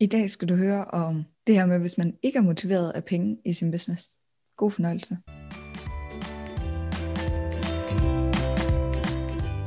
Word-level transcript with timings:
I 0.00 0.06
dag 0.06 0.30
skal 0.30 0.48
du 0.48 0.54
høre 0.54 0.84
om 0.84 1.24
det 1.46 1.54
her 1.54 1.66
med, 1.66 1.78
hvis 1.78 1.98
man 1.98 2.14
ikke 2.22 2.38
er 2.38 2.42
motiveret 2.42 2.90
af 2.90 3.04
penge 3.04 3.36
i 3.44 3.52
sin 3.52 3.70
business. 3.70 4.16
God 4.56 4.70
fornøjelse. 4.70 5.18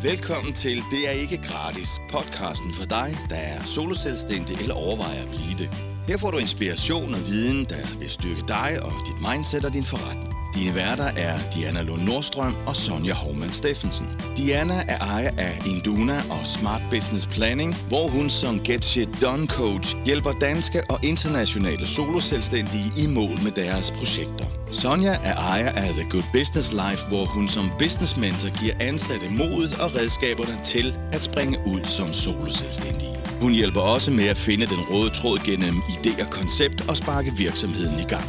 Velkommen 0.03 0.53
til 0.53 0.77
Det 0.93 1.01
er 1.09 1.15
ikke 1.23 1.37
gratis, 1.49 1.89
podcasten 2.11 2.73
for 2.79 2.85
dig, 2.97 3.09
der 3.29 3.41
er 3.53 3.59
soloselvstændig 3.75 4.55
eller 4.63 4.75
overvejer 4.75 5.21
at 5.25 5.31
blive 5.35 5.55
det. 5.61 5.69
Her 6.09 6.17
får 6.17 6.31
du 6.31 6.37
inspiration 6.37 7.13
og 7.13 7.27
viden, 7.27 7.65
der 7.65 7.99
vil 7.99 8.09
styrke 8.09 8.43
dig 8.47 8.69
og 8.81 8.93
dit 9.07 9.19
mindset 9.29 9.65
og 9.65 9.73
din 9.73 9.83
forretning. 9.83 10.33
Dine 10.55 10.75
værter 10.75 11.03
er 11.03 11.35
Diana 11.53 11.81
Lund 11.81 12.01
Nordstrøm 12.01 12.55
og 12.67 12.75
Sonja 12.75 13.13
Hormann 13.13 13.53
Steffensen. 13.53 14.07
Diana 14.37 14.73
er 14.87 14.99
ejer 14.99 15.31
af 15.37 15.61
Induna 15.67 16.17
og 16.29 16.47
Smart 16.47 16.81
Business 16.91 17.25
Planning, 17.27 17.75
hvor 17.87 18.07
hun 18.07 18.29
som 18.29 18.59
Get 18.59 18.85
Shit 18.85 19.09
Done 19.21 19.47
Coach 19.47 19.95
hjælper 20.05 20.31
danske 20.31 20.83
og 20.89 20.99
internationale 21.03 21.87
soloselvstændige 21.87 22.91
i 23.03 23.07
mål 23.07 23.43
med 23.43 23.51
deres 23.51 23.91
projekter. 23.91 24.45
Sonja 24.71 25.13
er 25.23 25.35
ejer 25.35 25.71
af 25.71 25.89
The 25.99 26.09
Good 26.09 26.27
Business 26.33 26.71
Life, 26.71 27.03
hvor 27.07 27.25
hun 27.25 27.47
som 27.47 27.65
business 27.79 28.17
mentor 28.17 28.61
giver 28.61 28.75
ansatte 28.79 29.27
modet 29.29 29.73
og 29.83 29.95
redskaberne 29.95 30.59
til 30.63 30.95
at 31.11 31.21
springe 31.21 31.57
ud 31.67 31.81
som 31.83 32.13
soloselvstændige. 32.13 33.28
Hun 33.41 33.51
hjælper 33.51 33.81
også 33.95 34.11
med 34.11 34.27
at 34.29 34.37
finde 34.37 34.65
den 34.65 34.81
røde 34.91 35.11
tråd 35.19 35.37
gennem 35.49 35.75
idé 35.95 36.23
og 36.23 36.29
koncept 36.39 36.89
og 36.89 36.95
sparke 37.01 37.31
virksomheden 37.37 37.95
i 38.05 38.07
gang. 38.13 38.27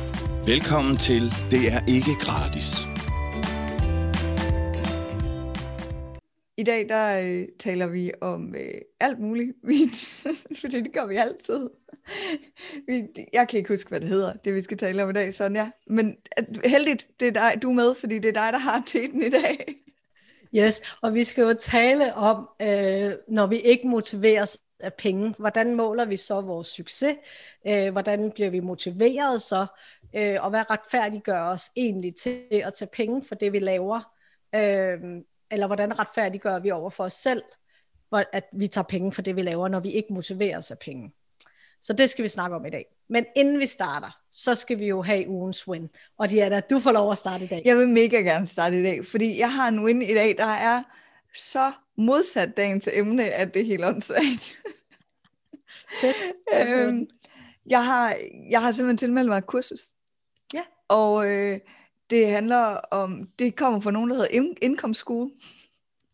Velkommen 0.52 0.96
til 0.96 1.23
Det 1.55 1.64
er 1.74 1.80
ikke 1.96 2.12
gratis. 2.24 2.69
I 6.56 6.62
dag 6.62 6.88
der 6.88 7.06
øh, 7.24 7.48
taler 7.59 7.86
vi 7.86 8.12
om 8.20 8.55
øh, 8.55 8.80
alt 9.00 9.19
muligt, 9.20 9.56
fordi 10.60 10.83
det 10.83 10.92
gør 10.92 11.06
vi 11.06 11.16
altid. 11.16 11.70
vi, 12.86 13.02
jeg 13.33 13.48
kan 13.48 13.58
ikke 13.58 13.69
huske, 13.69 13.88
hvad 13.88 14.00
det 14.00 14.08
hedder, 14.08 14.33
det 14.33 14.55
vi 14.55 14.61
skal 14.61 14.78
tale 14.78 15.02
om 15.02 15.11
i 15.11 15.12
dag, 15.12 15.34
Sonja. 15.34 15.70
Men 15.86 16.17
heldigt, 16.64 17.06
det 17.20 17.28
er 17.28 17.33
dig, 17.33 17.62
du 17.62 17.70
er 17.70 17.74
med, 17.74 17.95
fordi 17.95 18.19
det 18.19 18.28
er 18.28 18.42
dig, 18.42 18.52
der 18.52 18.58
har 18.58 18.83
teten 18.86 19.22
i 19.22 19.30
dag. 19.30 19.74
Yes, 20.55 20.80
og 21.02 21.14
vi 21.14 21.24
skal 21.24 21.42
jo 21.42 21.55
tale 21.61 22.14
om, 22.14 22.48
øh, 22.62 23.12
når 23.28 23.47
vi 23.47 23.56
ikke 23.56 23.89
motiveres 23.89 24.58
af 24.83 24.95
penge, 24.95 25.34
hvordan 25.39 25.75
måler 25.75 26.05
vi 26.05 26.17
så 26.17 26.41
vores 26.41 26.69
succes? 26.69 27.17
Øh, 27.67 27.92
hvordan 27.92 28.31
bliver 28.31 28.50
vi 28.50 28.61
motiveret 28.61 29.42
så? 29.42 29.67
Øh, 30.14 30.45
og 30.45 30.50
hvad 30.50 30.70
retfærdiggør 30.70 31.42
os 31.42 31.70
egentlig 31.77 32.14
til 32.14 32.45
at 32.50 32.75
tage 32.75 32.89
penge 32.92 33.23
for 33.25 33.34
det, 33.34 33.53
vi 33.53 33.58
laver? 33.58 34.12
Øh, 34.55 34.98
eller 35.51 35.67
hvordan 35.67 35.98
retfærdiggør 35.98 36.58
vi 36.58 36.70
over 36.70 36.91
for 36.91 37.05
os 37.05 37.12
selv, 37.12 37.42
at 38.33 38.45
vi 38.53 38.67
tager 38.67 38.84
penge 38.84 39.12
for 39.12 39.23
det, 39.23 39.36
vi 39.36 39.42
laver, 39.42 39.69
når 39.69 39.81
vi 39.81 39.91
ikke 39.91 40.12
motiveres 40.12 40.70
af 40.70 40.78
penge? 40.78 41.12
Så 41.81 41.92
det 41.92 42.11
skal 42.11 42.23
vi 42.23 42.28
snakke 42.28 42.56
om 42.56 42.67
i 42.67 42.70
dag. 42.70 42.86
Men 43.08 43.27
inden 43.36 43.58
vi 43.58 43.67
starter, 43.67 44.20
så 44.31 44.55
skal 44.55 44.78
vi 44.78 44.86
jo 44.86 45.03
have 45.03 45.28
ugens 45.28 45.69
win. 45.69 45.89
Og 46.19 46.31
Diana, 46.31 46.61
du 46.61 46.78
får 46.78 46.92
lov 46.92 47.11
at 47.11 47.19
starte 47.19 47.45
i 47.45 47.48
dag. 47.48 47.62
Jeg 47.64 47.77
vil 47.77 47.89
mega 47.89 48.17
gerne 48.17 48.47
starte 48.47 48.81
i 48.81 48.83
dag, 48.83 49.06
fordi 49.06 49.39
jeg 49.39 49.53
har 49.53 49.69
en 49.69 49.84
win 49.84 50.03
i 50.03 50.14
dag, 50.14 50.39
der 50.39 50.45
er 50.45 50.83
så 51.34 51.73
modsat 52.01 52.56
dagen 52.56 52.81
til 52.81 52.93
emne, 52.95 53.25
at 53.25 53.55
det 53.55 53.62
er 53.62 53.67
helt 53.67 53.84
åndssvagt. 53.84 54.61
Fedt. 56.01 56.17
øhm, 56.75 57.09
jeg, 57.67 57.84
har, 57.84 58.17
jeg 58.51 58.61
har 58.61 58.70
simpelthen 58.70 58.97
tilmeldt 58.97 59.29
mig 59.29 59.39
et 59.39 59.47
kursus. 59.47 59.81
Ja. 60.55 60.62
Og 60.89 61.31
øh, 61.31 61.61
det 62.11 62.27
handler 62.27 62.65
om, 62.91 63.29
det 63.39 63.57
kommer 63.57 63.81
fra 63.81 63.91
nogen, 63.91 64.11
der 64.11 64.17
hedder 64.17 64.31
In- 64.31 64.57
Income 64.62 64.95
School. 64.95 65.31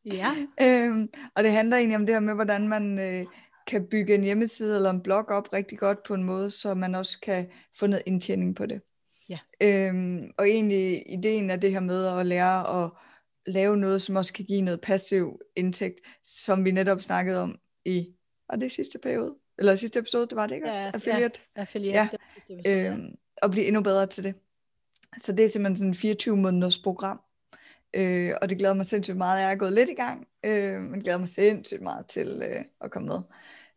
Ja. 0.05 0.31
øhm, 0.62 1.09
og 1.34 1.45
det 1.45 1.53
handler 1.53 1.77
egentlig 1.77 1.97
om 1.97 2.06
det 2.06 2.15
her 2.15 2.21
med, 2.21 2.34
hvordan 2.34 2.69
man 2.69 2.98
øh, 2.98 3.27
kan 3.67 3.87
bygge 3.87 4.15
en 4.15 4.25
hjemmeside 4.25 4.77
eller 4.77 4.91
en 4.91 5.00
blog 5.00 5.28
op 5.28 5.53
rigtig 5.53 5.78
godt 5.78 6.03
på 6.03 6.15
en 6.15 6.25
måde, 6.25 6.50
så 6.50 6.75
man 6.75 6.95
også 6.95 7.21
kan 7.21 7.47
få 7.78 7.87
noget 7.87 8.03
indtjening 8.06 8.56
på 8.56 8.67
det. 8.67 8.81
Ja. 9.28 9.39
Øhm, 9.61 10.31
og 10.39 10.48
egentlig 10.48 11.12
ideen 11.12 11.50
er 11.50 11.56
det 11.56 11.71
her 11.71 11.81
med 11.81 12.06
at 12.06 12.27
lære 12.27 12.84
at 12.84 12.91
lave 13.47 13.76
noget, 13.76 14.03
som 14.03 14.16
også 14.16 14.32
kan 14.32 14.44
give 14.44 14.62
noget 14.62 14.81
passiv 14.81 15.41
indtægt, 15.56 16.00
som 16.25 16.65
vi 16.65 16.71
netop 16.71 17.00
snakkede 17.00 17.43
om 17.43 17.59
i, 17.84 18.15
var 18.50 18.56
det 18.56 18.72
sidste 18.72 18.98
periode? 19.03 19.34
Eller 19.59 19.75
sidste 19.75 19.98
episode, 19.98 20.26
det 20.26 20.37
var 20.37 20.47
det 20.47 20.54
ikke 20.54 20.66
også? 20.66 20.81
Ja, 20.81 20.91
affiliate. 20.94 21.41
Ja, 21.56 21.60
affiliate. 21.60 21.98
Ja. 21.98 22.09
Det 22.48 22.54
episode, 22.60 22.87
øhm, 22.87 23.15
og 23.43 23.50
blive 23.50 23.66
endnu 23.66 23.82
bedre 23.82 24.06
til 24.06 24.25
det. 24.25 24.34
Så 25.19 25.32
det 25.32 25.44
er 25.44 25.48
simpelthen 25.48 25.76
sådan 25.76 25.91
en 25.91 25.94
24 25.94 26.37
måneders 26.37 26.78
program. 26.78 27.21
Øh, 27.94 28.32
og 28.43 28.50
det 28.50 28.59
glæder 28.59 28.75
mig 28.75 28.87
sindssygt 28.87 29.16
meget. 29.16 29.43
Jeg 29.43 29.50
er 29.50 29.56
gået 29.56 29.72
lidt 29.72 29.91
i 29.91 29.94
gang, 29.94 30.26
øh, 30.44 30.81
men 30.81 31.00
glæder 31.00 31.19
mig 31.19 31.28
sindssygt 31.28 31.82
meget 31.82 32.06
til 32.06 32.42
øh, 32.44 32.65
at 32.81 32.91
komme 32.91 33.09
med. 33.09 33.21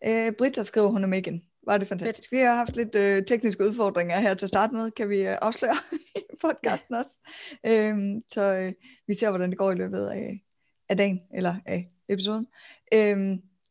Øh, 0.07 0.33
Britta 0.33 0.63
skriver, 0.63 0.87
hun 0.87 1.03
er 1.03 1.07
med 1.07 1.17
igen. 1.17 1.43
Var 1.69 1.77
det 1.77 1.87
fantastisk. 1.87 2.31
Vi 2.31 2.37
har 2.37 2.55
haft 2.55 2.75
lidt 2.75 2.95
øh, 2.95 3.25
tekniske 3.25 3.67
udfordringer 3.67 4.19
her 4.19 4.33
til 4.33 4.45
at 4.45 4.49
starte 4.49 4.75
med, 4.75 4.91
kan 4.91 5.09
vi 5.09 5.21
øh, 5.21 5.37
afsløre 5.41 5.75
i 6.15 6.19
podcasten 6.41 6.95
også. 6.95 7.27
Øh, 7.65 7.97
så 8.29 8.41
øh, 8.41 8.73
vi 9.07 9.13
ser, 9.13 9.29
hvordan 9.29 9.49
det 9.49 9.57
går 9.57 9.71
i 9.71 9.75
løbet 9.75 10.07
af, 10.07 10.43
af 10.89 10.97
dagen, 10.97 11.21
eller 11.33 11.55
af 11.65 11.89
episoden. 12.09 12.47
Øh, 12.93 13.17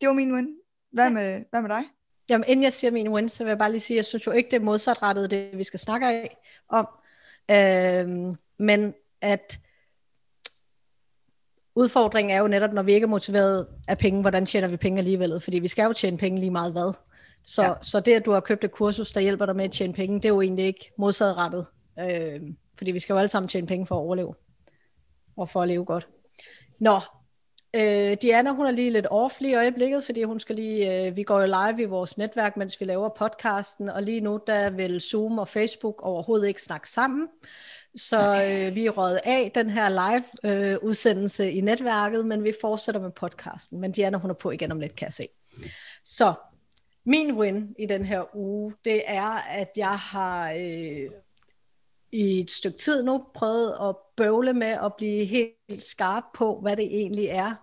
det 0.01 0.09
var 0.09 0.13
min 0.13 0.35
win. 0.35 0.49
Hvad, 0.93 1.05
ja. 1.05 1.11
med, 1.11 1.45
hvad 1.51 1.63
med 1.63 1.71
dig? 1.71 1.83
Jamen, 2.29 2.45
inden 2.49 2.63
jeg 2.63 2.73
siger 2.73 2.91
min 2.91 3.09
win, 3.09 3.29
så 3.29 3.45
vil 3.45 3.51
jeg 3.51 3.59
bare 3.59 3.71
lige 3.71 3.81
sige, 3.81 3.97
at 3.97 3.99
jeg 3.99 4.05
synes 4.05 4.27
jo 4.27 4.33
ikke, 4.33 4.51
det 4.51 4.57
er 4.57 4.65
modsatrettet, 4.65 5.31
det 5.31 5.59
vi 5.59 5.65
skal 5.65 5.81
snakke 5.81 6.07
af, 6.07 6.37
om. 6.69 6.89
Øh, 7.51 8.37
men 8.59 8.95
at 9.21 9.59
udfordringen 11.75 12.37
er 12.37 12.41
jo 12.41 12.49
netop, 12.49 12.73
når 12.73 12.83
vi 12.83 12.93
ikke 12.93 13.05
er 13.05 13.09
motiveret 13.09 13.67
af 13.89 13.99
penge, 13.99 14.21
hvordan 14.21 14.47
tjener 14.47 14.69
vi 14.69 14.77
penge 14.77 14.99
alligevel? 14.99 15.41
Fordi 15.41 15.59
vi 15.59 15.69
skal 15.69 15.85
jo 15.85 15.93
tjene 15.93 16.19
penge 16.19 16.41
lige 16.41 16.51
meget 16.51 16.73
hvad. 16.73 17.08
Så, 17.49 17.63
ja. 17.63 17.73
så 17.83 18.01
det, 18.01 18.13
at 18.13 18.25
du 18.25 18.31
har 18.31 18.41
købt 18.41 18.65
et 18.65 18.73
kursus, 18.73 19.13
der 19.13 19.21
hjælper 19.21 19.47
dig 19.47 19.57
med 19.57 19.65
at 19.65 19.71
tjene 19.71 19.93
penge, 19.93 20.17
det 20.17 20.25
er 20.25 20.29
jo 20.29 20.41
egentlig 20.41 20.65
ikke 20.65 20.93
modsatrettet. 20.99 21.67
Øh, 22.01 22.41
fordi 22.79 22.91
vi 22.91 22.99
skal 22.99 23.15
jo 23.15 23.19
alle 23.19 23.29
sammen 23.29 23.49
tjene 23.49 23.67
penge 23.67 23.87
for 23.87 23.95
at 23.95 24.01
overleve. 24.01 24.35
Og 25.37 25.49
for 25.49 25.63
at 25.63 25.69
leve 25.69 25.85
godt. 25.85 26.09
Nå, 26.81 27.01
øh, 27.77 28.17
Diana, 28.23 28.53
hun 28.53 28.67
er 28.67 28.71
lige 28.71 28.91
lidt 28.91 29.07
off 29.11 29.41
lige 29.41 29.51
i 29.51 29.55
øjeblikket, 29.55 30.05
fordi 30.05 30.23
hun 30.23 30.41
skal 30.41 30.57
lige, 30.57 31.07
øh, 31.07 31.17
vi 31.17 31.23
går 31.23 31.41
jo 31.41 31.47
live 31.47 31.83
i 31.83 31.85
vores 31.85 32.19
netværk, 32.19 32.57
mens 32.57 32.81
vi 32.81 32.85
laver 32.85 33.09
podcasten, 33.09 33.89
og 33.89 34.03
lige 34.03 34.21
nu, 34.21 34.41
der 34.47 34.71
vil 34.71 35.01
Zoom 35.01 35.39
og 35.39 35.49
Facebook 35.49 36.03
overhovedet 36.03 36.49
ikke 36.49 36.63
snakke 36.63 36.91
sammen. 36.91 37.29
Så 37.97 38.17
øh, 38.19 38.75
vi 38.75 38.87
er 38.87 38.91
røget 38.91 39.21
af 39.25 39.51
den 39.55 39.71
her 39.71 39.89
live 39.89 40.53
øh, 40.55 40.79
udsendelse 40.83 41.53
i 41.53 41.61
netværket, 41.61 42.27
men 42.27 42.45
vi 42.45 42.53
fortsætter 42.61 43.01
med 43.01 43.11
podcasten. 43.11 43.81
Men 43.81 43.93
Diana, 43.93 44.19
hun 44.19 44.31
er 44.31 44.35
på 44.35 44.51
igen 44.51 44.73
om 44.73 44.81
lidt, 44.81 44.97
kan 44.97 45.07
jeg 45.07 45.13
se. 45.13 45.29
Så 46.05 46.35
min 47.09 47.33
win 47.33 47.75
i 47.79 47.87
den 47.87 48.05
her 48.05 48.37
uge, 48.37 48.75
det 48.85 49.03
er, 49.07 49.31
at 49.49 49.71
jeg 49.77 49.99
har 49.99 50.51
øh, 50.51 51.11
i 52.13 52.41
et 52.41 52.51
stykke 52.51 52.79
tid 52.79 53.03
nu 53.03 53.25
prøvet 53.35 53.77
at 53.89 53.97
bøvle 54.17 54.53
med 54.53 54.77
at 54.85 54.95
blive 54.99 55.25
helt 55.25 55.83
skarp 55.83 56.25
på, 56.35 56.61
hvad 56.61 56.77
det 56.77 56.85
egentlig 56.85 57.27
er, 57.27 57.55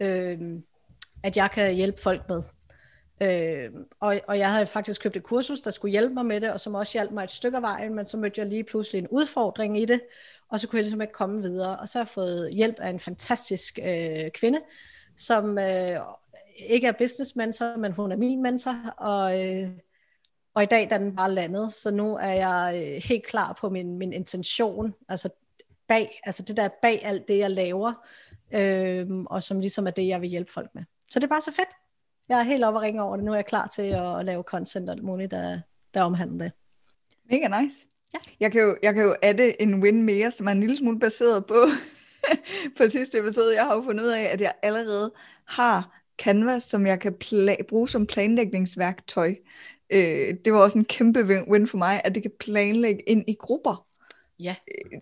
øh, 0.00 0.38
at 1.22 1.36
jeg 1.36 1.50
kan 1.50 1.74
hjælpe 1.74 2.02
folk 2.02 2.22
med. 2.28 2.42
Øh, 3.22 3.70
og, 4.00 4.20
og 4.28 4.38
jeg 4.38 4.52
havde 4.52 4.66
faktisk 4.66 5.02
købt 5.02 5.16
et 5.16 5.22
kursus, 5.22 5.60
der 5.60 5.70
skulle 5.70 5.92
hjælpe 5.92 6.14
mig 6.14 6.26
med 6.26 6.40
det, 6.40 6.52
og 6.52 6.60
som 6.60 6.74
også 6.74 6.92
hjalp 6.92 7.10
mig 7.10 7.24
et 7.24 7.30
stykke 7.30 7.56
af 7.56 7.62
vejen, 7.62 7.94
men 7.94 8.06
så 8.06 8.16
mødte 8.16 8.40
jeg 8.40 8.48
lige 8.48 8.64
pludselig 8.64 8.98
en 8.98 9.08
udfordring 9.08 9.78
i 9.78 9.84
det, 9.84 10.00
og 10.48 10.60
så 10.60 10.68
kunne 10.68 10.76
jeg 10.76 10.84
ligesom 10.84 11.00
ikke 11.00 11.12
komme 11.12 11.42
videre. 11.42 11.78
Og 11.78 11.88
så 11.88 11.98
har 11.98 12.04
jeg 12.04 12.08
fået 12.08 12.54
hjælp 12.54 12.80
af 12.80 12.90
en 12.90 12.98
fantastisk 12.98 13.78
øh, 13.82 14.30
kvinde, 14.30 14.60
som 15.16 15.58
øh, 15.58 16.00
ikke 16.56 16.86
er 16.86 16.92
business 16.92 17.36
mentor, 17.36 17.76
men 17.76 17.92
hun 17.92 18.12
er 18.12 18.16
min 18.16 18.42
mentor, 18.42 18.94
og, 18.96 19.48
øh, 19.48 19.70
og 20.54 20.62
i 20.62 20.66
dag 20.66 20.84
er 20.84 20.98
den 20.98 21.16
bare 21.16 21.32
landet, 21.32 21.72
så 21.72 21.90
nu 21.90 22.16
er 22.16 22.32
jeg 22.32 22.82
øh, 22.84 23.02
helt 23.02 23.26
klar 23.26 23.56
på 23.60 23.68
min, 23.68 23.98
min 23.98 24.12
intention, 24.12 24.94
altså 25.08 25.28
bag, 25.88 26.20
altså 26.24 26.42
det 26.42 26.56
der 26.56 26.68
bag 26.82 27.04
alt 27.04 27.28
det, 27.28 27.38
jeg 27.38 27.50
laver, 27.50 27.92
øh, 28.54 29.06
og 29.26 29.42
som 29.42 29.60
ligesom 29.60 29.86
er 29.86 29.90
det, 29.90 30.06
jeg 30.06 30.20
vil 30.20 30.30
hjælpe 30.30 30.52
folk 30.52 30.70
med. 30.74 30.82
Så 31.10 31.18
det 31.18 31.24
er 31.24 31.28
bare 31.28 31.40
så 31.40 31.52
fedt 31.52 31.68
jeg 32.30 32.38
er 32.38 32.42
helt 32.42 32.64
oppe 32.64 32.78
og 32.78 32.82
ringe 32.82 33.02
over 33.02 33.16
det. 33.16 33.24
Nu 33.24 33.32
er 33.32 33.36
jeg 33.36 33.46
klar 33.46 33.66
til 33.66 33.82
at, 33.82 34.18
at 34.18 34.24
lave 34.24 34.42
content 34.42 34.88
og 34.88 34.94
alt 34.94 35.04
muligt, 35.04 35.30
der, 35.30 35.60
der 35.94 36.02
omhandler 36.02 36.44
det. 36.44 36.52
Mega 37.30 37.60
nice. 37.62 37.86
Ja. 38.14 38.18
Jeg 38.40 38.52
kan 38.52 38.62
jo, 38.62 38.76
jeg 38.82 38.94
kan 38.94 39.04
jo 39.04 39.16
adde 39.22 39.62
en 39.62 39.82
win 39.82 40.02
mere, 40.02 40.30
som 40.30 40.46
er 40.46 40.52
en 40.52 40.60
lille 40.60 40.76
smule 40.76 40.98
baseret 40.98 41.46
på, 41.46 41.54
på 42.76 42.88
sidste 42.88 43.18
episode. 43.18 43.54
Jeg 43.54 43.64
har 43.64 43.74
jo 43.74 43.82
fundet 43.82 44.04
ud 44.04 44.08
af, 44.08 44.22
at 44.22 44.40
jeg 44.40 44.52
allerede 44.62 45.12
har 45.44 45.99
Canvas, 46.20 46.62
som 46.62 46.86
jeg 46.86 47.00
kan 47.00 47.14
pla- 47.24 47.62
bruge 47.68 47.88
som 47.88 48.06
planlægningsværktøj. 48.06 49.34
Øh, 49.90 50.34
det 50.44 50.52
var 50.52 50.58
også 50.58 50.78
en 50.78 50.84
kæmpe 50.84 51.44
win 51.50 51.66
for 51.66 51.78
mig, 51.78 52.00
at 52.04 52.14
det 52.14 52.22
kan 52.22 52.32
planlægge 52.40 53.02
ind 53.08 53.24
i 53.28 53.36
grupper. 53.38 53.86
Ja. 54.38 54.56
Øh, 54.68 55.00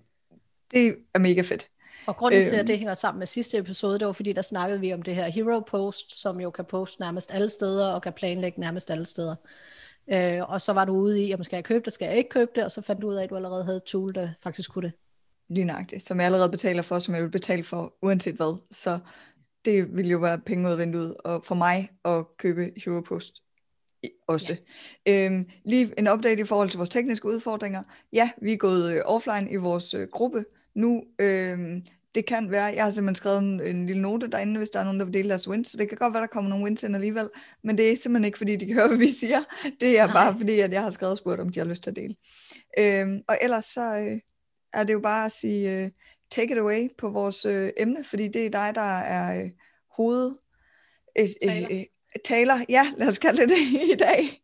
det 0.70 0.97
er 1.15 1.19
mega 1.19 1.41
fedt. 1.41 1.69
Og 2.06 2.17
grunden 2.17 2.44
til, 2.44 2.55
at 2.55 2.59
øhm. 2.59 2.67
det 2.67 2.79
hænger 2.79 2.94
sammen 2.94 3.19
med 3.19 3.26
sidste 3.26 3.59
episode, 3.59 3.99
det 3.99 4.06
var 4.06 4.12
fordi, 4.12 4.32
der 4.32 4.43
snakkede 4.43 4.81
vi 4.81 4.93
om 4.93 5.03
det 5.03 5.15
her 5.15 5.29
Hero 5.29 5.61
Post, 5.61 6.20
som 6.20 6.41
jo 6.41 6.50
kan 6.50 6.65
poste 6.65 7.00
nærmest 7.00 7.35
alle 7.35 7.49
steder, 7.49 7.87
og 7.87 8.03
kan 8.03 8.12
planlægge 8.12 8.61
nærmest 8.61 8.91
alle 8.91 9.05
steder. 9.05 9.35
Øh, 10.12 10.50
og 10.50 10.61
så 10.61 10.73
var 10.73 10.85
du 10.85 10.93
ude 10.93 11.23
i, 11.23 11.35
om 11.35 11.44
skal 11.44 11.56
jeg 11.56 11.64
købe 11.64 11.85
det, 11.85 11.93
skal 11.93 12.06
jeg 12.06 12.17
ikke 12.17 12.31
købe 12.31 12.50
det, 12.55 12.64
og 12.64 12.73
så 12.73 12.82
fandt 12.82 13.03
du 13.03 13.09
ud 13.09 13.14
af, 13.14 13.25
at 13.25 13.31
du 13.31 13.37
allerede 13.37 13.64
havde 13.64 13.76
et 13.76 13.82
tool, 13.82 14.14
der 14.14 14.29
faktisk 14.43 14.73
kunne 14.73 14.87
det. 14.88 14.93
Lige 15.49 15.64
nøjagtigt, 15.64 16.03
som 16.03 16.19
jeg 16.19 16.26
allerede 16.26 16.50
betaler 16.50 16.82
for, 16.82 16.99
som 16.99 17.14
jeg 17.14 17.23
vil 17.23 17.31
betale 17.31 17.64
for, 17.64 17.94
uanset 18.03 18.35
hvad. 18.35 18.61
Så 18.71 18.99
det 19.69 19.97
vil 19.97 20.09
jo 20.09 20.19
være 20.19 20.38
penge 20.38 20.67
ud 20.67 20.73
af 20.73 20.79
vinduet 20.79 21.15
og 21.25 21.44
for 21.44 21.55
mig 21.55 21.91
at 22.05 22.25
købe 22.37 22.70
Hero 22.85 23.00
Post. 23.00 23.43
også. 24.26 24.56
Ja. 25.06 25.26
Øhm, 25.26 25.47
lige 25.65 25.94
en 25.99 26.09
update 26.09 26.43
i 26.43 26.44
forhold 26.44 26.70
til 26.70 26.79
vores 26.79 26.88
tekniske 26.88 27.29
udfordringer. 27.29 27.82
Ja, 28.12 28.31
vi 28.43 28.53
er 28.53 28.56
gået 28.56 28.94
øh, 28.94 29.00
offline 29.05 29.50
i 29.50 29.56
vores 29.56 29.94
øh, 29.94 30.09
gruppe 30.09 30.44
nu. 30.75 31.03
Øhm, 31.19 31.82
det 32.15 32.26
kan 32.26 32.50
være, 32.50 32.65
jeg 32.65 32.85
har 32.85 32.91
simpelthen 32.91 33.15
skrevet 33.15 33.38
en, 33.38 33.61
en 33.61 33.87
lille 33.87 34.03
note 34.03 34.29
derinde, 34.29 34.59
hvis 34.59 34.70
der 34.70 34.81
er 34.81 34.85
nogen, 34.85 34.99
der 34.99 35.05
vil 35.05 35.15
dele 35.15 35.29
deres 35.29 35.49
wins, 35.49 35.69
så 35.69 35.76
det 35.76 35.88
kan 35.88 35.99
godt 35.99 36.14
være, 36.14 36.23
der 36.23 36.29
kommer 36.29 36.49
nogle 36.50 36.64
wins 36.64 36.82
ind 36.82 36.94
alligevel, 36.94 37.29
men 37.64 37.79
det 37.79 37.93
er 37.93 37.97
simpelthen 37.97 38.25
ikke, 38.25 38.38
fordi 38.38 38.56
de 38.56 38.67
kan 38.67 38.75
høre, 38.79 38.88
hvad 38.88 38.99
vi 38.99 39.09
siger. 39.09 39.38
Det 39.81 39.99
er 39.99 40.06
Nej. 40.06 40.14
bare 40.14 40.37
fordi, 40.38 40.61
at 40.61 40.73
jeg 40.73 40.82
har 40.82 40.91
skrevet 40.91 41.12
og 41.12 41.19
spurgt, 41.19 41.41
om 41.41 41.49
de 41.49 41.61
har 41.61 41.67
lyst 41.67 41.82
til 41.82 41.91
at 41.91 41.97
dele. 41.97 42.14
Øhm, 42.79 43.23
og 43.29 43.38
ellers 43.43 43.64
så 43.64 43.94
øh, 43.94 44.21
er 44.73 44.85
det 44.85 44.93
jo 44.93 45.00
bare 45.00 45.25
at 45.25 45.32
sige, 45.32 45.85
øh, 45.85 45.91
take 46.31 46.53
it 46.53 46.59
away 46.59 46.89
på 46.99 47.09
vores 47.11 47.45
øh, 47.45 47.73
emne, 47.77 48.05
fordi 48.05 48.29
det 48.29 48.47
er 48.47 48.51
dig, 48.51 48.75
der 48.75 48.99
er 49.01 49.43
øh, 49.43 49.51
hoved... 49.97 50.39
Øh, 51.19 51.29
taler. 51.43 51.69
Øh, 51.71 51.85
taler. 52.25 52.65
Ja, 52.69 52.93
lad 52.97 53.09
os 53.09 53.19
kalde 53.19 53.43
det 53.43 53.49
det 53.49 53.93
i 53.93 53.97
dag. 53.97 54.43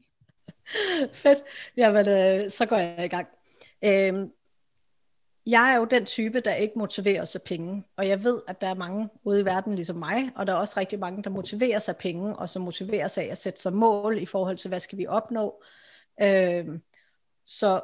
Fedt. 1.23 1.39
Jamen, 1.77 2.09
øh, 2.09 2.51
så 2.51 2.67
går 2.67 2.77
jeg 2.77 3.05
i 3.05 3.09
gang. 3.09 3.29
Øhm, 3.85 4.31
jeg 5.47 5.73
er 5.73 5.77
jo 5.77 5.85
den 5.85 6.07
type, 6.07 6.41
der 6.41 6.55
ikke 6.55 6.79
motiverer 6.79 7.25
sig 7.25 7.41
penge, 7.47 7.85
og 7.97 8.09
jeg 8.09 8.25
ved, 8.25 8.43
at 8.49 8.61
der 8.61 8.67
er 8.67 8.75
mange 8.75 9.09
ude 9.25 9.41
i 9.41 9.45
verden 9.45 9.75
ligesom 9.75 9.97
mig, 9.97 10.31
og 10.37 10.47
der 10.47 10.53
er 10.53 10.57
også 10.57 10.81
rigtig 10.81 10.99
mange, 10.99 11.23
der 11.23 11.31
motiverer 11.31 11.79
sig 11.79 11.97
penge, 11.97 12.37
og 12.37 12.49
som 12.49 12.63
motiverer 12.63 13.09
sig 13.09 13.25
af 13.25 13.31
at 13.31 13.39
sætte 13.39 13.61
sig 13.61 13.73
mål 13.73 14.19
i 14.19 14.27
forhold 14.27 14.57
til, 14.57 14.69
hvad 14.69 14.81
skal 14.81 14.99
vi 14.99 15.07
opnå. 15.07 15.63
Øhm, 16.23 16.83
så 17.47 17.81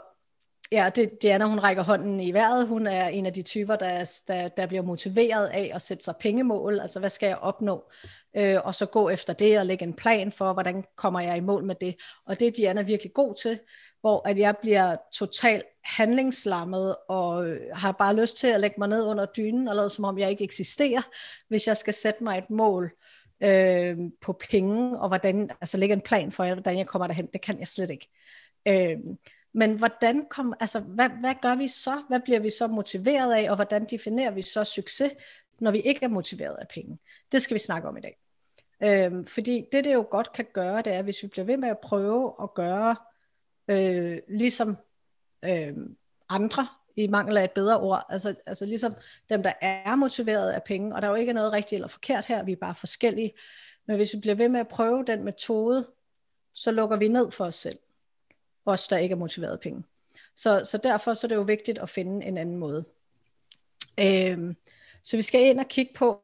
ja, 0.73 0.91
det, 0.97 1.23
Diana, 1.23 1.45
hun 1.45 1.59
rækker 1.59 1.83
hånden 1.83 2.21
i 2.21 2.33
vejret. 2.33 2.69
Hun 2.69 2.87
er 2.87 3.09
en 3.09 3.27
af 3.27 3.33
de 3.33 3.43
typer, 3.43 3.77
der, 3.77 4.23
der, 4.29 4.49
der 4.49 4.67
bliver 4.67 4.83
motiveret 4.83 5.47
af 5.47 5.71
at 5.75 5.83
sætte 5.83 6.05
sig 6.05 6.15
pengemål. 6.21 6.81
Altså, 6.81 6.99
hvad 6.99 7.11
skal 7.11 7.27
jeg 7.27 7.39
opnå? 7.39 7.91
Øh, 8.37 8.59
og 8.65 8.75
så 8.75 8.87
gå 8.87 9.09
efter 9.09 9.33
det 9.33 9.59
og 9.59 9.67
lægge 9.67 9.85
en 9.85 9.95
plan 9.95 10.33
for, 10.33 10.53
hvordan 10.53 10.85
kommer 10.97 11.21
jeg 11.21 11.37
i 11.37 11.41
mål 11.41 11.65
med 11.65 11.75
det. 11.75 11.97
Og 12.27 12.41
det 12.41 12.49
er 12.49 12.53
Diana 12.53 12.83
virkelig 12.83 13.13
god 13.13 13.35
til, 13.35 13.59
hvor 14.01 14.29
at 14.29 14.39
jeg 14.39 14.55
bliver 14.61 14.97
totalt 15.13 15.65
handlingslammet 15.85 16.97
og 17.09 17.47
øh, 17.47 17.61
har 17.73 17.93
bare 17.93 18.17
lyst 18.17 18.37
til 18.37 18.47
at 18.47 18.61
lægge 18.61 18.77
mig 18.79 18.89
ned 18.89 19.05
under 19.05 19.27
dynen 19.27 19.69
og 19.69 19.77
lade 19.77 19.91
som 19.91 20.05
om 20.05 20.19
jeg 20.19 20.31
ikke 20.31 20.45
eksisterer, 20.45 21.03
hvis 21.49 21.67
jeg 21.67 21.77
skal 21.77 21.95
sætte 21.95 22.25
mig 22.25 22.39
et 22.39 22.51
mål 22.51 22.93
øh, 23.43 23.97
på 24.21 24.33
penge, 24.51 25.01
og 25.01 25.09
hvordan, 25.09 25.51
altså 25.61 25.77
lægge 25.79 25.93
en 25.93 26.01
plan 26.01 26.33
for, 26.33 26.55
hvordan 26.55 26.79
jeg 26.79 26.87
kommer 26.87 27.07
derhen. 27.07 27.29
Det 27.33 27.43
kan 27.43 27.59
jeg 27.59 27.69
slet 27.69 27.91
ikke. 27.91 28.09
Øh, 28.69 28.99
men 29.53 29.79
hvordan 29.79 30.27
kom, 30.31 30.55
altså, 30.61 30.81
hvad, 30.81 31.09
hvad 31.09 31.35
gør 31.43 31.55
vi 31.55 31.69
så? 31.69 32.03
Hvad 32.09 32.21
bliver 32.21 32.41
vi 32.41 32.51
så 32.51 32.67
motiveret 32.67 33.35
af, 33.35 33.51
og 33.51 33.57
hvordan 33.57 33.85
definerer 33.85 34.31
vi 34.31 34.43
så 34.43 34.65
succes, 34.65 35.13
når 35.59 35.71
vi 35.71 35.81
ikke 35.81 36.05
er 36.05 36.09
motiveret 36.09 36.57
af 36.57 36.69
penge? 36.69 36.99
Det 37.33 37.43
skal 37.43 37.55
vi 37.55 37.59
snakke 37.59 37.89
om 37.89 37.97
i 37.97 38.01
dag. 38.01 38.19
Øhm, 38.83 39.27
fordi 39.27 39.65
det, 39.73 39.85
det 39.85 39.95
jo 39.95 40.07
godt 40.11 40.33
kan 40.33 40.47
gøre, 40.53 40.83
det 40.83 40.93
er, 40.93 41.03
hvis 41.03 41.23
vi 41.23 41.29
bliver 41.29 41.45
ved 41.45 41.57
med 41.57 41.69
at 41.69 41.79
prøve 41.79 42.35
at 42.43 42.55
gøre 42.55 42.97
øh, 43.69 44.19
ligesom 44.29 44.77
øh, 45.45 45.77
andre, 46.29 46.69
i 46.97 47.07
mangel 47.07 47.37
af 47.37 47.45
et 47.45 47.51
bedre 47.51 47.81
ord, 47.81 48.07
altså, 48.09 48.35
altså 48.47 48.67
ligesom 48.67 48.95
dem, 49.29 49.43
der 49.43 49.53
er 49.61 49.95
motiveret 49.95 50.51
af 50.51 50.63
penge, 50.63 50.95
og 50.95 51.03
der 51.03 51.09
er 51.09 51.13
jo 51.13 51.17
ikke 51.17 51.33
noget 51.33 51.53
rigtigt 51.53 51.77
eller 51.77 51.89
forkert 51.89 52.27
her, 52.27 52.43
vi 52.43 52.53
er 52.53 52.57
bare 52.57 52.75
forskellige, 52.75 53.33
men 53.87 53.97
hvis 53.97 54.15
vi 54.15 54.21
bliver 54.21 54.35
ved 54.35 54.49
med 54.49 54.61
at 54.61 54.69
prøve 54.69 55.05
den 55.07 55.25
metode, 55.25 55.89
så 56.53 56.73
lukker 56.73 56.97
vi 56.97 57.09
ned 57.09 57.31
for 57.31 57.45
os 57.45 57.55
selv 57.55 57.79
os, 58.73 58.89
der 58.89 58.97
ikke 58.97 59.13
er 59.13 59.17
motiveret 59.17 59.53
af 59.53 59.61
penge. 59.61 59.85
Så, 60.37 60.63
så 60.65 60.79
derfor 60.79 61.15
så 61.15 61.27
er 61.27 61.29
det 61.29 61.35
jo 61.35 61.43
vigtigt 61.43 61.79
at 61.79 61.89
finde 61.89 62.27
en 62.27 62.39
anden 62.39 62.57
måde. 62.57 62.85
Øhm, 64.01 64.57
så 65.03 65.17
vi 65.17 65.23
skal 65.23 65.47
ind 65.47 65.61
og 65.61 65.69
kigge 65.69 65.93
på, 65.95 66.23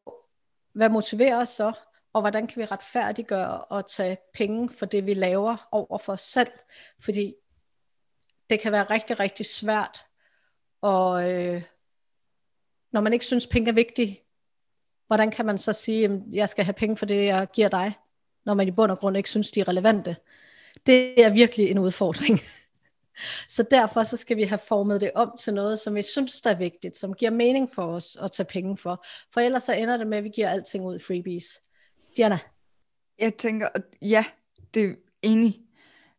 hvad 0.73 0.89
motiverer 0.89 1.41
os 1.41 1.49
så, 1.49 1.73
og 2.13 2.21
hvordan 2.21 2.47
kan 2.47 2.61
vi 2.61 2.65
retfærdiggøre 2.65 3.79
at 3.79 3.87
tage 3.87 4.19
penge 4.35 4.69
for 4.71 4.87
det, 4.87 5.07
vi 5.07 5.15
laver 5.15 5.69
over 5.73 5.99
for 5.99 6.13
os 6.13 6.21
selv. 6.21 6.51
Fordi 7.01 7.35
det 8.51 8.61
kan 8.61 8.73
være 8.73 8.85
rigtig, 8.85 9.21
rigtig 9.21 9.47
svært, 9.47 10.07
og 10.81 11.31
øh, 11.31 11.63
når 12.93 13.01
man 13.01 13.13
ikke 13.13 13.25
synes, 13.25 13.47
penge 13.47 13.69
er 13.69 13.75
vigtige, 13.75 14.23
hvordan 15.07 15.31
kan 15.31 15.47
man 15.47 15.59
så 15.59 15.73
sige, 15.73 16.05
at 16.05 16.11
jeg 16.33 16.49
skal 16.49 16.65
have 16.65 16.73
penge 16.73 16.97
for 16.97 17.07
det, 17.07 17.25
jeg 17.25 17.49
giver 17.53 17.69
dig, 17.69 17.93
når 18.45 18.55
man 18.55 18.69
i 18.69 18.71
bund 18.71 18.93
og 18.93 18.99
grund 18.99 19.17
ikke 19.17 19.31
synes, 19.31 19.51
de 19.51 19.61
er 19.61 19.69
relevante 19.69 20.17
det 20.87 21.25
er 21.25 21.35
virkelig 21.35 21.71
en 21.71 21.79
udfordring. 21.79 22.41
Så 23.49 23.65
derfor 23.71 24.03
så 24.03 24.17
skal 24.17 24.37
vi 24.37 24.43
have 24.43 24.59
formet 24.59 25.01
det 25.01 25.11
om 25.15 25.33
til 25.39 25.55
noget, 25.55 25.79
som 25.79 25.95
vi 25.95 26.03
synes 26.03 26.41
der 26.41 26.51
er 26.51 26.59
vigtigt, 26.59 26.97
som 26.97 27.15
giver 27.15 27.31
mening 27.31 27.69
for 27.75 27.83
os 27.83 28.17
at 28.23 28.33
tage 28.33 28.47
penge 28.47 28.77
for. 28.77 29.05
For 29.33 29.41
ellers 29.41 29.63
så 29.63 29.73
ender 29.73 29.97
det 29.97 30.07
med, 30.07 30.19
at 30.19 30.25
vi 30.25 30.29
giver 30.29 30.49
alting 30.49 30.85
ud 30.85 30.97
i 30.97 30.99
freebies. 30.99 31.61
Diana? 32.17 32.39
Jeg 33.19 33.35
tænker, 33.35 33.69
ja, 34.03 34.25
det 34.75 34.85
er 34.85 34.95
enig. 35.23 35.61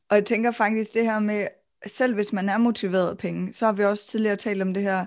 Og 0.09 0.15
jeg 0.15 0.25
tænker 0.25 0.51
faktisk 0.51 0.93
det 0.93 1.03
her 1.03 1.19
med, 1.19 1.47
selv 1.85 2.13
hvis 2.13 2.33
man 2.33 2.49
er 2.49 2.57
motiveret 2.57 3.09
af 3.09 3.17
penge, 3.17 3.53
så 3.53 3.65
har 3.65 3.73
vi 3.73 3.83
også 3.83 4.07
tidligere 4.07 4.35
talt 4.35 4.61
om 4.61 4.73
det 4.73 4.83
her 4.83 5.05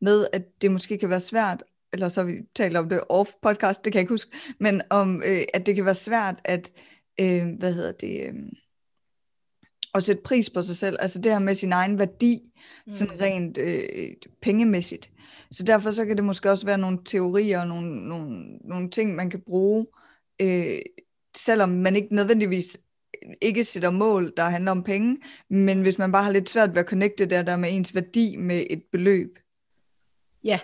med, 0.00 0.26
at 0.32 0.62
det 0.62 0.70
måske 0.70 0.98
kan 0.98 1.10
være 1.10 1.20
svært, 1.20 1.64
eller 1.92 2.08
så 2.08 2.20
har 2.20 2.26
vi 2.26 2.38
talt 2.54 2.76
om 2.76 2.88
det 2.88 3.00
off 3.08 3.30
podcast, 3.42 3.84
det 3.84 3.92
kan 3.92 3.98
jeg 3.98 4.02
ikke 4.02 4.12
huske, 4.12 4.36
men 4.60 4.82
om, 4.90 5.22
øh, 5.22 5.42
at 5.54 5.66
det 5.66 5.74
kan 5.74 5.84
være 5.84 5.94
svært 5.94 6.40
at, 6.44 6.72
øh, 7.20 7.48
hvad 7.58 7.72
hedder 7.72 7.92
det, 7.92 8.28
øh, 8.28 8.34
at 9.94 10.02
sætte 10.02 10.22
pris 10.22 10.50
på 10.50 10.62
sig 10.62 10.76
selv, 10.76 10.96
altså 11.00 11.18
det 11.18 11.32
her 11.32 11.38
med 11.38 11.54
sin 11.54 11.72
egen 11.72 11.98
værdi, 11.98 12.42
mm. 12.86 12.92
sådan 12.92 13.20
rent 13.20 13.58
øh, 13.58 13.82
pengemæssigt. 14.42 15.10
Så 15.50 15.64
derfor 15.64 15.90
så 15.90 16.06
kan 16.06 16.16
det 16.16 16.24
måske 16.24 16.50
også 16.50 16.66
være 16.66 16.78
nogle 16.78 16.98
teorier 17.04 17.60
og 17.60 17.68
nogle, 17.68 18.08
nogle, 18.08 18.58
nogle 18.64 18.90
ting, 18.90 19.14
man 19.14 19.30
kan 19.30 19.40
bruge, 19.40 19.86
øh, 20.40 20.78
selvom 21.36 21.68
man 21.68 21.96
ikke 21.96 22.14
nødvendigvis 22.14 22.78
ikke 23.40 23.64
sætter 23.64 23.90
mål, 23.90 24.32
der 24.36 24.42
handler 24.42 24.70
om 24.70 24.82
penge, 24.82 25.18
men 25.48 25.82
hvis 25.82 25.98
man 25.98 26.12
bare 26.12 26.24
har 26.24 26.32
lidt 26.32 26.48
svært 26.48 26.70
ved 26.70 26.80
at 26.80 26.88
connecte 26.88 27.26
det 27.26 27.46
der 27.46 27.56
med 27.56 27.72
ens 27.72 27.94
værdi 27.94 28.36
med 28.36 28.66
et 28.70 28.82
beløb. 28.92 29.38
Ja, 30.44 30.60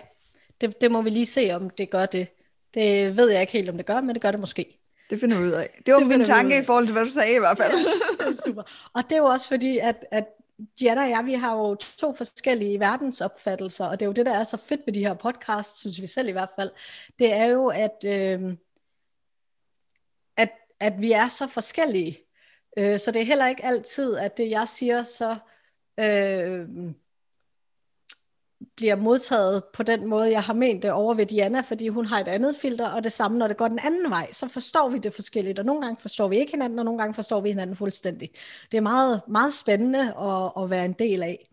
det, 0.61 0.81
det 0.81 0.91
må 0.91 1.01
vi 1.01 1.09
lige 1.09 1.25
se, 1.25 1.51
om 1.51 1.69
det 1.69 1.89
gør 1.89 2.05
det. 2.05 2.27
Det 2.73 3.17
ved 3.17 3.29
jeg 3.31 3.41
ikke 3.41 3.53
helt, 3.53 3.69
om 3.69 3.77
det 3.77 3.85
gør, 3.85 4.01
men 4.01 4.15
det 4.15 4.21
gør 4.21 4.31
det 4.31 4.39
måske. 4.39 4.78
Det 5.09 5.19
finder 5.19 5.39
vi 5.39 5.43
ud 5.43 5.51
af. 5.51 5.81
Det 5.85 5.93
var 5.93 5.99
det 5.99 6.07
min 6.07 6.25
tanke 6.25 6.59
i 6.59 6.63
forhold 6.63 6.87
til, 6.87 6.93
hvad 6.93 7.05
du 7.05 7.11
sagde 7.11 7.35
i 7.35 7.39
hvert 7.39 7.57
fald. 7.57 7.73
Ja, 7.73 8.25
det 8.25 8.37
er 8.37 8.41
super. 8.45 8.63
Og 8.93 9.03
det 9.03 9.11
er 9.11 9.17
jo 9.17 9.25
også 9.25 9.47
fordi, 9.47 9.77
at, 9.77 10.05
at 10.11 10.25
Jana 10.81 11.01
og 11.03 11.09
jeg, 11.09 11.25
vi 11.25 11.33
har 11.33 11.55
jo 11.55 11.75
to 11.75 12.15
forskellige 12.15 12.79
verdensopfattelser, 12.79 13.85
og 13.85 13.99
det 13.99 14.05
er 14.05 14.07
jo 14.07 14.13
det, 14.13 14.25
der 14.25 14.33
er 14.33 14.43
så 14.43 14.57
fedt 14.57 14.81
ved 14.85 14.93
de 14.93 14.99
her 14.99 15.13
podcasts, 15.13 15.79
synes 15.79 16.01
vi 16.01 16.07
selv 16.07 16.27
i 16.27 16.31
hvert 16.31 16.49
fald. 16.55 16.71
Det 17.19 17.33
er 17.33 17.45
jo, 17.45 17.67
at, 17.67 18.05
øh, 18.05 18.55
at, 20.37 20.49
at 20.79 21.01
vi 21.01 21.11
er 21.11 21.27
så 21.27 21.47
forskellige. 21.47 22.17
Øh, 22.77 22.99
så 22.99 23.11
det 23.11 23.21
er 23.21 23.25
heller 23.25 23.47
ikke 23.47 23.65
altid, 23.65 24.15
at 24.15 24.37
det 24.37 24.49
jeg 24.49 24.67
siger, 24.67 25.03
så... 25.03 25.37
Øh, 25.99 26.67
bliver 28.75 28.95
modtaget 28.95 29.63
på 29.73 29.83
den 29.83 30.07
måde, 30.07 30.31
jeg 30.31 30.43
har 30.43 30.53
ment 30.53 30.83
det 30.83 30.91
over 30.91 31.13
ved 31.13 31.25
Diana, 31.25 31.61
fordi 31.61 31.87
hun 31.87 32.05
har 32.05 32.19
et 32.19 32.27
andet 32.27 32.55
filter, 32.55 32.87
og 32.87 33.03
det 33.03 33.11
samme, 33.11 33.37
når 33.37 33.47
det 33.47 33.57
går 33.57 33.67
den 33.67 33.79
anden 33.79 34.09
vej, 34.09 34.31
så 34.31 34.47
forstår 34.47 34.89
vi 34.89 34.97
det 34.97 35.13
forskelligt, 35.13 35.59
og 35.59 35.65
nogle 35.65 35.81
gange 35.81 35.97
forstår 36.01 36.27
vi 36.27 36.37
ikke 36.37 36.51
hinanden, 36.51 36.79
og 36.79 36.85
nogle 36.85 36.97
gange 36.99 37.13
forstår 37.13 37.41
vi 37.41 37.49
hinanden 37.49 37.75
fuldstændig. 37.75 38.31
Det 38.71 38.77
er 38.77 38.81
meget, 38.81 39.21
meget 39.27 39.53
spændende 39.53 39.99
at, 39.99 40.63
at 40.63 40.69
være 40.69 40.85
en 40.85 40.93
del 40.93 41.23
af. 41.23 41.49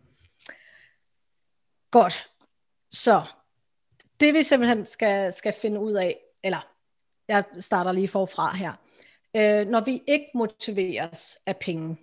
Godt. 1.91 2.29
Så, 2.91 3.21
det 4.19 4.33
vi 4.33 4.43
simpelthen 4.43 4.85
skal, 4.85 5.33
skal 5.33 5.53
finde 5.53 5.79
ud 5.79 5.93
af, 5.93 6.17
eller 6.43 6.67
jeg 7.27 7.43
starter 7.59 7.91
lige 7.91 8.07
forfra 8.07 8.55
her. 8.55 8.73
Øh, 9.35 9.67
når 9.67 9.79
vi 9.79 10.03
ikke 10.07 10.27
motiveres 10.33 11.37
af 11.45 11.57
penge, 11.57 11.97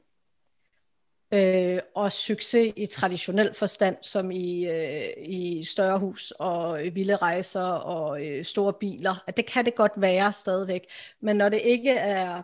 øh, 1.34 1.80
og 1.94 2.12
succes 2.12 2.72
i 2.76 2.86
traditionel 2.86 3.54
forstand, 3.54 3.96
som 4.02 4.30
i, 4.30 4.66
øh, 4.66 5.08
i 5.18 5.64
større 5.64 5.98
hus 5.98 6.30
og 6.30 6.80
vilde 6.92 7.16
rejser 7.16 7.62
og 7.64 8.26
øh, 8.26 8.44
store 8.44 8.72
biler. 8.72 9.24
At 9.26 9.36
det 9.36 9.46
kan 9.46 9.64
det 9.64 9.74
godt 9.74 9.92
være 9.96 10.32
stadigvæk. 10.32 10.86
Men 11.20 11.36
når 11.36 11.48
det 11.48 11.60
ikke 11.64 11.90
er, 11.90 12.42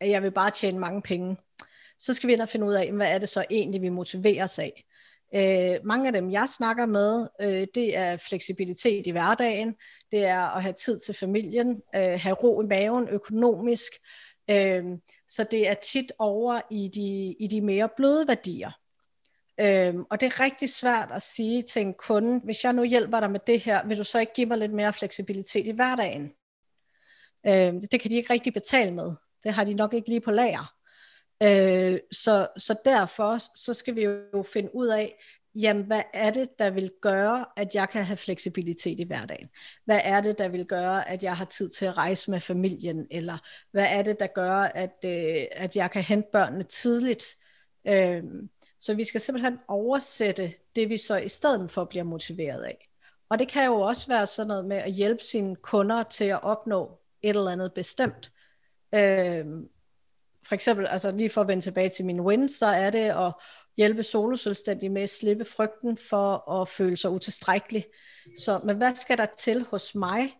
at 0.00 0.10
jeg 0.10 0.22
vil 0.22 0.30
bare 0.30 0.50
tjene 0.50 0.78
mange 0.78 1.02
penge, 1.02 1.36
så 1.98 2.14
skal 2.14 2.28
vi 2.28 2.32
ind 2.32 2.40
og 2.40 2.48
finde 2.48 2.66
ud 2.66 2.74
af, 2.74 2.92
hvad 2.92 3.08
er 3.10 3.18
det 3.18 3.28
så 3.28 3.44
egentlig, 3.50 3.82
vi 3.82 3.88
motiveres 3.88 4.58
af. 4.58 4.84
Øh, 5.34 5.86
mange 5.86 6.06
af 6.06 6.12
dem, 6.12 6.30
jeg 6.30 6.48
snakker 6.48 6.86
med, 6.86 7.28
øh, 7.40 7.66
det 7.74 7.96
er 7.96 8.16
fleksibilitet 8.16 9.06
i 9.06 9.10
hverdagen, 9.10 9.74
det 10.10 10.24
er 10.24 10.56
at 10.56 10.62
have 10.62 10.72
tid 10.72 10.98
til 10.98 11.14
familien, 11.14 11.82
øh, 11.94 12.20
have 12.20 12.34
ro 12.34 12.62
i 12.62 12.66
maven 12.66 13.08
økonomisk, 13.08 13.92
øh, 14.50 14.84
så 15.28 15.44
det 15.50 15.68
er 15.68 15.74
tit 15.74 16.12
over 16.18 16.60
i 16.70 16.90
de, 16.94 17.36
i 17.44 17.46
de 17.46 17.60
mere 17.60 17.88
bløde 17.96 18.28
værdier. 18.28 18.70
Øhm, 19.60 20.04
og 20.10 20.20
det 20.20 20.26
er 20.26 20.40
rigtig 20.40 20.70
svært 20.70 21.12
at 21.12 21.22
sige 21.22 21.62
til 21.62 21.82
en 21.82 21.94
kunde, 21.94 22.40
hvis 22.44 22.64
jeg 22.64 22.72
nu 22.72 22.84
hjælper 22.84 23.20
dig 23.20 23.30
med 23.30 23.40
det 23.46 23.64
her, 23.64 23.86
vil 23.86 23.98
du 23.98 24.04
så 24.04 24.18
ikke 24.18 24.32
give 24.32 24.46
mig 24.46 24.58
lidt 24.58 24.72
mere 24.72 24.92
fleksibilitet 24.92 25.66
i 25.66 25.70
hverdagen? 25.70 26.32
Øhm, 27.46 27.80
det, 27.80 27.92
det 27.92 28.00
kan 28.00 28.10
de 28.10 28.16
ikke 28.16 28.32
rigtig 28.32 28.52
betale 28.52 28.94
med. 28.94 29.12
Det 29.44 29.52
har 29.52 29.64
de 29.64 29.74
nok 29.74 29.94
ikke 29.94 30.08
lige 30.08 30.20
på 30.20 30.30
lager. 30.30 30.74
Øh, 31.42 31.98
så, 32.12 32.48
så 32.56 32.80
derfor 32.84 33.38
så 33.56 33.74
skal 33.74 33.94
vi 33.94 34.02
jo 34.02 34.42
finde 34.52 34.74
ud 34.74 34.86
af, 34.86 35.22
jamen 35.54 35.84
hvad 35.84 36.02
er 36.14 36.30
det, 36.30 36.58
der 36.58 36.70
vil 36.70 36.90
gøre, 37.02 37.44
at 37.56 37.74
jeg 37.74 37.88
kan 37.88 38.04
have 38.04 38.16
fleksibilitet 38.16 39.00
i 39.00 39.04
hverdagen? 39.04 39.48
Hvad 39.84 40.00
er 40.04 40.20
det, 40.20 40.38
der 40.38 40.48
vil 40.48 40.66
gøre, 40.66 41.08
at 41.08 41.22
jeg 41.22 41.36
har 41.36 41.44
tid 41.44 41.70
til 41.70 41.86
at 41.86 41.96
rejse 41.96 42.30
med 42.30 42.40
familien? 42.40 43.06
Eller 43.10 43.38
hvad 43.70 43.86
er 43.88 44.02
det, 44.02 44.20
der 44.20 44.26
gør, 44.26 44.52
at, 44.54 45.04
øh, 45.04 45.46
at 45.52 45.76
jeg 45.76 45.90
kan 45.90 46.02
hente 46.02 46.28
børnene 46.32 46.64
tidligt? 46.64 47.24
Øh, 47.86 48.22
så 48.80 48.94
vi 48.94 49.04
skal 49.04 49.20
simpelthen 49.20 49.58
oversætte 49.68 50.54
det, 50.76 50.88
vi 50.88 50.96
så 50.96 51.16
i 51.16 51.28
stedet 51.28 51.70
for 51.70 51.84
bliver 51.84 52.04
motiveret 52.04 52.62
af. 52.62 52.88
Og 53.28 53.38
det 53.38 53.48
kan 53.48 53.64
jo 53.64 53.80
også 53.80 54.08
være 54.08 54.26
sådan 54.26 54.48
noget 54.48 54.64
med 54.64 54.76
at 54.76 54.92
hjælpe 54.92 55.22
sine 55.22 55.56
kunder 55.56 56.02
til 56.02 56.24
at 56.24 56.42
opnå 56.42 57.00
et 57.22 57.36
eller 57.36 57.50
andet 57.50 57.72
bestemt. 57.72 58.32
Øh, 58.94 59.46
for 60.42 60.54
eksempel, 60.54 60.86
altså 60.86 61.10
lige 61.10 61.30
for 61.30 61.40
at 61.40 61.48
vende 61.48 61.62
tilbage 61.62 61.88
til 61.88 62.04
min 62.04 62.20
win, 62.20 62.48
så 62.48 62.66
er 62.66 62.90
det 62.90 62.98
at 62.98 63.32
hjælpe 63.76 64.02
soloselvstændige 64.02 64.90
med 64.90 65.02
at 65.02 65.10
slippe 65.10 65.44
frygten 65.44 65.96
for 65.96 66.50
at 66.50 66.68
føle 66.68 66.96
sig 66.96 67.10
utilstrækkelig. 67.10 67.84
Så, 68.38 68.60
men 68.64 68.76
hvad 68.76 68.94
skal 68.94 69.18
der 69.18 69.26
til 69.38 69.64
hos 69.70 69.94
mig, 69.94 70.32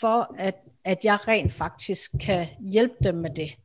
for 0.00 0.34
at, 0.38 0.54
at 0.84 0.98
jeg 1.04 1.28
rent 1.28 1.52
faktisk 1.52 2.10
kan 2.20 2.46
hjælpe 2.72 2.94
dem 3.04 3.14
med 3.14 3.30
det? 3.36 3.56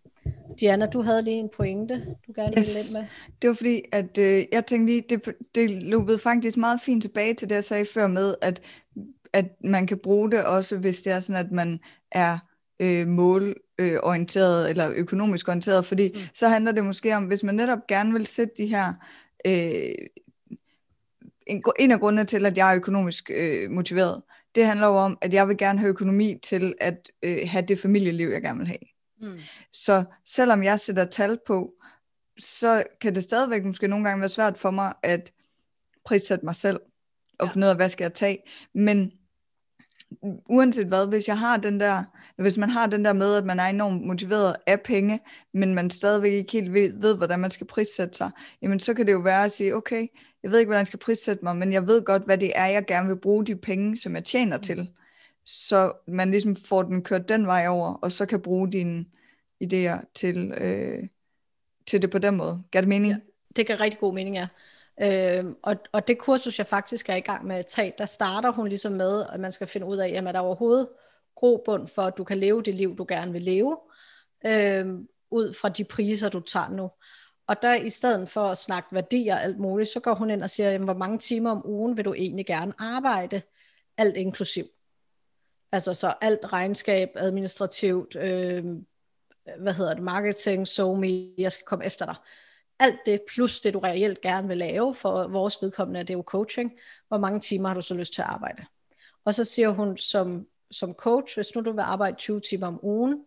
Diana, 0.60 0.86
du 0.86 1.02
havde 1.02 1.22
lige 1.22 1.38
en 1.38 1.50
pointe, 1.58 2.06
du 2.28 2.34
gerne 2.36 2.50
ville 2.50 2.60
yes. 2.60 2.92
lidt 2.94 3.02
med. 3.02 3.08
Det 3.42 3.48
var 3.48 3.54
fordi, 3.54 3.82
at 3.92 4.18
øh, 4.18 4.46
jeg 4.52 4.66
tænkte 4.66 4.94
lige, 4.94 5.04
det, 5.10 5.36
det 5.56 5.84
loopede 5.84 6.20
faktisk 6.20 6.58
meget 6.58 6.82
fint 6.82 7.02
tilbage 7.02 7.34
til 7.34 7.50
det, 7.50 7.56
jeg 7.56 7.64
sagde 7.64 7.86
før 7.86 8.08
med, 8.08 8.36
at, 8.42 8.62
at 9.34 9.46
man 9.64 9.88
kan 9.88 9.98
bruge 9.98 10.32
det 10.32 10.46
også, 10.46 10.78
hvis 10.78 11.02
det 11.02 11.14
er 11.14 11.20
sådan, 11.20 11.46
at 11.46 11.52
man 11.52 11.80
er 12.12 12.40
øh, 12.80 13.08
målorienteret 13.80 14.70
eller 14.70 14.92
økonomisk 14.96 15.48
orienteret, 15.48 15.86
fordi 15.86 16.12
mm. 16.16 16.20
så 16.34 16.48
handler 16.48 16.72
det 16.72 16.86
måske 16.86 17.16
om, 17.16 17.24
hvis 17.24 17.44
man 17.44 17.56
netop 17.56 17.88
gerne 17.88 18.14
vil 18.14 18.26
sætte 18.26 18.54
de 18.58 18.68
her 18.68 18.94
øh, 19.46 19.96
en, 21.48 21.64
en 21.80 21.92
af 21.92 22.00
grundene 22.00 22.26
til, 22.26 22.46
at 22.46 22.58
jeg 22.58 22.72
er 22.72 22.76
økonomisk 22.76 23.32
øh, 23.34 23.72
motiveret, 23.72 24.22
det 24.56 24.66
handler 24.66 24.88
jo 24.88 24.96
om, 24.96 25.18
at 25.22 25.34
jeg 25.34 25.48
vil 25.48 25.58
gerne 25.58 25.80
have 25.80 25.90
økonomi 25.90 26.40
til 26.44 26.74
at 26.82 27.10
øh, 27.24 27.40
have 27.46 27.66
det 27.66 27.80
familieliv, 27.80 28.30
jeg 28.30 28.42
gerne 28.42 28.60
vil 28.60 28.68
have. 28.68 28.78
Mm. 29.22 29.40
Så 29.72 30.04
selvom 30.26 30.64
jeg 30.64 30.80
sætter 30.80 31.06
tal 31.06 31.40
på, 31.48 31.74
så 32.40 32.84
kan 33.02 33.16
det 33.16 33.24
stadigvæk 33.24 33.66
måske 33.66 33.88
nogle 33.88 34.06
gange 34.06 34.20
være 34.20 34.30
svært 34.30 34.58
for 34.58 34.72
mig 34.72 34.94
at 35.04 35.32
prissætte 36.06 36.46
mig 36.46 36.56
selv 36.56 36.80
og 37.40 37.48
ja. 37.48 37.54
finde 37.54 37.66
ud 37.66 37.70
af, 37.70 37.76
hvad 37.76 37.90
skal 37.90 38.04
jeg 38.04 38.14
tage. 38.14 38.44
Men 38.74 39.12
uanset 40.50 40.88
hvad, 40.88 41.08
hvis 41.08 41.28
jeg 41.28 41.40
har 41.40 41.58
den 41.58 41.80
der, 41.80 42.04
hvis 42.38 42.58
man 42.58 42.70
har 42.70 42.88
den 42.88 43.06
der 43.06 43.14
med, 43.14 43.36
at 43.36 43.46
man 43.46 43.60
er 43.60 43.66
enormt 43.66 44.06
motiveret 44.06 44.56
af 44.68 44.82
penge, 44.82 45.20
men 45.54 45.74
man 45.74 45.90
stadigvæk 45.90 46.32
ikke 46.32 46.52
helt 46.52 46.74
ved, 46.74 46.94
ved 46.94 47.18
hvordan 47.18 47.40
man 47.40 47.50
skal 47.50 47.68
prissætte 47.68 48.18
sig, 48.18 48.32
jamen 48.62 48.80
så 48.80 48.94
kan 48.94 49.08
det 49.08 49.14
jo 49.14 49.20
være 49.20 49.46
at 49.46 49.52
sige, 49.52 49.76
okay, 49.76 50.08
jeg 50.44 50.52
ved 50.52 50.60
ikke, 50.60 50.68
hvordan 50.68 50.80
jeg 50.80 50.88
skal 50.88 51.00
prissætte 51.00 51.44
mig, 51.44 51.56
men 51.56 51.74
jeg 51.74 51.88
ved 51.88 52.04
godt, 52.04 52.26
hvad 52.26 52.38
det 52.38 52.52
er, 52.56 52.66
jeg 52.66 52.86
gerne 52.86 53.08
vil 53.08 53.16
bruge 53.16 53.46
de 53.46 53.56
penge, 53.56 53.98
som 53.98 54.16
jeg 54.16 54.24
tjener 54.24 54.58
til. 54.58 54.90
Så 55.46 55.94
man 56.08 56.32
ligesom 56.32 56.56
får 56.56 56.84
den 56.84 57.04
kørt 57.04 57.30
den 57.30 57.48
vej 57.48 57.68
over, 57.68 57.94
og 57.94 58.12
så 58.12 58.26
kan 58.26 58.42
bruge 58.42 58.72
dine 58.72 59.06
idéer 59.64 60.12
til, 60.14 60.52
øh, 60.58 61.08
til 61.88 62.02
det 62.02 62.12
på 62.12 62.18
den 62.18 62.36
måde. 62.36 62.64
Gør 62.72 62.82
det 62.82 62.90
mening? 62.90 63.14
Ja, 63.14 63.20
det 63.56 63.68
giver 63.68 63.82
rigtig 63.82 64.00
god 64.00 64.14
mening, 64.14 64.36
ja. 64.36 64.48
Øh, 65.02 65.46
og, 65.64 65.76
og 65.92 66.08
det 66.08 66.18
kursus, 66.18 66.58
jeg 66.58 66.68
faktisk 66.68 67.10
er 67.10 67.16
i 67.16 67.20
gang 67.20 67.46
med 67.48 67.56
at 67.56 67.68
tage, 67.68 67.94
der 67.98 68.06
starter 68.06 68.52
hun 68.52 68.68
ligesom 68.68 68.92
med, 68.92 69.26
at 69.34 69.40
man 69.40 69.52
skal 69.52 69.68
finde 69.68 69.88
ud 69.88 69.98
af, 69.98 70.10
jamen 70.10 70.28
er 70.28 70.32
der 70.32 70.40
overhovedet 70.40 70.88
grobund 71.38 71.88
for, 71.88 72.02
at 72.02 72.18
du 72.18 72.24
kan 72.24 72.38
leve 72.38 72.64
det 72.64 72.76
liv, 72.76 72.98
du 72.98 73.06
gerne 73.10 73.32
vil 73.32 73.42
leve, 73.42 73.78
øh, 74.46 74.86
ud 75.32 75.54
fra 75.62 75.70
de 75.70 75.84
priser, 75.84 76.30
du 76.30 76.40
tager 76.40 76.70
nu. 76.70 76.92
Og 77.48 77.62
der 77.62 77.76
i 77.76 77.90
stedet 77.90 78.30
for 78.30 78.42
at 78.42 78.58
snakke 78.58 78.96
værdier 78.96 79.36
og 79.36 79.44
alt 79.44 79.60
muligt, 79.60 79.90
så 79.90 80.00
går 80.00 80.16
hun 80.16 80.30
ind 80.30 80.44
og 80.44 80.50
siger, 80.50 80.72
jamen, 80.72 80.86
hvor 80.86 80.98
mange 80.98 81.20
timer 81.20 81.52
om 81.52 81.66
ugen 81.66 81.98
vil 81.98 82.06
du 82.06 82.14
egentlig 82.14 82.46
gerne 82.46 82.74
arbejde, 82.78 83.42
alt 83.98 84.18
inklusiv. 84.18 84.66
Altså 85.72 85.94
så 85.94 86.14
alt 86.22 86.54
regnskab, 86.54 87.10
administrativt, 87.16 88.16
øh, 88.16 88.66
hvad 89.60 89.74
hedder 89.74 89.94
det, 89.94 90.04
marketing, 90.04 90.68
so 90.68 91.04
jeg 91.38 91.52
skal 91.52 91.66
komme 91.66 91.86
efter 91.86 92.06
dig 92.06 92.16
alt 92.80 93.00
det 93.06 93.22
plus 93.34 93.60
det, 93.60 93.74
du 93.74 93.80
reelt 93.80 94.22
gerne 94.22 94.48
vil 94.48 94.58
lave, 94.58 94.96
for 94.96 95.28
vores 95.28 95.58
vedkommende 95.62 96.00
det 96.00 96.10
er 96.10 96.14
jo 96.14 96.24
coaching, 96.28 96.72
hvor 97.08 97.18
mange 97.18 97.40
timer 97.40 97.68
har 97.68 97.76
du 97.76 97.82
så 97.82 97.94
lyst 97.94 98.14
til 98.14 98.22
at 98.22 98.28
arbejde? 98.28 98.66
Og 99.26 99.34
så 99.34 99.44
siger 99.44 99.70
hun 99.70 99.98
som, 99.98 100.48
som 100.72 100.94
coach, 100.94 101.38
hvis 101.38 101.56
nu 101.56 101.62
du 101.62 101.72
vil 101.72 101.82
arbejde 101.82 102.18
20 102.18 102.42
timer 102.50 102.68
om 102.68 102.80
ugen, 102.84 103.26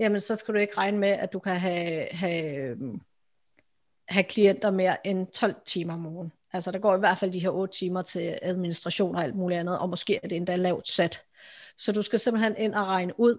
jamen 0.00 0.20
så 0.20 0.36
skal 0.36 0.54
du 0.54 0.58
ikke 0.58 0.78
regne 0.78 0.98
med, 0.98 1.08
at 1.08 1.32
du 1.32 1.38
kan 1.38 1.56
have, 1.56 2.08
have, 2.10 2.76
have 4.08 4.24
klienter 4.24 4.70
mere 4.70 5.06
end 5.06 5.26
12 5.26 5.54
timer 5.64 5.94
om 5.94 6.06
ugen. 6.06 6.32
Altså 6.52 6.70
der 6.70 6.78
går 6.78 6.96
i 6.96 6.98
hvert 6.98 7.18
fald 7.18 7.32
de 7.32 7.38
her 7.38 7.50
8 7.50 7.74
timer 7.74 8.02
til 8.02 8.38
administration 8.42 9.16
og 9.16 9.22
alt 9.22 9.34
muligt 9.34 9.60
andet, 9.60 9.78
og 9.78 9.88
måske 9.88 10.20
er 10.22 10.28
det 10.28 10.36
endda 10.36 10.56
lavt 10.56 10.88
sat. 10.88 11.24
Så 11.78 11.92
du 11.92 12.02
skal 12.02 12.18
simpelthen 12.18 12.56
ind 12.56 12.74
og 12.74 12.86
regne 12.86 13.20
ud, 13.20 13.38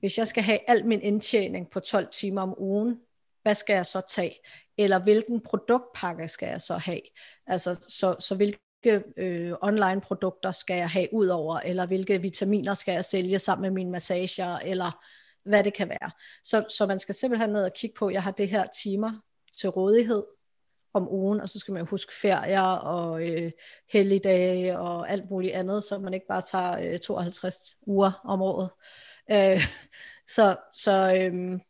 hvis 0.00 0.18
jeg 0.18 0.28
skal 0.28 0.42
have 0.42 0.58
al 0.66 0.86
min 0.86 1.00
indtjening 1.00 1.70
på 1.70 1.80
12 1.80 2.08
timer 2.12 2.42
om 2.42 2.54
ugen, 2.58 3.00
hvad 3.42 3.54
skal 3.54 3.74
jeg 3.74 3.86
så 3.86 4.00
tage? 4.08 4.40
Eller 4.78 4.98
hvilken 4.98 5.40
produktpakke 5.40 6.28
skal 6.28 6.48
jeg 6.48 6.60
så 6.60 6.76
have? 6.76 7.00
Altså, 7.46 7.76
så, 7.88 8.16
så 8.18 8.34
hvilke 8.34 8.58
øh, 9.16 9.52
online 9.62 10.00
produkter 10.00 10.50
skal 10.50 10.76
jeg 10.76 10.90
have 10.90 11.08
ud 11.12 11.28
over, 11.28 11.58
eller 11.58 11.86
hvilke 11.86 12.20
vitaminer 12.20 12.74
skal 12.74 12.92
jeg 12.92 13.04
sælge 13.04 13.38
sammen 13.38 13.62
med 13.62 13.70
mine 13.70 13.90
massager, 13.90 14.58
eller 14.58 15.04
hvad 15.44 15.64
det 15.64 15.74
kan 15.74 15.88
være. 15.88 16.10
Så, 16.44 16.64
så 16.68 16.86
man 16.86 16.98
skal 16.98 17.14
simpelthen 17.14 17.50
ned 17.50 17.64
og 17.64 17.72
kigge 17.76 17.94
på, 17.98 18.10
jeg 18.10 18.22
har 18.22 18.30
det 18.30 18.48
her 18.48 18.66
timer 18.82 19.12
til 19.60 19.68
rådighed 19.68 20.24
om 20.94 21.08
ugen, 21.08 21.40
og 21.40 21.48
så 21.48 21.58
skal 21.58 21.74
man 21.74 21.86
huske 21.86 22.12
ferier 22.14 22.62
og 22.62 23.28
øh, 23.28 23.52
helligdage 23.92 24.78
og 24.78 25.10
alt 25.10 25.30
muligt 25.30 25.54
andet, 25.54 25.84
så 25.84 25.98
man 25.98 26.14
ikke 26.14 26.26
bare 26.28 26.42
tager 26.42 26.92
øh, 26.92 26.98
52 26.98 27.76
uger 27.86 28.20
om 28.24 28.42
året. 28.42 28.70
Øh, 29.30 29.62
så 30.34 30.56
så 30.72 31.14
øh, 31.16 31.60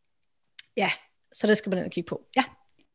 ja, 0.76 0.90
så 1.32 1.46
det 1.46 1.58
skal 1.58 1.70
man 1.70 1.78
ned 1.78 1.84
og 1.84 1.90
kigge 1.90 2.08
på. 2.08 2.26
Ja. 2.36 2.44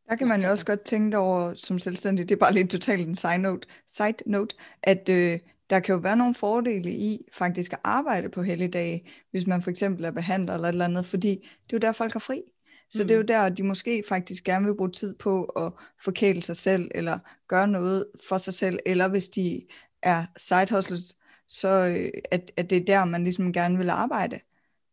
Der 0.10 0.16
kan 0.16 0.28
man 0.28 0.42
jo 0.42 0.50
også 0.50 0.66
godt 0.66 0.82
tænke 0.82 1.18
over 1.18 1.54
som 1.54 1.80
selvstændig, 1.80 2.30
det 2.30 2.36
er 2.36 2.40
bare 2.40 2.54
lidt 2.54 2.70
totalt 2.70 3.08
en 3.08 3.16
side 3.16 3.38
note, 3.38 3.68
side 3.88 4.14
note 4.26 4.56
at 4.84 5.10
øh, 5.10 5.40
der 5.70 5.80
kan 5.80 5.94
jo 5.94 6.00
være 6.00 6.18
nogle 6.18 6.36
fordele 6.36 6.92
i 6.92 7.26
faktisk 7.34 7.74
at 7.74 7.80
arbejde 7.84 8.30
på 8.30 8.44
helligdage, 8.44 9.10
hvis 9.32 9.48
man 9.48 9.62
for 9.62 9.70
eksempel 9.70 10.06
er 10.06 10.12
behandler 10.12 10.54
eller 10.54 10.68
et 10.68 10.74
eller 10.74 10.86
andet, 10.86 11.06
fordi 11.06 11.30
det 11.30 11.74
er 11.74 11.78
jo 11.78 11.78
der, 11.78 11.92
folk 11.92 12.14
har 12.14 12.20
fri. 12.20 12.42
Så 12.90 13.04
mm. 13.04 13.08
det 13.08 13.16
er 13.16 13.18
jo 13.18 13.22
mm. 13.22 13.28
der, 13.28 13.50
de 13.50 13.64
måske 13.64 14.04
faktisk 14.10 14.44
gerne 14.44 14.66
vil 14.66 14.76
bruge 14.76 14.92
tid 14.92 15.16
på 15.16 15.44
at 15.44 15.72
forkæle 16.04 16.42
sig 16.42 16.56
selv, 16.56 16.92
eller 16.96 17.20
gøre 17.48 17.68
noget 17.68 18.06
for 18.30 18.38
sig 18.38 18.54
selv, 18.54 18.80
eller 18.86 19.08
hvis 19.08 19.28
de 19.28 19.62
er 20.02 20.26
side 20.38 20.68
hustlers, 20.72 21.20
så 21.48 21.68
øh, 21.70 22.12
at, 22.32 22.52
at 22.58 22.70
det 22.70 22.78
er 22.78 22.86
der, 22.86 23.06
man 23.06 23.24
ligesom 23.24 23.54
gerne 23.54 23.78
vil 23.78 23.90
arbejde, 23.90 24.40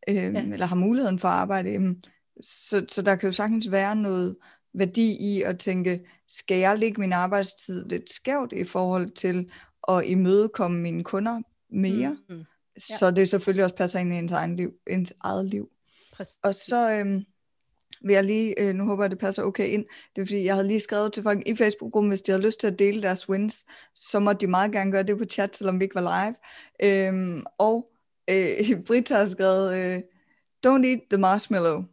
øh, 0.09 0.17
ja. 0.17 0.43
eller 0.43 0.67
har 0.67 0.77
muligheden 0.77 1.19
for 1.19 1.29
at 1.29 1.35
arbejde. 1.35 1.97
Så, 2.41 2.85
så 2.89 3.03
der 3.03 3.17
kan 3.17 3.27
jo 3.27 3.33
sagtens 3.33 3.71
være 3.71 3.97
noget 3.97 4.37
værdi 4.75 5.17
i 5.21 5.43
at 5.43 5.59
tænke, 5.59 6.01
skal 6.29 6.59
jeg 6.59 6.79
lægge 6.79 7.01
min 7.01 7.13
arbejdstid 7.13 7.85
lidt 7.85 8.13
skævt 8.13 8.53
i 8.53 8.65
forhold 8.65 9.11
til 9.11 9.51
at 9.89 10.05
imødekomme 10.07 10.81
mine 10.81 11.05
kunder 11.05 11.43
mere? 11.71 12.17
Mm, 12.29 12.35
mm. 12.35 12.45
Ja. 12.91 12.97
Så 12.99 13.11
det 13.11 13.29
selvfølgelig 13.29 13.65
også 13.65 13.77
passer 13.77 13.99
ind 13.99 14.15
i 14.15 14.17
ens, 14.17 14.33
egen 14.33 14.57
liv, 14.57 14.73
ens 14.87 15.15
eget 15.21 15.47
liv. 15.47 15.69
Præcis. 16.13 16.39
Og 16.43 16.55
så 16.55 16.99
øhm, 16.99 17.25
vil 18.05 18.15
jeg 18.15 18.25
lige, 18.25 18.61
øh, 18.61 18.75
nu 18.75 18.85
håber 18.85 19.05
jeg, 19.05 19.11
det 19.11 19.19
passer 19.19 19.43
okay 19.43 19.69
ind, 19.69 19.85
det 20.17 20.23
er 20.23 20.27
fordi, 20.27 20.45
jeg 20.45 20.55
havde 20.55 20.69
lige 20.69 20.81
skrevet 20.81 21.13
til 21.13 21.23
folk 21.23 21.49
i 21.49 21.57
Facebook-gruppen, 21.57 22.09
hvis 22.11 22.23
de 22.23 22.33
havde 22.33 22.45
lyst 22.45 22.61
til 22.61 22.67
at 22.67 22.79
dele 22.79 23.03
deres 23.03 23.29
wins, 23.29 23.67
så 23.95 24.21
måtte 24.21 24.41
de 24.41 24.51
meget 24.51 24.73
gerne 24.73 24.93
gøre 24.93 25.03
det 25.03 25.19
på 25.19 25.25
chat, 25.25 25.57
selvom 25.57 25.81
vi 25.81 25.85
ikke 25.85 25.95
var 25.95 26.25
live. 26.25 26.35
Øhm, 26.83 27.45
og 27.59 27.93
øh, 28.29 28.83
Britta 28.87 29.15
har 29.15 29.25
skrevet, 29.25 29.77
øh, 29.77 30.01
don't 30.67 30.87
eat 30.87 31.01
the 31.11 31.19
marshmallow 31.19 31.85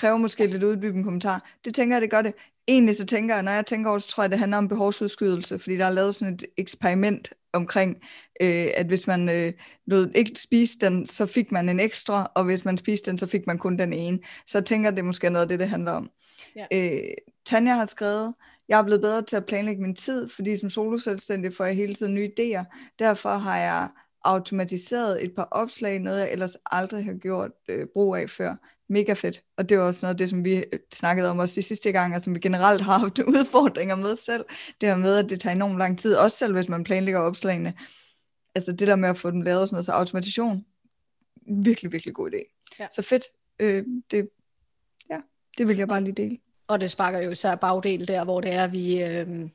kræver 0.00 0.16
måske 0.16 0.46
lidt 0.46 0.62
uddybende 0.62 1.04
kommentar. 1.04 1.50
Det 1.64 1.74
tænker 1.74 1.96
jeg, 1.96 2.02
det 2.02 2.10
gør 2.10 2.22
det. 2.22 2.34
Egentlig 2.68 2.96
så 2.96 3.06
tænker 3.06 3.34
jeg, 3.34 3.42
når 3.42 3.52
jeg 3.52 3.66
tænker 3.66 3.90
over 3.90 3.98
det, 3.98 4.02
så 4.02 4.10
tror 4.10 4.22
jeg, 4.22 4.30
det 4.30 4.38
handler 4.38 4.58
om 4.58 4.68
behovsudskydelse, 4.68 5.58
fordi 5.58 5.76
der 5.76 5.84
er 5.84 5.90
lavet 5.90 6.14
sådan 6.14 6.34
et 6.34 6.44
eksperiment 6.56 7.32
omkring, 7.52 7.96
øh, 8.42 8.66
at 8.74 8.86
hvis 8.86 9.06
man 9.06 9.28
øh, 9.28 9.52
lød 9.86 10.10
ikke 10.14 10.40
spise 10.40 10.78
den, 10.78 11.06
så 11.06 11.26
fik 11.26 11.52
man 11.52 11.68
en 11.68 11.80
ekstra, 11.80 12.32
og 12.34 12.44
hvis 12.44 12.64
man 12.64 12.76
spiste 12.76 13.10
den, 13.10 13.18
så 13.18 13.26
fik 13.26 13.46
man 13.46 13.58
kun 13.58 13.78
den 13.78 13.92
ene. 13.92 14.18
Så 14.46 14.58
jeg 14.58 14.64
tænker, 14.64 14.90
det 14.90 14.98
er 14.98 15.02
måske 15.02 15.30
noget 15.30 15.42
af 15.42 15.48
det, 15.48 15.58
det 15.58 15.68
handler 15.68 15.92
om. 15.92 16.10
Ja. 16.56 16.66
Øh, 16.72 17.14
Tanja 17.46 17.74
har 17.74 17.84
skrevet, 17.84 18.34
jeg 18.68 18.78
er 18.78 18.82
blevet 18.82 19.00
bedre 19.00 19.22
til 19.22 19.36
at 19.36 19.46
planlægge 19.46 19.82
min 19.82 19.96
tid, 19.96 20.28
fordi 20.28 20.56
som 20.56 20.70
soloselvstændig 20.70 21.54
får 21.54 21.64
jeg 21.64 21.76
hele 21.76 21.94
tiden 21.94 22.14
nye 22.14 22.30
idéer. 22.40 22.92
Derfor 22.98 23.36
har 23.36 23.58
jeg 23.58 23.88
automatiseret 24.24 25.24
et 25.24 25.34
par 25.34 25.48
opslag, 25.50 25.98
noget 25.98 26.20
jeg 26.20 26.32
ellers 26.32 26.56
aldrig 26.66 27.04
har 27.04 27.14
gjort 27.14 27.50
øh, 27.68 27.86
brug 27.86 28.16
af 28.16 28.30
før 28.30 28.54
mega 28.90 29.12
fedt. 29.12 29.42
Og 29.56 29.68
det 29.68 29.78
var 29.78 29.84
også 29.84 30.06
noget 30.06 30.14
af 30.14 30.18
det, 30.18 30.30
som 30.30 30.44
vi 30.44 30.54
øh, 30.56 30.78
snakkede 30.92 31.30
om 31.30 31.38
også 31.38 31.60
i 31.60 31.62
sidste 31.62 31.92
gang, 31.92 32.14
og 32.14 32.22
som 32.22 32.34
vi 32.34 32.40
generelt 32.40 32.82
har 32.82 32.98
haft 32.98 33.18
udfordringer 33.36 33.94
med 33.94 34.16
selv. 34.16 34.44
Det 34.80 34.88
her 34.88 34.96
med, 34.96 35.16
at 35.16 35.30
det 35.30 35.40
tager 35.40 35.56
enormt 35.56 35.78
lang 35.78 35.98
tid, 35.98 36.14
også 36.14 36.36
selv 36.36 36.52
hvis 36.52 36.68
man 36.68 36.84
planlægger 36.84 37.20
opslagene. 37.20 37.74
Altså 38.54 38.72
det 38.72 38.88
der 38.88 38.96
med 38.96 39.08
at 39.08 39.16
få 39.16 39.30
dem 39.30 39.40
lavet 39.40 39.68
sådan 39.68 39.74
noget, 39.74 39.86
så 39.86 39.92
automation, 39.92 40.64
virkelig, 41.46 41.92
virkelig 41.92 42.14
god 42.14 42.30
idé. 42.30 42.74
Ja. 42.78 42.86
Så 42.92 43.02
fedt. 43.02 43.24
Øh, 43.58 43.84
det, 44.10 44.28
ja, 45.10 45.20
det 45.58 45.68
vil 45.68 45.76
jeg 45.76 45.88
bare 45.88 46.04
lige 46.04 46.14
dele. 46.14 46.38
Og 46.68 46.80
det 46.80 46.90
sparker 46.90 47.18
jo 47.18 47.30
især 47.30 47.54
bagdel 47.54 48.08
der, 48.08 48.24
hvor 48.24 48.40
det 48.40 48.54
er, 48.54 48.66
vi... 48.66 49.02
Øh 49.02 49.50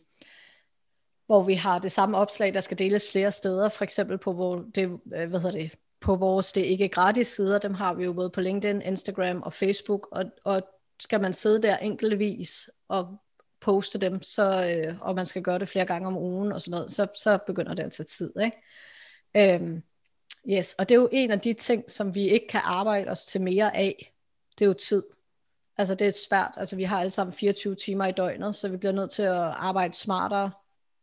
hvor 1.26 1.44
vi 1.44 1.54
har 1.54 1.80
det 1.80 1.92
samme 1.92 2.18
opslag, 2.18 2.54
der 2.54 2.62
skal 2.62 2.80
deles 2.80 3.12
flere 3.12 3.32
steder, 3.32 3.70
for 3.70 3.84
eksempel 3.84 4.18
på, 4.18 4.34
hvor 4.34 4.66
det, 4.76 5.00
øh, 5.16 5.30
hvad 5.30 5.40
hedder 5.40 5.52
det, 5.52 5.72
på 6.06 6.16
vores 6.16 6.54
det 6.54 6.62
ikke 6.62 6.88
gratis 6.88 7.28
sider, 7.28 7.60
dem 7.60 7.74
har 7.74 7.94
vi 7.94 8.04
jo 8.04 8.14
både 8.14 8.30
på 8.30 8.42
LinkedIn, 8.42 8.82
Instagram 8.82 9.42
og 9.42 9.54
Facebook, 9.54 10.08
og, 10.12 10.26
og 10.44 10.62
skal 11.00 11.22
man 11.22 11.34
sidde 11.34 11.62
der 11.62 11.78
enkeltvis 11.78 12.70
og 12.88 13.18
poste 13.62 14.00
dem, 14.00 14.22
så, 14.22 14.76
øh, 14.76 15.02
og 15.02 15.16
man 15.16 15.26
skal 15.26 15.42
gøre 15.42 15.60
det 15.60 15.70
flere 15.70 15.86
gange 15.86 16.08
om 16.08 16.18
ugen 16.18 16.52
og 16.52 16.62
sådan 16.62 16.72
noget, 16.72 16.92
så, 16.92 17.08
så 17.16 17.40
begynder 17.48 17.74
det 17.74 17.84
at 17.84 17.92
tage 17.92 18.06
tid. 18.06 18.34
Ikke? 18.44 19.54
Øhm, 19.54 19.84
yes, 20.50 20.74
og 20.74 20.90
det 20.90 20.96
er 20.96 21.00
jo 21.00 21.10
en 21.12 21.32
af 21.32 21.40
de 21.40 21.54
ting, 21.54 21.92
som 21.92 22.16
vi 22.16 22.30
ikke 22.30 22.48
kan 22.48 22.62
arbejde 22.64 23.12
os 23.12 23.26
til 23.26 23.42
mere 23.42 23.76
af, 23.76 24.14
det 24.60 24.66
er 24.66 24.70
jo 24.70 24.74
tid. 24.74 25.04
Altså 25.78 25.96
det 25.96 26.08
er 26.08 26.12
svært, 26.30 26.52
altså 26.58 26.76
vi 26.76 26.84
har 26.84 27.00
alle 27.00 27.12
sammen 27.12 27.34
24 27.34 27.76
timer 27.76 28.06
i 28.06 28.12
døgnet, 28.12 28.56
så 28.56 28.70
vi 28.70 28.78
bliver 28.78 28.94
nødt 28.94 29.12
til 29.12 29.24
at 29.24 29.54
arbejde 29.58 29.94
smartere, 29.94 30.52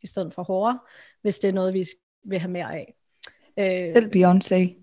i 0.01 0.07
stedet 0.07 0.33
for 0.33 0.43
hårdere, 0.43 0.79
hvis 1.21 1.39
det 1.39 1.47
er 1.47 1.53
noget, 1.53 1.73
vi 1.73 1.85
vil 2.25 2.39
have 2.39 2.51
mere 2.51 2.73
af. 2.73 2.95
Øh, 3.57 3.93
Selv 3.93 4.11
Beyoncé. 4.15 4.82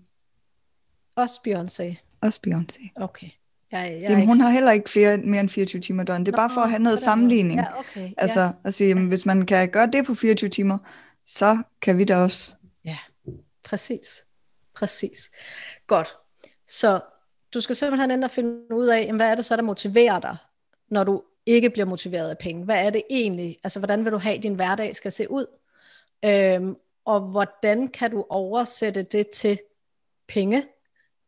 Også 1.15 1.39
Beyoncé. 1.47 1.95
Også 2.21 2.39
Beyoncé. 2.47 2.89
Okay. 2.95 3.27
Jeg, 3.71 3.91
jeg 3.91 4.01
Jamen, 4.01 4.17
ikke... 4.17 4.27
hun 4.27 4.39
har 4.39 4.49
heller 4.49 4.71
ikke 4.71 4.89
flere, 4.89 5.17
mere 5.17 5.41
end 5.41 5.49
24 5.49 5.81
timer 5.81 6.03
døgn. 6.03 6.25
Det 6.25 6.27
er 6.27 6.31
Nå, 6.31 6.37
bare 6.37 6.49
for 6.53 6.61
at 6.61 6.69
have 6.69 6.83
noget 6.83 6.99
sammenligning. 6.99 7.59
Ja, 7.59 7.79
okay. 7.79 8.11
Altså 8.17 8.41
ja. 8.41 8.51
at 8.63 8.73
sige, 8.73 8.87
jamen, 8.87 9.07
hvis 9.07 9.25
man 9.25 9.45
kan 9.45 9.69
gøre 9.69 9.89
det 9.93 10.05
på 10.05 10.15
24 10.15 10.49
timer, 10.49 10.77
så 11.27 11.57
kan 11.81 11.97
vi 11.97 12.03
da 12.03 12.17
også. 12.17 12.55
Ja, 12.85 12.97
præcis. 13.63 14.25
Præcis. 14.73 15.31
Godt. 15.87 16.15
Så 16.67 16.99
du 17.53 17.61
skal 17.61 17.75
simpelthen 17.75 18.11
ind 18.11 18.23
og 18.23 18.31
finde 18.31 18.75
ud 18.75 18.87
af, 18.87 19.01
jamen, 19.01 19.15
hvad 19.15 19.27
er 19.27 19.35
det 19.35 19.45
så, 19.45 19.55
der 19.55 19.61
motiverer 19.61 20.19
dig, 20.19 20.37
når 20.89 21.03
du 21.03 21.23
ikke 21.45 21.69
bliver 21.69 21.85
motiveret 21.85 22.29
af 22.29 22.37
penge. 22.37 22.65
Hvad 22.65 22.85
er 22.85 22.89
det 22.89 23.03
egentlig? 23.09 23.57
Altså, 23.63 23.79
hvordan 23.79 24.05
vil 24.05 24.11
du 24.11 24.17
have, 24.17 24.37
at 24.37 24.43
din 24.43 24.55
hverdag 24.55 24.95
skal 24.95 25.11
se 25.11 25.31
ud? 25.31 25.45
Øhm, 26.25 26.75
og 27.05 27.19
hvordan 27.21 27.87
kan 27.87 28.11
du 28.11 28.25
oversætte 28.29 29.03
det 29.03 29.29
til 29.29 29.59
penge? 30.27 30.63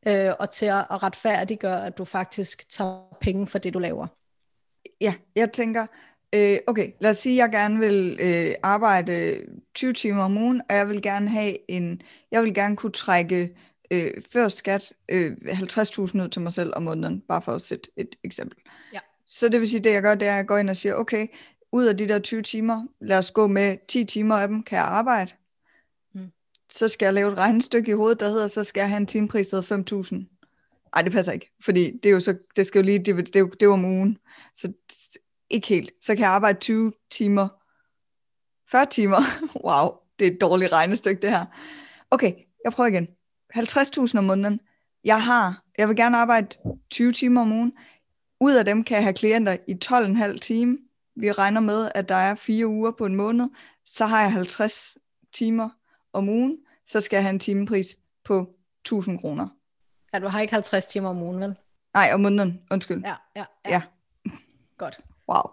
Øh, 0.08 0.34
og 0.40 0.52
til 0.52 0.66
at, 0.66 0.86
at 0.92 1.04
retfærdiggøre, 1.04 1.86
at 1.86 1.98
du 1.98 2.06
faktisk 2.06 2.70
tager 2.70 3.18
penge 3.22 3.48
for 3.48 3.60
det, 3.60 3.74
du 3.74 3.80
laver. 3.80 4.08
Ja, 5.02 5.14
jeg 5.36 5.52
tænker, 5.52 5.88
øh, 6.36 6.58
okay, 6.68 6.92
lad 7.00 7.10
os 7.10 7.18
sige, 7.18 7.34
at 7.34 7.38
jeg 7.38 7.52
gerne 7.52 7.80
vil 7.80 8.18
øh, 8.22 8.56
arbejde 8.64 9.42
20 9.76 9.94
timer 9.94 10.24
om 10.24 10.38
ugen, 10.38 10.62
og 10.70 10.76
jeg 10.76 10.90
vil 10.90 11.02
gerne 11.02 11.30
have 11.30 11.72
en, 11.72 12.02
jeg 12.32 12.44
vil 12.44 12.54
gerne 12.54 12.76
kunne 12.76 12.92
trække 12.92 13.56
øh, 13.92 14.12
før 14.32 14.48
skat 14.48 14.94
øh, 15.10 15.32
50.000 15.32 16.22
ud 16.22 16.30
til 16.30 16.42
mig 16.42 16.54
selv 16.54 16.74
om 16.76 16.84
måneden, 16.84 17.22
bare 17.28 17.42
for 17.42 17.52
at 17.52 17.62
sætte 17.62 17.90
et 17.98 18.16
eksempel. 18.24 18.58
Ja. 18.94 19.00
Så 19.26 19.50
det 19.50 19.60
vil 19.60 19.70
sige, 19.70 19.80
det 19.80 19.94
jeg 19.94 20.02
gør, 20.02 20.16
det 20.16 20.28
er, 20.28 20.32
at 20.32 20.38
jeg 20.38 20.48
går 20.48 20.58
ind 20.58 20.70
og 20.70 20.78
siger, 20.78 20.96
okay, 20.96 21.28
ud 21.72 21.86
af 21.86 21.98
de 21.98 22.08
der 22.08 22.20
20 22.20 22.42
timer, 22.42 22.88
lad 23.02 23.18
os 23.18 23.32
gå 23.32 23.48
med 23.48 23.78
10 23.88 24.04
timer 24.04 24.36
af 24.36 24.48
dem, 24.48 24.64
kan 24.64 24.78
jeg 24.78 24.86
arbejde 24.86 25.32
så 26.70 26.88
skal 26.88 27.06
jeg 27.06 27.14
lave 27.14 27.32
et 27.32 27.38
regnestykke 27.38 27.92
i 27.92 27.94
hovedet, 27.94 28.20
der 28.20 28.30
hedder, 28.30 28.48
så 28.48 28.64
skal 28.64 28.82
jeg 28.82 28.90
have 28.90 28.98
en 28.98 29.08
timepris, 29.08 29.50
der 29.50 29.76
hedder 29.76 30.04
5.000. 30.04 30.16
Nej, 30.96 31.02
det 31.02 31.12
passer 31.12 31.32
ikke, 31.32 31.52
fordi 31.64 32.00
det 32.04 32.10
er 32.10 32.14
jo 32.14 32.20
så, 32.20 32.38
det 32.56 32.68
skal 32.68 32.80
jo 32.80 32.86
lige, 32.86 33.00
det, 33.00 33.18
det, 33.18 33.34
det, 33.34 33.54
det 33.60 33.66
er 33.66 33.70
om 33.70 33.86
ugen. 33.86 34.18
Så 34.56 34.74
ikke 35.50 35.68
helt. 35.68 35.92
Så 36.02 36.16
kan 36.16 36.22
jeg 36.22 36.30
arbejde 36.30 36.60
20 36.60 36.94
timer, 37.12 37.48
40 38.72 38.86
timer. 38.86 39.22
wow, 39.66 39.92
det 40.20 40.28
er 40.28 40.32
et 40.32 40.42
dårligt 40.42 40.72
regnestykke, 40.72 41.22
det 41.22 41.30
her. 41.30 41.46
Okay, 42.12 42.34
jeg 42.64 42.74
prøver 42.74 42.88
igen. 42.88 43.08
50.000 43.56 44.18
om 44.18 44.24
måneden. 44.24 44.60
Jeg 45.04 45.24
har, 45.24 45.64
jeg 45.78 45.88
vil 45.88 45.96
gerne 45.96 46.18
arbejde 46.18 46.48
20 46.92 47.12
timer 47.12 47.42
om 47.42 47.52
ugen. 47.52 47.74
Ud 48.42 48.54
af 48.54 48.66
dem 48.66 48.84
kan 48.84 48.96
jeg 48.96 49.04
have 49.04 49.14
klienter 49.14 49.58
i 49.68 49.78
12,5 49.86 50.38
timer. 50.38 50.78
Vi 51.16 51.32
regner 51.32 51.62
med, 51.62 51.92
at 51.96 52.10
der 52.10 52.16
er 52.16 52.36
fire 52.36 52.68
uger 52.68 52.92
på 52.92 53.06
en 53.06 53.16
måned. 53.16 53.50
Så 53.86 54.06
har 54.06 54.22
jeg 54.22 54.32
50 54.32 54.98
timer 55.34 55.70
om 56.14 56.30
ugen, 56.30 56.58
så 56.86 57.02
skal 57.02 57.18
jeg 57.18 57.24
have 57.24 57.34
en 57.34 57.40
timepris 57.40 57.98
på 58.24 58.56
1000 58.86 59.20
kroner. 59.20 59.48
Ja, 60.14 60.20
du 60.20 60.28
har 60.28 60.42
ikke 60.42 60.54
50 60.54 60.88
timer 60.88 61.10
om 61.10 61.22
ugen, 61.22 61.40
vel? 61.40 61.56
Nej, 61.94 62.10
om 62.14 62.20
måneden, 62.20 62.62
undskyld. 62.72 63.02
Ja, 63.06 63.16
ja, 63.36 63.46
ja. 63.66 63.70
ja. 63.70 63.82
Godt. 64.78 65.00
Wow. 65.30 65.52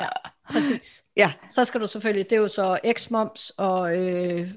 Ja, 0.00 0.08
præcis. 0.50 1.04
Ja. 1.16 1.32
Så 1.48 1.64
skal 1.64 1.80
du 1.80 1.86
selvfølgelig, 1.86 2.30
det 2.30 2.36
er 2.36 2.40
jo 2.40 2.48
så 2.48 2.78
x-moms, 2.98 3.50
og 3.56 3.96
øh, 3.96 4.50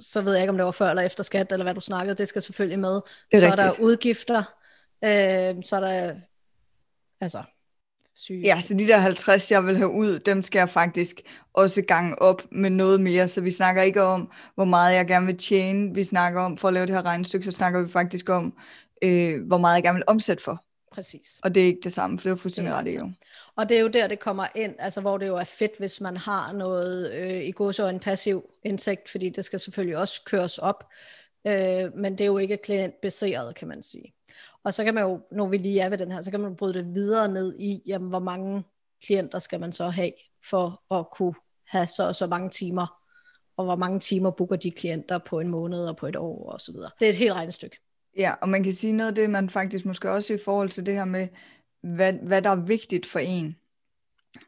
så 0.00 0.20
ved 0.22 0.32
jeg 0.32 0.42
ikke, 0.42 0.50
om 0.50 0.56
det 0.56 0.64
var 0.64 0.70
før 0.70 0.90
eller 0.90 1.02
efter 1.02 1.22
skat, 1.22 1.52
eller 1.52 1.64
hvad 1.64 1.74
du 1.74 1.80
snakkede, 1.80 2.16
det 2.16 2.28
skal 2.28 2.42
selvfølgelig 2.42 2.78
med. 2.78 2.94
Det 2.94 3.02
er 3.30 3.38
så 3.38 3.46
rigtigt. 3.46 3.60
er 3.60 3.68
der 3.68 3.80
udgifter, 3.80 4.38
øh, 5.04 5.64
så 5.64 5.76
er 5.76 5.80
der, 5.80 6.14
altså, 7.20 7.42
syge. 8.16 8.40
Ja, 8.44 8.60
så 8.60 8.74
de 8.74 8.86
der 8.86 8.98
50, 8.98 9.50
jeg 9.50 9.66
vil 9.66 9.76
have 9.76 9.90
ud, 9.90 10.18
dem 10.18 10.42
skal 10.42 10.58
jeg 10.58 10.68
faktisk 10.68 11.20
også 11.54 11.82
gange 11.82 12.22
op 12.22 12.42
med 12.52 12.70
noget 12.70 13.00
mere. 13.00 13.28
Så 13.28 13.40
vi 13.40 13.50
snakker 13.50 13.82
ikke 13.82 14.02
om, 14.02 14.30
hvor 14.54 14.64
meget 14.64 14.94
jeg 14.94 15.06
gerne 15.06 15.26
vil 15.26 15.38
tjene. 15.38 15.94
Vi 15.94 16.04
snakker 16.04 16.40
om, 16.40 16.56
for 16.56 16.68
at 16.68 16.74
lave 16.74 16.86
det 16.86 16.94
her 16.94 17.02
regnestykke, 17.02 17.44
så 17.44 17.50
snakker 17.50 17.82
vi 17.82 17.88
faktisk 17.88 18.28
om, 18.28 18.54
øh, 19.02 19.46
hvor 19.46 19.58
meget 19.58 19.74
jeg 19.74 19.82
gerne 19.82 19.96
vil 19.96 20.04
omsætte 20.06 20.42
for. 20.42 20.64
Præcis. 20.94 21.40
Og 21.42 21.54
det 21.54 21.62
er 21.62 21.66
ikke 21.66 21.80
det 21.84 21.92
samme, 21.92 22.18
for 22.18 22.28
det 22.28 22.30
er 22.30 22.40
fuldstændig 22.40 22.74
ret 22.74 22.88
i 22.88 22.96
jo. 22.96 23.10
Og 23.56 23.68
det 23.68 23.76
er 23.76 23.80
jo 23.80 23.88
der, 23.88 24.06
det 24.06 24.20
kommer 24.20 24.46
ind, 24.54 24.74
altså 24.78 25.00
hvor 25.00 25.18
det 25.18 25.26
jo 25.26 25.36
er 25.36 25.44
fedt, 25.44 25.72
hvis 25.78 26.00
man 26.00 26.16
har 26.16 26.52
noget 26.52 27.12
øh, 27.12 27.42
i 27.42 27.52
god 27.52 27.90
en 27.90 28.00
passiv 28.00 28.44
indtægt, 28.64 29.08
fordi 29.08 29.28
det 29.28 29.44
skal 29.44 29.60
selvfølgelig 29.60 29.96
også 29.96 30.20
køres 30.26 30.58
op. 30.58 30.84
Øh, 31.46 31.96
men 31.96 32.12
det 32.12 32.20
er 32.20 32.26
jo 32.26 32.38
ikke 32.38 32.56
klientbaseret, 32.56 33.54
kan 33.54 33.68
man 33.68 33.82
sige. 33.82 34.14
Og 34.64 34.74
så 34.74 34.84
kan 34.84 34.94
man 34.94 35.04
jo, 35.04 35.20
når 35.30 35.48
vi 35.48 35.56
lige 35.56 35.80
er 35.80 35.88
ved 35.88 35.98
den 35.98 36.12
her, 36.12 36.20
så 36.20 36.30
kan 36.30 36.40
man 36.40 36.56
bryde 36.56 36.74
det 36.74 36.94
videre 36.94 37.28
ned 37.28 37.60
i, 37.60 37.82
jamen, 37.86 38.08
hvor 38.08 38.18
mange 38.18 38.64
klienter 39.04 39.38
skal 39.38 39.60
man 39.60 39.72
så 39.72 39.88
have, 39.88 40.12
for 40.50 40.94
at 40.94 41.10
kunne 41.10 41.34
have 41.68 41.86
så 41.86 42.08
og 42.08 42.14
så 42.14 42.26
mange 42.26 42.50
timer, 42.50 43.00
og 43.56 43.64
hvor 43.64 43.76
mange 43.76 44.00
timer 44.00 44.30
booker 44.30 44.56
de 44.56 44.70
klienter 44.70 45.18
på 45.18 45.40
en 45.40 45.48
måned 45.48 45.84
og 45.84 45.96
på 45.96 46.06
et 46.06 46.16
år 46.16 46.50
og 46.50 46.60
så 46.60 46.72
videre. 46.72 46.90
Det 47.00 47.06
er 47.06 47.10
et 47.10 47.16
helt 47.16 47.32
regnestykke. 47.32 47.78
Ja, 48.16 48.34
og 48.40 48.48
man 48.48 48.62
kan 48.62 48.72
sige 48.72 48.92
noget 48.92 49.10
af 49.10 49.14
det, 49.14 49.30
man 49.30 49.50
faktisk 49.50 49.84
måske 49.84 50.10
også 50.10 50.34
i 50.34 50.38
forhold 50.44 50.68
til 50.68 50.86
det 50.86 50.94
her 50.94 51.04
med, 51.04 51.28
hvad, 51.82 52.12
hvad 52.12 52.42
der 52.42 52.50
er 52.50 52.64
vigtigt 52.66 53.06
for 53.06 53.18
en 53.18 53.56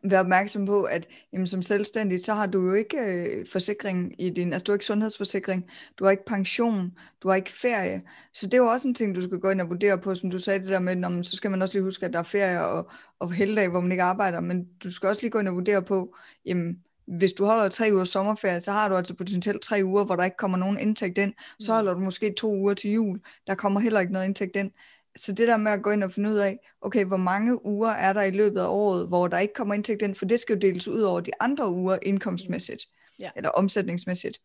være 0.03 0.20
opmærksom 0.20 0.66
på, 0.66 0.83
at 0.83 1.07
jamen, 1.33 1.46
som 1.46 1.62
selvstændig, 1.62 2.20
så 2.20 2.35
har 2.35 2.46
du 2.46 2.66
jo 2.68 2.75
ikke 2.75 2.99
øh, 2.99 3.46
forsikring 3.53 4.22
i 4.22 4.31
din, 4.31 4.53
altså 4.53 4.64
du 4.64 4.72
har 4.72 4.75
ikke 4.75 4.85
sundhedsforsikring, 4.85 5.64
du 5.99 6.05
har 6.05 6.11
ikke 6.11 6.25
pension, 6.25 6.92
du 7.22 7.29
har 7.29 7.35
ikke 7.35 7.53
ferie, 7.53 8.03
så 8.33 8.46
det 8.46 8.55
er 8.55 8.59
jo 8.59 8.66
også 8.66 8.88
en 8.88 8.94
ting, 8.94 9.14
du 9.14 9.20
skal 9.20 9.38
gå 9.38 9.51
ind 9.51 9.61
og 9.61 9.68
vurdere 9.68 9.99
på, 9.99 10.14
som 10.14 10.31
du 10.31 10.38
sagde 10.38 10.61
det 10.61 10.68
der 10.68 10.79
med, 10.79 10.96
når 10.96 11.09
man, 11.09 11.25
så 11.25 11.37
skal 11.37 11.51
man 11.51 11.62
også 11.62 11.75
lige 11.75 11.85
huske, 11.85 12.07
at 12.07 12.12
der 12.12 12.18
er 12.18 12.22
ferie 12.22 12.64
og, 12.64 12.90
og 13.18 13.33
helligdag, 13.33 13.68
hvor 13.68 13.81
man 13.81 13.92
ikke 13.92 14.05
arbejder, 14.05 14.40
men 14.40 14.64
du 14.85 14.92
skal 14.92 15.09
også 15.09 15.22
lige 15.22 15.31
gå 15.31 15.38
ind 15.38 15.49
og 15.49 15.55
vurdere 15.55 15.83
på, 15.83 16.16
jamen, 16.46 16.83
hvis 17.07 17.33
du 17.33 17.44
holder 17.44 17.68
tre 17.68 17.88
uger 17.92 18.05
sommerferie, 18.05 18.61
så 18.61 18.72
har 18.72 18.88
du 18.88 18.96
altså 18.96 19.14
potentielt 19.14 19.62
tre 19.62 19.81
uger, 19.85 20.05
hvor 20.05 20.16
der 20.16 20.25
ikke 20.25 20.37
kommer 20.37 20.59
nogen 20.59 20.79
indtægt 20.79 21.18
ind. 21.18 21.33
Så 21.61 21.72
mm. 21.72 21.75
holder 21.75 21.94
du 21.94 22.01
måske 22.01 22.35
to 22.38 22.55
uger 22.55 22.75
til 22.75 22.90
jul, 22.90 23.20
der 23.46 23.55
kommer 23.55 23.81
heller 23.81 24.01
ikke 24.01 24.12
noget 24.12 24.27
indtægt 24.27 24.57
ind 24.57 24.70
så 25.16 25.33
det 25.33 25.48
der 25.48 25.57
med 25.57 25.72
at 25.72 25.83
gå 25.83 25.90
ind 25.90 26.05
og 26.05 26.12
finde 26.12 26.31
ud 26.31 26.37
af, 26.37 26.59
okay, 26.81 27.05
hvor 27.05 27.16
mange 27.16 27.66
uger 27.66 27.90
er 27.90 28.12
der 28.12 28.22
i 28.22 28.31
løbet 28.31 28.61
af 28.61 28.66
året, 28.68 29.09
hvor 29.09 29.29
der 29.29 29.38
ikke 29.38 29.55
kommer 29.55 29.74
indtægt 29.74 30.02
ind, 30.02 30.14
for 30.14 30.24
det 30.24 30.40
skal 30.40 30.55
jo 30.55 30.61
deles 30.61 30.88
ud 30.88 31.00
over 31.00 31.20
de 31.20 31.31
andre 31.40 31.70
uger 31.70 31.98
indkomstmæssigt, 32.02 32.85
ja. 33.20 33.31
eller 33.37 33.50
omsætningsmæssigt. 33.50 34.40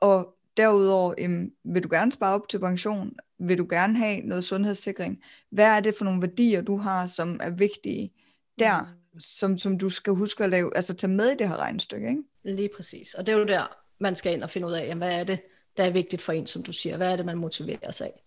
Og 0.00 0.34
derudover, 0.56 1.14
em, 1.18 1.52
vil 1.64 1.82
du 1.82 1.88
gerne 1.90 2.12
spare 2.12 2.34
op 2.34 2.48
til 2.48 2.58
pension? 2.58 3.12
Vil 3.38 3.58
du 3.58 3.66
gerne 3.70 3.98
have 3.98 4.20
noget 4.20 4.44
sundhedssikring? 4.44 5.22
Hvad 5.50 5.66
er 5.66 5.80
det 5.80 5.94
for 5.98 6.04
nogle 6.04 6.22
værdier, 6.22 6.62
du 6.62 6.76
har, 6.76 7.06
som 7.06 7.40
er 7.42 7.50
vigtige 7.50 8.12
der, 8.58 8.82
mm. 8.82 9.20
som, 9.20 9.58
som 9.58 9.78
du 9.78 9.88
skal 9.88 10.12
huske 10.12 10.44
at 10.44 10.50
lave, 10.50 10.76
altså 10.76 10.94
tage 10.94 11.12
med 11.12 11.30
i 11.30 11.36
det 11.36 11.48
her 11.48 11.56
regnestykke, 11.56 12.08
ikke? 12.08 12.22
Lige 12.44 12.70
præcis. 12.76 13.14
Og 13.14 13.26
det 13.26 13.32
er 13.32 13.38
jo 13.38 13.44
der, 13.44 13.76
man 13.98 14.16
skal 14.16 14.32
ind 14.32 14.42
og 14.42 14.50
finde 14.50 14.66
ud 14.66 14.72
af, 14.72 14.86
jamen, 14.86 14.98
hvad 14.98 15.20
er 15.20 15.24
det, 15.24 15.40
der 15.76 15.84
er 15.84 15.90
vigtigt 15.90 16.22
for 16.22 16.32
en, 16.32 16.46
som 16.46 16.62
du 16.62 16.72
siger? 16.72 16.96
Hvad 16.96 17.12
er 17.12 17.16
det, 17.16 17.26
man 17.26 17.38
motiverer 17.38 17.90
sig 17.90 18.06
af? 18.06 18.22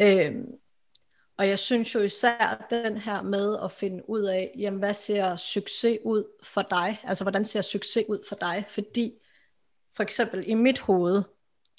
Øhm, 0.00 0.46
og 1.40 1.48
jeg 1.48 1.58
synes 1.58 1.94
jo 1.94 2.00
især 2.00 2.66
den 2.70 2.96
her 2.96 3.22
med 3.22 3.56
at 3.64 3.72
finde 3.72 4.10
ud 4.10 4.22
af, 4.22 4.54
jamen 4.58 4.78
hvad 4.78 4.94
ser 4.94 5.36
succes 5.36 5.98
ud 6.04 6.24
for 6.42 6.62
dig? 6.62 7.00
Altså 7.04 7.24
hvordan 7.24 7.44
ser 7.44 7.62
succes 7.62 8.04
ud 8.08 8.18
for 8.28 8.36
dig? 8.36 8.64
Fordi 8.68 9.14
for 9.96 10.02
eksempel 10.02 10.44
i 10.46 10.54
mit 10.54 10.78
hoved, 10.78 11.22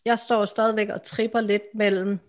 jeg 0.06 0.19
står 0.19 0.45
stadigvæk 0.45 0.89
og 0.89 1.04
tripper 1.04 1.41
lidt 1.41 1.63
mellem 1.74 2.19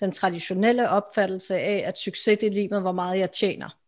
den 0.00 0.12
traditionelle 0.12 0.88
opfattelse 0.88 1.54
af, 1.54 1.82
at 1.86 1.98
succes 1.98 2.38
det 2.38 2.46
er 2.46 2.52
lige 2.52 2.68
med, 2.68 2.80
hvor 2.80 2.92
meget 2.92 3.18
jeg 3.18 3.30
tjener. 3.30 3.78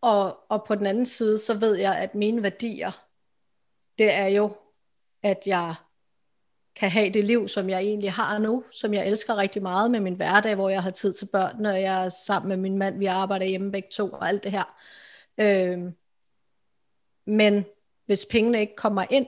Og, 0.00 0.50
og 0.50 0.64
på 0.64 0.74
den 0.74 0.86
anden 0.86 1.06
side, 1.06 1.38
så 1.38 1.54
ved 1.54 1.74
jeg, 1.76 1.98
at 1.98 2.14
mine 2.14 2.42
værdier, 2.42 3.06
det 3.98 4.12
er 4.12 4.26
jo, 4.26 4.56
at 5.22 5.42
jeg 5.46 5.74
kan 6.76 6.90
have 6.90 7.10
det 7.10 7.24
liv, 7.24 7.48
som 7.48 7.68
jeg 7.68 7.80
egentlig 7.80 8.12
har 8.12 8.38
nu, 8.38 8.64
som 8.70 8.94
jeg 8.94 9.06
elsker 9.06 9.36
rigtig 9.36 9.62
meget 9.62 9.90
med 9.90 10.00
min 10.00 10.14
hverdag, 10.14 10.54
hvor 10.54 10.68
jeg 10.68 10.82
har 10.82 10.90
tid 10.90 11.12
til 11.12 11.26
børn, 11.26 11.66
og 11.66 11.82
jeg 11.82 12.04
er 12.04 12.08
sammen 12.08 12.48
med 12.48 12.56
min 12.56 12.78
mand, 12.78 12.98
vi 12.98 13.06
arbejder 13.06 13.46
hjemme 13.46 13.72
begge 13.72 13.88
to, 13.92 14.10
og 14.10 14.28
alt 14.28 14.44
det 14.44 14.52
her. 14.52 14.78
Øh, 15.38 15.78
men 17.26 17.64
hvis 18.06 18.26
pengene 18.30 18.60
ikke 18.60 18.76
kommer 18.76 19.04
ind, 19.10 19.26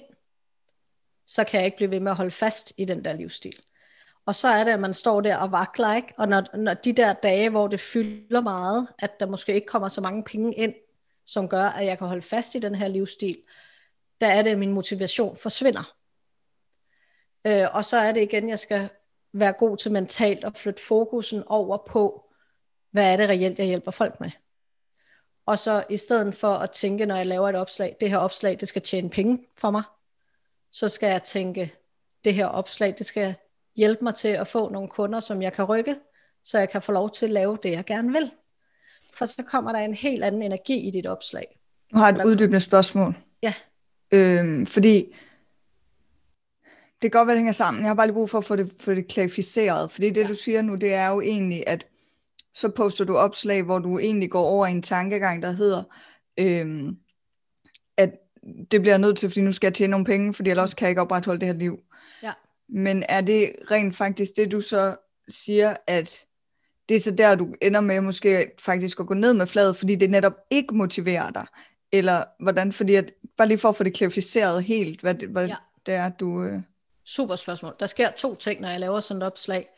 så 1.27 1.45
kan 1.45 1.59
jeg 1.59 1.65
ikke 1.65 1.77
blive 1.77 1.91
ved 1.91 2.01
med 2.01 2.11
at 2.11 2.17
holde 2.17 2.31
fast 2.31 2.73
i 2.77 2.85
den 2.85 3.05
der 3.05 3.13
livsstil. 3.13 3.57
Og 4.27 4.35
så 4.35 4.49
er 4.49 4.65
det, 4.65 4.71
at 4.71 4.81
man 4.81 4.95
står 4.95 5.21
der 5.21 5.37
og 5.37 5.53
vakler, 5.53 5.95
ikke? 5.95 6.15
Og 6.19 6.29
når, 6.29 6.57
når 6.57 6.75
de 6.75 6.93
der 6.93 7.13
dage, 7.13 7.51
hvor 7.51 7.69
det 7.69 7.81
fylder 7.81 8.41
meget, 8.41 8.89
at 8.99 9.21
der 9.21 9.27
måske 9.27 9.55
ikke 9.55 9.67
kommer 9.67 9.89
så 9.89 10.01
mange 10.01 10.25
penge 10.25 10.55
ind, 10.55 10.75
som 11.27 11.49
gør, 11.49 11.65
at 11.65 11.87
jeg 11.87 11.99
kan 11.99 12.07
holde 12.07 12.23
fast 12.23 12.55
i 12.55 12.59
den 12.59 12.75
her 12.75 12.89
livsstil, 12.89 13.39
der 14.21 14.27
er 14.27 14.43
det, 14.43 14.51
at 14.51 14.59
min 14.59 14.73
motivation 14.73 15.37
forsvinder. 15.37 15.95
Øh, 17.47 17.75
og 17.75 17.85
så 17.85 17.97
er 17.97 18.13
det 18.13 18.23
igen, 18.23 18.49
jeg 18.49 18.59
skal 18.59 18.89
være 19.33 19.53
god 19.53 19.77
til 19.77 19.93
mentalt 19.93 20.45
at 20.45 20.57
flytte 20.57 20.83
fokusen 20.83 21.43
over 21.47 21.79
på, 21.87 22.25
hvad 22.91 23.13
er 23.13 23.17
det 23.17 23.29
reelt, 23.29 23.59
jeg 23.59 23.67
hjælper 23.67 23.91
folk 23.91 24.21
med. 24.21 24.31
Og 25.47 25.59
så 25.59 25.85
i 25.91 25.97
stedet 25.97 26.35
for 26.35 26.49
at 26.49 26.71
tænke, 26.71 27.07
når 27.07 27.17
jeg 27.17 27.27
laver 27.27 27.49
et 27.49 27.57
opslag, 27.57 27.97
det 28.01 28.11
her 28.11 28.17
opslag, 28.17 28.61
det 28.61 28.69
skal 28.69 28.83
tjene 28.83 29.11
penge 29.11 29.39
for 29.59 29.71
mig, 29.71 29.83
så 30.73 30.89
skal 30.89 31.07
jeg 31.07 31.23
tænke, 31.23 31.75
det 32.25 32.35
her 32.35 32.47
opslag, 32.47 32.95
det 32.99 33.07
skal 33.07 33.35
hjælpe 33.77 34.05
mig 34.05 34.15
til 34.15 34.29
at 34.29 34.49
få 34.49 34.69
nogle 34.69 34.89
kunder, 34.89 35.21
som 35.21 35.43
jeg 35.43 35.53
kan 35.53 35.65
rykke, 35.65 35.97
så 36.45 36.59
jeg 36.59 36.69
kan 36.69 36.83
få 36.83 36.93
lov 36.93 37.11
til 37.11 37.27
at 37.27 37.33
lave 37.33 37.59
det, 37.63 37.71
jeg 37.71 37.85
gerne 37.85 38.13
vil. 38.13 38.31
For 39.15 39.25
så 39.25 39.43
kommer 39.43 39.73
der 39.73 39.79
en 39.79 39.95
helt 39.95 40.25
anden 40.25 40.43
energi 40.43 40.81
i 40.81 40.91
dit 40.91 41.07
opslag. 41.07 41.59
Nu 41.93 41.99
har 41.99 42.09
jeg 42.09 42.19
et 42.19 42.25
uddybende 42.25 42.61
spørgsmål. 42.61 43.15
Ja. 43.43 43.55
Øhm, 44.13 44.67
fordi 44.67 45.15
det 47.03 47.13
kan 47.13 47.19
godt 47.19 47.27
være, 47.27 47.35
det 47.35 47.41
hænger 47.41 47.53
sammen. 47.53 47.83
Jeg 47.83 47.89
har 47.89 47.95
bare 47.95 48.07
lige 48.07 48.15
brug 48.15 48.31
for 48.31 48.39
at 48.39 48.45
få 48.45 48.57
det, 48.57 48.73
få 48.81 48.95
det 48.95 49.09
klarificeret. 49.09 49.91
Fordi 49.91 50.11
det, 50.11 50.23
ja. 50.23 50.29
du 50.29 50.35
siger 50.35 50.63
nu, 50.63 50.75
det 50.75 50.95
er 50.95 51.09
jo 51.09 51.21
egentlig, 51.21 51.65
at 51.67 51.87
så 52.55 52.69
poster 52.69 53.05
du 53.05 53.17
opslag, 53.17 53.63
hvor 53.63 53.79
du 53.79 53.99
egentlig 53.99 54.31
går 54.31 54.45
over 54.45 54.67
en 54.67 54.83
tankegang, 54.83 55.43
der 55.43 55.51
hedder, 55.51 55.83
øhm, 56.39 56.97
at 57.97 58.11
det 58.71 58.81
bliver 58.81 58.93
jeg 58.93 58.99
nødt 58.99 59.19
til, 59.19 59.29
fordi 59.29 59.41
nu 59.41 59.53
skal 59.53 59.67
jeg 59.67 59.75
tjene 59.75 59.91
nogle 59.91 60.07
penge, 60.07 60.35
fordi 60.35 60.51
ellers 60.51 60.75
kan 60.75 60.85
jeg 60.85 60.91
ikke 60.91 61.01
opretholde 61.01 61.41
det 61.41 61.49
her 61.49 61.55
liv. 61.55 61.79
Ja. 62.23 62.33
Men 62.69 63.05
er 63.09 63.21
det 63.21 63.53
rent 63.71 63.97
faktisk 63.97 64.33
det, 64.37 64.53
du 64.53 64.61
så 64.61 64.97
siger, 65.29 65.77
at 65.87 66.17
det 66.89 66.95
er 66.95 67.01
så 67.01 67.11
der, 67.11 67.35
du 67.35 67.55
ender 67.63 67.81
med 67.81 68.01
måske 68.01 68.51
faktisk 68.59 69.01
at 69.01 69.07
gå 69.07 69.15
ned 69.15 69.35
med 69.35 69.47
fladet, 69.47 69.77
fordi 69.77 69.95
det 69.95 70.11
netop 70.11 70.35
ikke 70.51 70.75
motiverer 70.75 71.31
dig? 71.31 71.47
Eller 71.93 72.25
hvordan? 72.41 72.73
Fordi 72.73 72.95
at, 72.95 73.13
bare 73.37 73.49
lige 73.49 73.59
for 73.59 73.69
at 73.69 73.77
få 73.77 73.85
det 73.85 73.95
klarificeret 73.95 74.65
helt, 74.65 75.01
hvad 75.01 75.15
det, 75.15 75.29
hvad 75.29 75.47
ja. 75.47 75.57
det 75.87 75.95
er, 75.95 76.09
du... 76.09 76.43
Øh... 76.43 76.61
Super 77.07 77.37
spørgsmål. 77.37 77.77
Der 77.81 77.87
sker 77.87 78.11
to 78.11 78.35
ting, 78.35 78.61
når 78.61 78.69
jeg 78.69 78.81
laver 78.81 79.01
sådan 79.01 79.23
et 79.23 79.27
opslag. 79.27 79.69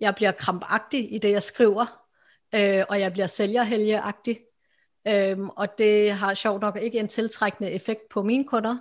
Jeg 0.00 0.14
bliver 0.14 0.32
krampagtig 0.32 1.14
i 1.14 1.18
det, 1.18 1.30
jeg 1.30 1.42
skriver, 1.42 2.02
øh, 2.54 2.84
og 2.88 3.00
jeg 3.00 3.12
bliver 3.12 3.26
sælgerhelgeagtig. 3.26 4.40
Øhm, 5.08 5.48
og 5.48 5.78
det 5.78 6.12
har 6.12 6.34
sjovt 6.34 6.60
nok 6.60 6.78
ikke 6.82 6.98
en 6.98 7.08
tiltrækkende 7.08 7.70
effekt 7.70 8.08
på 8.10 8.22
mine 8.22 8.44
kunder. 8.44 8.78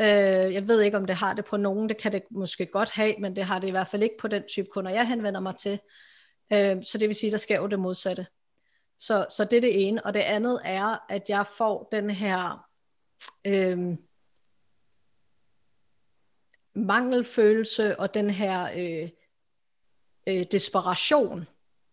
Øh, 0.00 0.54
jeg 0.54 0.68
ved 0.68 0.80
ikke, 0.80 0.96
om 0.96 1.06
det 1.06 1.16
har 1.16 1.32
det 1.34 1.44
på 1.44 1.56
nogen. 1.56 1.88
Det 1.88 1.96
kan 1.96 2.12
det 2.12 2.22
måske 2.30 2.66
godt 2.66 2.90
have, 2.90 3.14
men 3.18 3.36
det 3.36 3.44
har 3.44 3.58
det 3.58 3.68
i 3.68 3.70
hvert 3.70 3.88
fald 3.88 4.02
ikke 4.02 4.18
på 4.20 4.28
den 4.28 4.42
type 4.48 4.68
kunder, 4.72 4.90
jeg 4.90 5.08
henvender 5.08 5.40
mig 5.40 5.56
til. 5.56 5.80
Øh, 6.52 6.82
så 6.82 6.98
det 6.98 7.08
vil 7.08 7.14
sige, 7.14 7.30
der 7.30 7.38
sker 7.38 7.56
jo 7.56 7.66
det 7.66 7.78
modsatte. 7.78 8.26
Så, 8.98 9.26
så 9.30 9.44
det 9.44 9.56
er 9.56 9.60
det 9.60 9.88
ene. 9.88 10.06
Og 10.06 10.14
det 10.14 10.20
andet 10.20 10.60
er, 10.64 11.04
at 11.08 11.28
jeg 11.28 11.46
får 11.46 11.88
den 11.92 12.10
her 12.10 12.68
øh, 13.44 13.96
mangelfølelse 16.74 18.00
og 18.00 18.14
den 18.14 18.30
her 18.30 18.68
øh, 18.76 19.08
øh, 20.28 20.44
desperation 20.52 21.48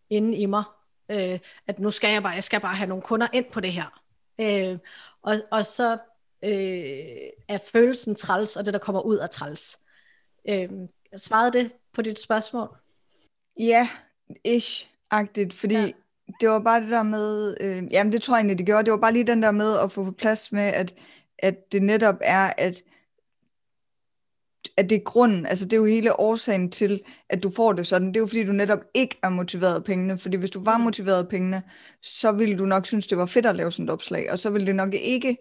inde 0.10 0.38
i 0.38 0.46
mig, 0.46 0.64
øh, 1.12 1.40
at 1.68 1.80
nu 1.80 1.92
skal 1.92 2.14
jeg 2.14 2.24
bare, 2.24 2.34
jeg 2.34 2.44
skal 2.44 2.60
bare 2.60 2.76
have 2.76 2.88
nogle 2.88 3.04
kunder 3.04 3.28
ind 3.34 3.46
på 3.46 3.60
det 3.60 3.72
her. 3.72 4.02
Øh, 4.42 4.78
og, 5.22 5.36
og 5.52 5.66
så 5.66 5.92
øh, 6.44 7.30
er 7.48 7.58
følelsen 7.72 8.16
træls, 8.16 8.56
og 8.56 8.66
det 8.66 8.74
der 8.74 8.80
kommer 8.80 9.02
ud 9.02 9.18
af 9.18 9.30
træls. 9.30 9.80
Øh, 10.50 10.70
svarede 11.18 11.54
det 11.54 11.72
på 11.94 12.02
dit 12.02 12.20
spørgsmål? 12.20 12.78
Ja, 13.60 13.90
ish-agtigt, 14.48 15.54
fordi 15.54 15.76
ja. 15.76 15.92
det 16.42 16.50
var 16.50 16.60
bare 16.60 16.82
det 16.82 16.90
der 16.90 17.04
med, 17.04 17.58
øh, 17.60 17.84
jamen 17.92 18.14
det 18.14 18.22
tror 18.22 18.36
jeg 18.36 18.40
egentlig, 18.40 18.58
det 18.58 18.66
gjorde, 18.66 18.84
det 18.84 18.92
var 18.92 18.98
bare 18.98 19.14
lige 19.14 19.28
den 19.28 19.42
der 19.42 19.52
med 19.52 19.78
at 19.78 19.92
få 19.92 20.04
på 20.04 20.12
plads 20.12 20.52
med, 20.52 20.62
at, 20.62 20.96
at 21.40 21.72
det 21.72 21.82
netop 21.82 22.16
er, 22.22 22.54
at 22.58 22.82
at 24.78 24.90
det 24.90 24.96
er 24.96 25.04
grunden, 25.04 25.46
altså 25.46 25.66
det 25.66 25.74
er 25.74 25.78
jo 25.78 25.86
hele 25.86 26.20
årsagen 26.20 26.72
til, 26.72 27.02
at 27.30 27.44
du 27.44 27.50
får 27.50 27.74
det 27.74 27.88
sådan. 27.88 28.08
Det 28.08 28.16
er 28.16 28.20
jo 28.20 28.28
fordi, 28.28 28.44
du 28.44 28.52
netop 28.52 28.80
ikke 28.94 29.20
er 29.24 29.30
motiveret 29.30 29.76
af 29.76 29.84
pengene. 29.84 30.18
Fordi 30.18 30.38
hvis 30.38 30.50
du 30.50 30.64
var 30.64 30.78
mm. 30.78 30.84
motiveret 30.84 31.24
af 31.24 31.28
pengene, 31.28 31.64
så 32.02 32.32
ville 32.32 32.58
du 32.58 32.66
nok 32.66 32.86
synes, 32.86 33.08
det 33.08 33.18
var 33.18 33.26
fedt 33.26 33.46
at 33.46 33.56
lave 33.56 33.72
sådan 33.72 33.86
et 33.86 33.90
opslag. 33.90 34.32
Og 34.32 34.40
så 34.40 34.50
ville 34.50 34.68
det 34.68 34.76
nok 34.76 34.94
ikke 34.94 35.38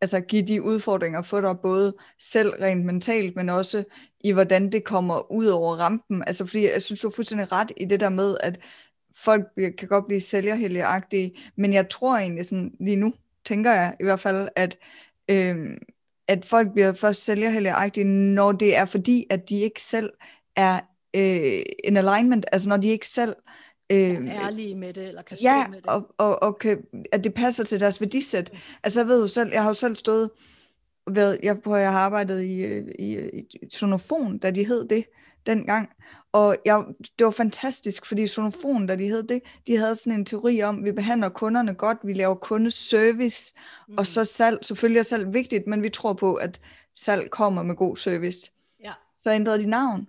altså, 0.00 0.20
give 0.20 0.42
de 0.42 0.62
udfordringer 0.62 1.22
for 1.22 1.40
dig, 1.40 1.60
både 1.62 1.94
selv 2.18 2.50
rent 2.50 2.84
mentalt, 2.84 3.36
men 3.36 3.48
også 3.48 3.84
i 4.20 4.32
hvordan 4.32 4.72
det 4.72 4.84
kommer 4.84 5.32
ud 5.32 5.46
over 5.46 5.76
rampen. 5.76 6.24
Altså 6.26 6.46
fordi 6.46 6.70
jeg 6.72 6.82
synes, 6.82 7.00
du 7.00 7.08
er 7.08 7.12
fuldstændig 7.16 7.52
ret 7.52 7.72
i 7.76 7.84
det 7.84 8.00
der 8.00 8.08
med, 8.08 8.36
at 8.40 8.60
folk 9.16 9.46
kan 9.78 9.88
godt 9.88 10.06
blive 10.06 10.20
sælgerhelgeagtige, 10.20 11.38
men 11.56 11.72
jeg 11.72 11.88
tror 11.88 12.16
egentlig 12.16 12.46
sådan, 12.46 12.72
lige 12.80 12.96
nu, 12.96 13.14
tænker 13.44 13.72
jeg 13.72 13.96
i 14.00 14.04
hvert 14.04 14.20
fald, 14.20 14.48
at 14.56 14.78
øh, 15.30 15.56
at 16.28 16.44
folk 16.44 16.72
bliver 16.72 16.92
først 16.92 17.24
sælgerhelgeagtige, 17.24 18.04
når 18.04 18.52
det 18.52 18.76
er 18.76 18.84
fordi, 18.84 19.26
at 19.30 19.48
de 19.48 19.60
ikke 19.60 19.82
selv 19.82 20.12
er 20.56 20.80
øh, 21.14 21.62
alignment, 21.84 22.46
altså 22.52 22.68
når 22.68 22.76
de 22.76 22.88
ikke 22.88 23.06
selv 23.06 23.36
øh, 23.90 24.28
er 24.28 24.46
ærlige 24.46 24.74
med 24.74 24.92
det, 24.92 25.08
eller 25.08 25.22
kan 25.22 25.36
ja, 25.42 25.68
med 25.68 25.76
det. 25.76 25.86
og, 25.86 26.14
og, 26.18 26.42
og 26.42 26.58
kan, 26.58 26.84
at 27.12 27.24
det 27.24 27.34
passer 27.34 27.64
til 27.64 27.80
deres 27.80 28.00
værdisæt. 28.00 28.52
Altså 28.82 29.00
jeg 29.00 29.08
ved 29.08 29.20
jo 29.20 29.26
selv, 29.26 29.50
jeg 29.52 29.62
har 29.62 29.70
jo 29.70 29.74
selv 29.74 29.96
stået, 29.96 30.30
ved, 31.10 31.38
jeg, 31.42 31.56
hvor 31.62 31.76
jeg 31.76 31.92
har 31.92 32.00
arbejdet 32.00 32.42
i, 32.42 32.64
øh, 32.64 32.88
i, 32.98 33.16
i 33.16 33.46
sonofon, 33.70 34.38
da 34.38 34.50
de 34.50 34.66
hed 34.66 34.88
det 34.88 35.04
dengang, 35.46 35.88
og 36.32 36.56
jeg, 36.64 36.84
det 37.18 37.24
var 37.24 37.30
fantastisk, 37.30 38.06
fordi 38.06 38.26
Sonofon, 38.26 38.86
da 38.86 38.96
de 38.96 39.06
hed 39.06 39.22
det, 39.22 39.42
de 39.66 39.76
havde 39.76 39.94
sådan 39.94 40.12
en 40.12 40.24
teori 40.24 40.62
om, 40.62 40.78
at 40.78 40.84
vi 40.84 40.92
behandler 40.92 41.28
kunderne 41.28 41.74
godt, 41.74 41.98
vi 42.04 42.12
laver 42.12 42.34
kundeservice, 42.34 43.54
mm. 43.88 43.98
og 43.98 44.06
så 44.06 44.24
salg, 44.24 44.64
selvfølgelig 44.64 44.98
er 44.98 45.02
salg 45.02 45.32
vigtigt, 45.32 45.66
men 45.66 45.82
vi 45.82 45.90
tror 45.90 46.12
på, 46.12 46.34
at 46.34 46.60
salg 46.94 47.30
kommer 47.30 47.62
med 47.62 47.76
god 47.76 47.96
service. 47.96 48.52
Ja. 48.84 48.92
Så 49.14 49.30
ændrede 49.30 49.58
de 49.58 49.66
navn. 49.66 50.06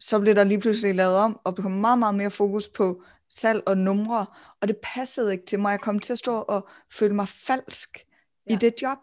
Så 0.00 0.20
blev 0.20 0.34
der 0.34 0.44
lige 0.44 0.60
pludselig 0.60 0.94
lavet 0.94 1.16
om, 1.16 1.40
og 1.44 1.54
blev 1.54 1.70
meget, 1.70 1.98
meget 1.98 2.14
mere 2.14 2.30
fokus 2.30 2.68
på 2.68 3.02
salg 3.28 3.62
og 3.66 3.78
numre, 3.78 4.26
og 4.60 4.68
det 4.68 4.76
passede 4.82 5.32
ikke 5.32 5.46
til 5.46 5.60
mig. 5.60 5.70
Jeg 5.70 5.80
kom 5.80 5.98
til 5.98 6.12
at 6.12 6.18
stå 6.18 6.36
og 6.36 6.68
føle 6.92 7.14
mig 7.14 7.28
falsk 7.28 8.06
ja. 8.50 8.54
i 8.54 8.56
det 8.56 8.74
job. 8.82 8.98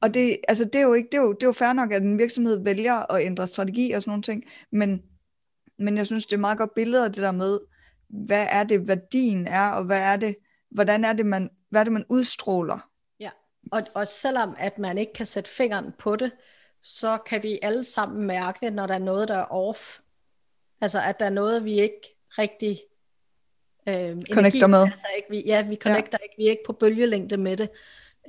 Og 0.00 0.14
det, 0.14 0.36
altså 0.48 0.64
det 0.64 0.76
er 0.76 0.82
jo 0.82 0.94
ikke, 0.94 1.08
det 1.12 1.18
er 1.18 1.22
jo, 1.22 1.32
det 1.32 1.42
er 1.42 1.46
jo 1.46 1.52
fair 1.52 1.72
nok, 1.72 1.92
at 1.92 2.02
en 2.02 2.18
virksomhed 2.18 2.64
vælger 2.64 3.12
at 3.12 3.24
ændre 3.24 3.46
strategi 3.46 3.92
og 3.92 4.02
sådan 4.02 4.10
nogle 4.10 4.22
ting, 4.22 4.44
men 4.70 5.02
men 5.82 5.96
jeg 5.96 6.06
synes, 6.06 6.26
det 6.26 6.36
er 6.36 6.40
meget 6.40 6.58
godt 6.58 6.74
billede 6.74 7.04
af 7.04 7.12
det 7.12 7.22
der 7.22 7.32
med, 7.32 7.60
hvad 8.08 8.46
er 8.50 8.64
det 8.64 8.88
værdien 8.88 9.46
er, 9.46 9.68
og 9.68 9.84
hvad 9.84 10.00
er 10.00 10.16
det, 10.16 10.36
hvordan 10.70 11.04
er 11.04 11.12
det, 11.12 11.26
man, 11.26 11.50
hvad 11.70 11.80
er 11.80 11.84
det, 11.84 11.92
man 11.92 12.06
udstråler. 12.08 12.90
Ja, 13.20 13.30
og, 13.72 13.82
og 13.94 14.08
selvom 14.08 14.56
at 14.58 14.78
man 14.78 14.98
ikke 14.98 15.12
kan 15.12 15.26
sætte 15.26 15.50
fingeren 15.50 15.92
på 15.98 16.16
det, 16.16 16.30
så 16.82 17.18
kan 17.26 17.42
vi 17.42 17.58
alle 17.62 17.84
sammen 17.84 18.26
mærke, 18.26 18.70
når 18.70 18.86
der 18.86 18.94
er 18.94 18.98
noget, 18.98 19.28
der 19.28 19.36
er 19.36 19.52
off. 19.52 19.98
Altså, 20.80 21.00
at 21.06 21.20
der 21.20 21.26
er 21.26 21.30
noget, 21.30 21.64
vi 21.64 21.80
ikke 21.80 22.16
rigtig 22.28 22.80
øh, 23.88 24.22
connecter 24.32 24.66
med. 24.66 24.82
Altså, 24.82 25.06
ikke, 25.16 25.30
vi, 25.30 25.42
ja, 25.46 25.62
vi 25.62 25.76
connecter 25.76 26.18
ja. 26.20 26.24
ikke, 26.24 26.34
vi 26.38 26.46
er 26.46 26.50
ikke 26.50 26.62
på 26.66 26.72
bølgelængde 26.72 27.36
med 27.36 27.56
det. 27.56 27.70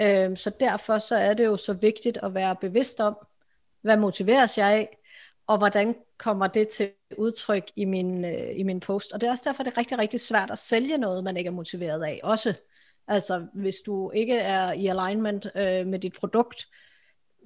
Øh, 0.02 0.38
så 0.38 0.52
derfor 0.60 0.98
så 0.98 1.16
er 1.16 1.34
det 1.34 1.46
jo 1.46 1.58
så 1.58 1.74
vigtigt 1.74 2.18
at 2.24 2.34
være 2.34 2.56
bevidst 2.56 3.00
om, 3.00 3.18
hvad 3.82 3.98
motiveres 3.98 4.58
jeg 4.58 4.72
af, 4.72 4.98
og 5.48 5.58
hvordan 5.58 5.96
kommer 6.18 6.48
det 6.48 6.68
til 6.68 6.92
udtryk 7.18 7.72
i 7.76 7.86
min, 7.86 8.26
øh, 8.26 8.60
i 8.60 8.64
min 8.64 8.80
post. 8.80 9.12
Og 9.12 9.22
det 9.22 9.28
er 9.28 9.32
også 9.32 9.44
derfor, 9.46 9.64
det 9.64 9.74
er 9.74 9.78
rigtig, 9.78 9.98
rigtig 9.98 10.20
svært 10.20 10.52
at 10.52 10.60
sælge 10.60 10.98
noget, 10.98 11.24
man 11.24 11.38
ikke 11.38 11.48
er 11.48 11.52
motiveret 11.52 12.04
af. 12.04 12.20
Også, 12.24 12.54
altså 13.08 13.46
hvis 13.54 13.76
du 13.86 14.12
ikke 14.12 14.38
er 14.38 14.74
i 14.74 14.88
alignment 14.88 15.46
øh, 15.56 15.88
med 15.88 16.00
dit 16.00 16.14
produkt, 16.14 16.68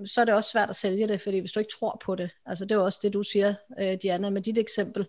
så 0.05 0.21
er 0.21 0.25
det 0.25 0.33
også 0.33 0.49
svært 0.49 0.69
at 0.69 0.75
sælge 0.75 1.07
det, 1.07 1.21
fordi 1.21 1.39
hvis 1.39 1.51
du 1.51 1.59
ikke 1.59 1.73
tror 1.79 2.01
på 2.05 2.15
det, 2.15 2.29
altså 2.45 2.65
det 2.65 2.75
er 2.75 2.79
også 2.79 2.99
det, 3.03 3.13
du 3.13 3.23
siger, 3.23 3.53
øh, 3.79 3.97
Diana, 4.01 4.29
med 4.29 4.41
dit 4.41 4.57
eksempel. 4.57 5.07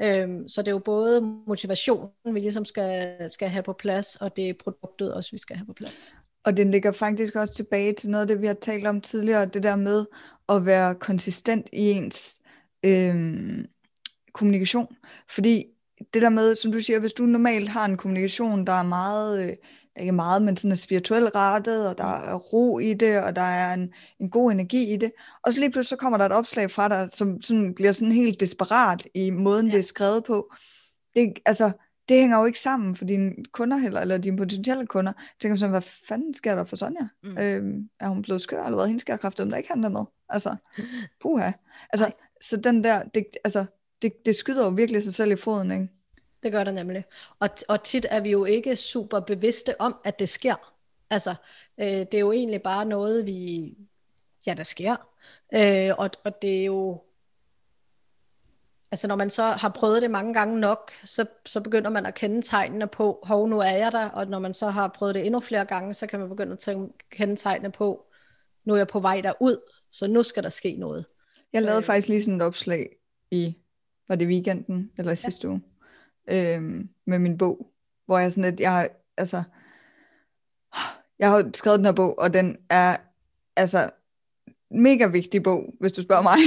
Øh, 0.00 0.28
så 0.48 0.62
det 0.62 0.68
er 0.68 0.72
jo 0.72 0.78
både 0.78 1.20
motivationen, 1.46 2.10
vi 2.24 2.40
ligesom 2.40 2.64
skal, 2.64 3.16
skal 3.30 3.48
have 3.48 3.62
på 3.62 3.72
plads, 3.72 4.16
og 4.16 4.36
det 4.36 4.48
er 4.48 4.54
produktet 4.64 5.14
også, 5.14 5.30
vi 5.30 5.38
skal 5.38 5.56
have 5.56 5.66
på 5.66 5.72
plads. 5.72 6.14
Og 6.44 6.56
den 6.56 6.70
ligger 6.70 6.92
faktisk 6.92 7.36
også 7.36 7.54
tilbage 7.54 7.92
til 7.92 8.10
noget 8.10 8.22
af 8.22 8.28
det, 8.28 8.40
vi 8.40 8.46
har 8.46 8.54
talt 8.54 8.86
om 8.86 9.00
tidligere, 9.00 9.46
det 9.46 9.62
der 9.62 9.76
med 9.76 10.06
at 10.56 10.66
være 10.66 10.94
konsistent 10.94 11.68
i 11.72 11.90
ens 11.90 12.40
øh, 12.82 13.14
kommunikation. 14.32 14.96
Fordi 15.30 15.64
det 16.14 16.22
der 16.22 16.28
med, 16.28 16.56
som 16.56 16.72
du 16.72 16.80
siger, 16.80 16.98
hvis 16.98 17.12
du 17.12 17.26
normalt 17.26 17.68
har 17.68 17.84
en 17.84 17.96
kommunikation, 17.96 18.66
der 18.66 18.72
er 18.72 18.82
meget, 18.82 19.44
øh, 19.44 19.56
ikke 20.00 20.12
meget, 20.12 20.42
men 20.42 20.56
sådan 20.56 20.72
er 20.72 20.76
spirituelt 20.76 21.34
rettet, 21.34 21.88
og 21.88 21.98
der 21.98 22.04
er 22.04 22.34
ro 22.34 22.78
i 22.78 22.94
det, 22.94 23.22
og 23.22 23.36
der 23.36 23.42
er 23.42 23.74
en, 23.74 23.94
en 24.20 24.30
god 24.30 24.52
energi 24.52 24.94
i 24.94 24.96
det, 24.96 25.12
og 25.42 25.52
så 25.52 25.60
lige 25.60 25.70
pludselig 25.70 25.88
så 25.88 25.96
kommer 25.96 26.18
der 26.18 26.26
et 26.26 26.32
opslag 26.32 26.70
fra 26.70 26.88
dig, 26.88 27.10
som 27.10 27.40
sådan 27.40 27.74
bliver 27.74 27.92
sådan 27.92 28.12
helt 28.12 28.40
desperat 28.40 29.06
i 29.14 29.30
måden, 29.30 29.66
ja. 29.66 29.72
det 29.72 29.78
er 29.78 29.82
skrevet 29.82 30.24
på. 30.24 30.52
Det, 31.14 31.32
altså, 31.46 31.72
det 32.12 32.20
hænger 32.20 32.38
jo 32.38 32.44
ikke 32.44 32.60
sammen 32.60 32.94
for 32.94 33.04
dine 33.04 33.34
kunder 33.52 33.76
heller, 33.76 34.00
eller 34.00 34.18
dine 34.18 34.36
potentielle 34.36 34.86
kunder. 34.86 35.12
Tænker 35.40 35.56
sådan, 35.56 35.70
hvad 35.70 35.82
fanden 36.08 36.34
sker 36.34 36.54
der 36.54 36.64
for 36.64 36.76
Sonja? 36.76 37.08
Mm. 37.22 37.38
Øhm, 37.38 37.88
er 38.00 38.08
hun 38.08 38.22
blevet 38.22 38.40
skør, 38.40 38.64
eller 38.64 38.76
hvad? 38.76 38.86
Hende 38.86 39.00
skal 39.00 39.18
jeg 39.22 39.32
der 39.36 39.56
ikke 39.56 39.68
handler 39.68 39.88
med. 39.88 40.04
Altså, 40.28 40.56
puha. 41.22 41.52
Altså, 41.92 42.04
Nej. 42.06 42.14
så 42.40 42.56
den 42.56 42.84
der, 42.84 43.02
det, 43.02 43.26
altså, 43.44 43.64
det, 44.02 44.26
det 44.26 44.36
skyder 44.36 44.64
jo 44.64 44.70
virkelig 44.70 45.02
sig 45.02 45.12
selv 45.12 45.32
i 45.32 45.36
foden, 45.36 45.70
ikke? 45.70 45.88
Det 46.42 46.52
gør 46.52 46.64
det 46.64 46.74
nemlig. 46.74 47.04
Og, 47.40 47.48
og 47.68 47.84
tit 47.84 48.06
er 48.10 48.20
vi 48.20 48.30
jo 48.30 48.44
ikke 48.44 48.76
super 48.76 49.20
bevidste 49.20 49.80
om, 49.80 49.94
at 50.04 50.18
det 50.18 50.28
sker. 50.28 50.74
Altså, 51.10 51.34
øh, 51.80 51.86
det 51.86 52.14
er 52.14 52.20
jo 52.20 52.32
egentlig 52.32 52.62
bare 52.62 52.84
noget, 52.84 53.26
vi 53.26 53.74
Ja, 54.46 54.54
der 54.54 54.62
sker. 54.62 54.96
Øh, 55.54 55.90
og, 55.98 56.10
og 56.24 56.42
det 56.42 56.60
er 56.60 56.64
jo... 56.64 57.02
Altså 58.92 59.08
når 59.08 59.16
man 59.16 59.30
så 59.30 59.42
har 59.42 59.68
prøvet 59.68 60.02
det 60.02 60.10
mange 60.10 60.34
gange 60.34 60.60
nok, 60.60 60.92
så, 61.04 61.26
så 61.46 61.60
begynder 61.60 61.90
man 61.90 62.06
at 62.06 62.14
kende 62.14 62.42
tegnene 62.42 62.86
på, 62.86 63.18
hov, 63.22 63.48
nu 63.48 63.58
er 63.58 63.70
jeg 63.70 63.92
der, 63.92 64.08
og 64.08 64.26
når 64.26 64.38
man 64.38 64.54
så 64.54 64.70
har 64.70 64.88
prøvet 64.88 65.14
det 65.14 65.26
endnu 65.26 65.40
flere 65.40 65.64
gange, 65.64 65.94
så 65.94 66.06
kan 66.06 66.20
man 66.20 66.28
begynde 66.28 66.52
at 66.52 66.76
kende 67.10 67.36
tegnene 67.36 67.72
på, 67.72 68.06
nu 68.64 68.72
er 68.72 68.76
jeg 68.76 68.88
på 68.88 69.00
vej 69.00 69.20
derud, 69.20 69.56
så 69.90 70.08
nu 70.08 70.22
skal 70.22 70.42
der 70.42 70.48
ske 70.48 70.76
noget. 70.76 71.06
Jeg 71.52 71.62
lavede 71.62 71.78
øh. 71.78 71.84
faktisk 71.84 72.08
lige 72.08 72.24
sådan 72.24 72.40
et 72.40 72.46
opslag 72.46 72.88
i, 73.30 73.56
var 74.08 74.14
det 74.14 74.28
weekenden, 74.28 74.90
eller 74.98 75.14
sidste 75.14 75.48
ja. 75.48 75.52
uge, 75.52 75.62
øh, 76.28 76.62
med 77.06 77.18
min 77.18 77.38
bog, 77.38 77.72
hvor 78.06 78.18
jeg 78.18 78.32
sådan 78.32 78.50
lidt, 78.50 78.60
jeg 78.60 78.88
altså, 79.16 79.42
jeg 81.18 81.30
har 81.30 81.50
skrevet 81.54 81.78
den 81.78 81.86
her 81.86 81.92
bog, 81.92 82.18
og 82.18 82.32
den 82.32 82.56
er, 82.70 82.96
altså, 83.56 83.90
mega 84.70 85.06
vigtig 85.06 85.42
bog, 85.42 85.74
hvis 85.80 85.92
du 85.92 86.02
spørger 86.02 86.22
mig. 86.22 86.38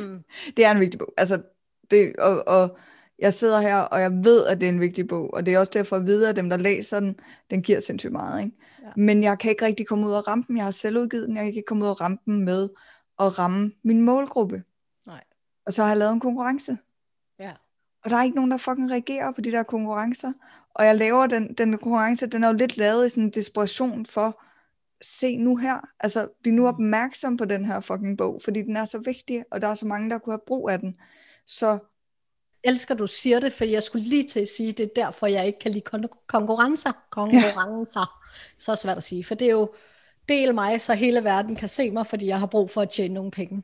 Mm. 0.00 0.24
det 0.56 0.64
er 0.64 0.70
en 0.70 0.80
vigtig 0.80 0.98
bog. 0.98 1.14
Altså, 1.16 1.42
det, 1.92 2.16
og, 2.16 2.48
og 2.48 2.76
jeg 3.18 3.32
sidder 3.32 3.60
her, 3.60 3.76
og 3.76 4.00
jeg 4.00 4.12
ved, 4.24 4.46
at 4.46 4.60
det 4.60 4.66
er 4.66 4.72
en 4.72 4.80
vigtig 4.80 5.08
bog, 5.08 5.34
og 5.34 5.46
det 5.46 5.54
er 5.54 5.58
også 5.58 5.72
derfor 5.74 5.96
at 5.96 6.06
vide, 6.06 6.28
at 6.28 6.36
dem, 6.36 6.50
der 6.50 6.56
læser 6.56 7.00
den, 7.00 7.20
den 7.50 7.62
giver 7.62 7.80
sindssygt 7.80 8.12
meget. 8.12 8.44
Ikke? 8.44 8.56
Ja. 8.82 8.88
Men 8.96 9.22
jeg 9.22 9.38
kan 9.38 9.50
ikke 9.50 9.64
rigtig 9.64 9.86
komme 9.86 10.06
ud 10.06 10.12
af 10.12 10.28
rampen. 10.28 10.56
Jeg 10.56 10.64
har 10.64 10.70
selv 10.70 10.98
udgivet 10.98 11.28
den, 11.28 11.36
jeg 11.36 11.44
kan 11.44 11.54
ikke 11.54 11.66
komme 11.66 11.84
ud 11.84 11.88
af 11.88 12.00
rampen 12.00 12.44
med 12.44 12.68
at 13.20 13.38
ramme 13.38 13.72
min 13.84 14.00
målgruppe. 14.00 14.62
Nej. 15.06 15.24
Og 15.66 15.72
så 15.72 15.82
har 15.82 15.90
jeg 15.90 15.98
lavet 15.98 16.12
en 16.12 16.20
konkurrence. 16.20 16.78
Ja. 17.38 17.52
Og 18.04 18.10
der 18.10 18.16
er 18.16 18.22
ikke 18.22 18.36
nogen, 18.36 18.50
der 18.50 18.56
fucking 18.56 18.90
reagerer 18.90 19.32
på 19.32 19.40
de 19.40 19.50
der 19.50 19.62
konkurrencer. 19.62 20.32
Og 20.74 20.86
jeg 20.86 20.96
laver 20.96 21.26
den, 21.26 21.54
den 21.54 21.70
konkurrence, 21.70 22.26
den 22.26 22.44
er 22.44 22.48
jo 22.48 22.54
lidt 22.54 22.76
lavet 22.76 23.06
i 23.06 23.08
sådan 23.08 23.24
en 23.24 23.30
desperation 23.30 24.06
for, 24.06 24.42
se 25.02 25.36
nu 25.36 25.56
her, 25.56 25.88
altså 26.00 26.28
bliv 26.42 26.54
nu 26.54 26.62
mm. 26.62 26.68
opmærksom 26.68 27.36
på 27.36 27.44
den 27.44 27.64
her 27.64 27.80
fucking 27.80 28.18
bog, 28.18 28.40
fordi 28.44 28.62
den 28.62 28.76
er 28.76 28.84
så 28.84 28.98
vigtig, 28.98 29.44
og 29.50 29.62
der 29.62 29.68
er 29.68 29.74
så 29.74 29.86
mange, 29.86 30.10
der 30.10 30.18
kunne 30.18 30.32
have 30.32 30.40
brug 30.46 30.70
af 30.70 30.78
den. 30.78 30.96
Så 31.46 31.78
elsker, 32.64 32.94
du 32.94 33.06
siger 33.06 33.40
det, 33.40 33.52
for 33.52 33.64
jeg 33.64 33.82
skulle 33.82 34.08
lige 34.08 34.28
til 34.28 34.40
at 34.40 34.48
sige, 34.48 34.72
det 34.72 34.84
er 34.84 35.04
derfor, 35.04 35.26
jeg 35.26 35.46
ikke 35.46 35.58
kan 35.58 35.70
lide 35.70 35.84
kon- 35.94 36.26
konkurrencer. 36.26 36.92
Konkurrencer. 37.10 38.00
Ja. 38.00 38.38
Så 38.58 38.74
svært 38.74 38.96
at 38.96 39.02
sige, 39.02 39.24
for 39.24 39.34
det 39.34 39.46
er 39.46 39.52
jo 39.52 39.74
del 40.28 40.54
mig, 40.54 40.80
så 40.80 40.94
hele 40.94 41.24
verden 41.24 41.56
kan 41.56 41.68
se 41.68 41.90
mig, 41.90 42.06
fordi 42.06 42.26
jeg 42.26 42.38
har 42.38 42.46
brug 42.46 42.70
for 42.70 42.82
at 42.82 42.90
tjene 42.90 43.14
nogle 43.14 43.30
penge. 43.30 43.62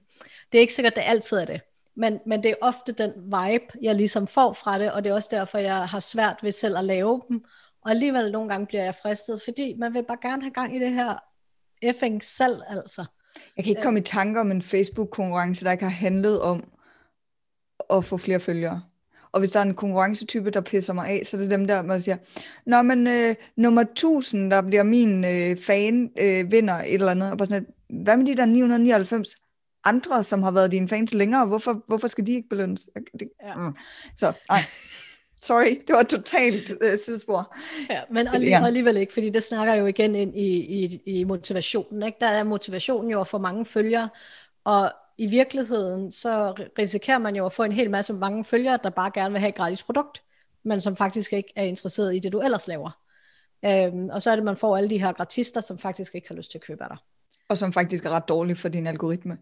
Det 0.52 0.58
er 0.58 0.60
ikke 0.60 0.74
sikkert, 0.74 0.96
det 0.96 1.02
altid 1.06 1.36
er 1.36 1.44
det. 1.44 1.60
Men, 1.96 2.18
men 2.26 2.42
det 2.42 2.50
er 2.50 2.54
ofte 2.60 2.92
den 2.92 3.12
vibe, 3.16 3.64
jeg 3.82 3.94
ligesom 3.94 4.26
får 4.26 4.52
fra 4.52 4.78
det, 4.78 4.92
og 4.92 5.04
det 5.04 5.10
er 5.10 5.14
også 5.14 5.28
derfor, 5.32 5.58
jeg 5.58 5.88
har 5.88 6.00
svært 6.00 6.38
ved 6.42 6.52
selv 6.52 6.78
at 6.78 6.84
lave 6.84 7.22
dem. 7.28 7.44
Og 7.82 7.90
alligevel 7.90 8.32
nogle 8.32 8.48
gange 8.48 8.66
bliver 8.66 8.84
jeg 8.84 8.94
fristet, 8.94 9.40
fordi 9.44 9.74
man 9.78 9.94
vil 9.94 10.02
bare 10.02 10.18
gerne 10.22 10.42
have 10.42 10.52
gang 10.52 10.76
i 10.76 10.80
det 10.80 10.92
her 10.92 11.16
effing 11.82 12.24
selv, 12.24 12.62
altså. 12.68 13.04
Jeg 13.56 13.64
kan 13.64 13.70
ikke 13.70 13.82
komme 13.82 14.00
i 14.00 14.02
tanker 14.02 14.40
om 14.40 14.50
en 14.50 14.62
Facebook-konkurrence, 14.62 15.64
der 15.64 15.72
ikke 15.72 15.84
har 15.84 15.90
handlet 15.90 16.42
om 16.42 16.72
at 17.90 18.04
få 18.04 18.16
flere 18.16 18.40
følgere. 18.40 18.82
Og 19.32 19.40
hvis 19.40 19.50
der 19.50 19.60
er 19.60 19.64
en 19.64 19.74
konkurrencetype, 19.74 20.50
der 20.50 20.60
pisser 20.60 20.92
mig 20.92 21.08
af, 21.08 21.20
så 21.24 21.36
er 21.36 21.40
det 21.40 21.50
dem 21.50 21.66
der, 21.66 21.82
man 21.82 22.00
siger, 22.00 22.16
Nå, 22.66 22.82
men 22.82 23.06
øh, 23.06 23.34
nummer 23.56 23.82
1000, 23.82 24.50
der 24.50 24.62
bliver 24.62 24.82
min 24.82 25.24
øh, 25.24 25.56
fan, 25.56 26.10
øh, 26.20 26.52
vinder 26.52 26.74
et 26.74 26.94
eller 26.94 27.10
andet. 27.10 27.30
Og 27.30 27.38
bare 27.38 27.46
sådan, 27.46 27.66
hvad 27.88 28.16
med 28.16 28.26
de 28.26 28.36
der 28.36 28.46
999 28.46 29.36
andre, 29.84 30.22
som 30.22 30.42
har 30.42 30.50
været 30.50 30.70
dine 30.70 30.88
fans 30.88 31.14
længere? 31.14 31.46
Hvorfor, 31.46 31.82
hvorfor 31.86 32.06
skal 32.06 32.26
de 32.26 32.32
ikke 32.32 32.48
belønnes? 32.48 32.90
Det, 33.20 33.28
ja. 33.42 33.54
mm. 33.54 33.76
Så, 34.16 34.32
nej. 34.48 34.60
Sorry, 35.42 35.80
det 35.86 35.96
var 35.96 36.02
totalt 36.02 36.72
øh, 36.80 36.98
sidespor. 37.04 37.56
Ja, 37.90 38.00
men 38.10 38.28
alligevel, 38.28 38.64
alligevel 38.64 38.96
ikke, 38.96 39.12
fordi 39.12 39.30
det 39.30 39.42
snakker 39.42 39.74
jo 39.74 39.86
igen 39.86 40.14
ind 40.14 40.36
i, 40.36 40.56
i, 40.56 41.02
i 41.06 41.24
motivationen. 41.24 42.02
Ikke? 42.02 42.18
Der 42.20 42.26
er 42.26 42.44
motivationen 42.44 43.10
jo 43.10 43.20
at 43.20 43.26
få 43.26 43.38
mange 43.38 43.64
følgere, 43.64 44.08
og 44.64 44.92
i 45.18 45.26
virkeligheden, 45.26 46.12
så 46.12 46.54
risikerer 46.78 47.18
man 47.18 47.36
jo 47.36 47.46
at 47.46 47.52
få 47.52 47.62
en 47.62 47.72
hel 47.72 47.90
masse 47.90 48.12
mange 48.12 48.44
følgere, 48.44 48.78
der 48.82 48.90
bare 48.90 49.10
gerne 49.14 49.32
vil 49.32 49.40
have 49.40 49.48
et 49.48 49.54
gratis 49.54 49.82
produkt, 49.82 50.22
men 50.62 50.80
som 50.80 50.96
faktisk 50.96 51.32
ikke 51.32 51.52
er 51.56 51.64
interesseret 51.64 52.16
i 52.16 52.18
det, 52.18 52.32
du 52.32 52.40
ellers 52.40 52.68
laver. 52.68 52.90
Øhm, 53.64 54.08
og 54.08 54.22
så 54.22 54.30
er 54.30 54.36
det, 54.36 54.44
man 54.44 54.56
får 54.56 54.76
alle 54.76 54.90
de 54.90 55.00
her 55.00 55.12
gratister, 55.12 55.60
som 55.60 55.78
faktisk 55.78 56.14
ikke 56.14 56.28
har 56.28 56.34
lyst 56.34 56.50
til 56.50 56.58
at 56.58 56.64
købe 56.64 56.82
af 56.82 56.88
dig. 56.90 56.98
Og 57.48 57.56
som 57.56 57.72
faktisk 57.72 58.04
er 58.04 58.10
ret 58.10 58.28
dårlige 58.28 58.56
for 58.56 58.68
din 58.68 58.86
algoritme. 58.86 59.38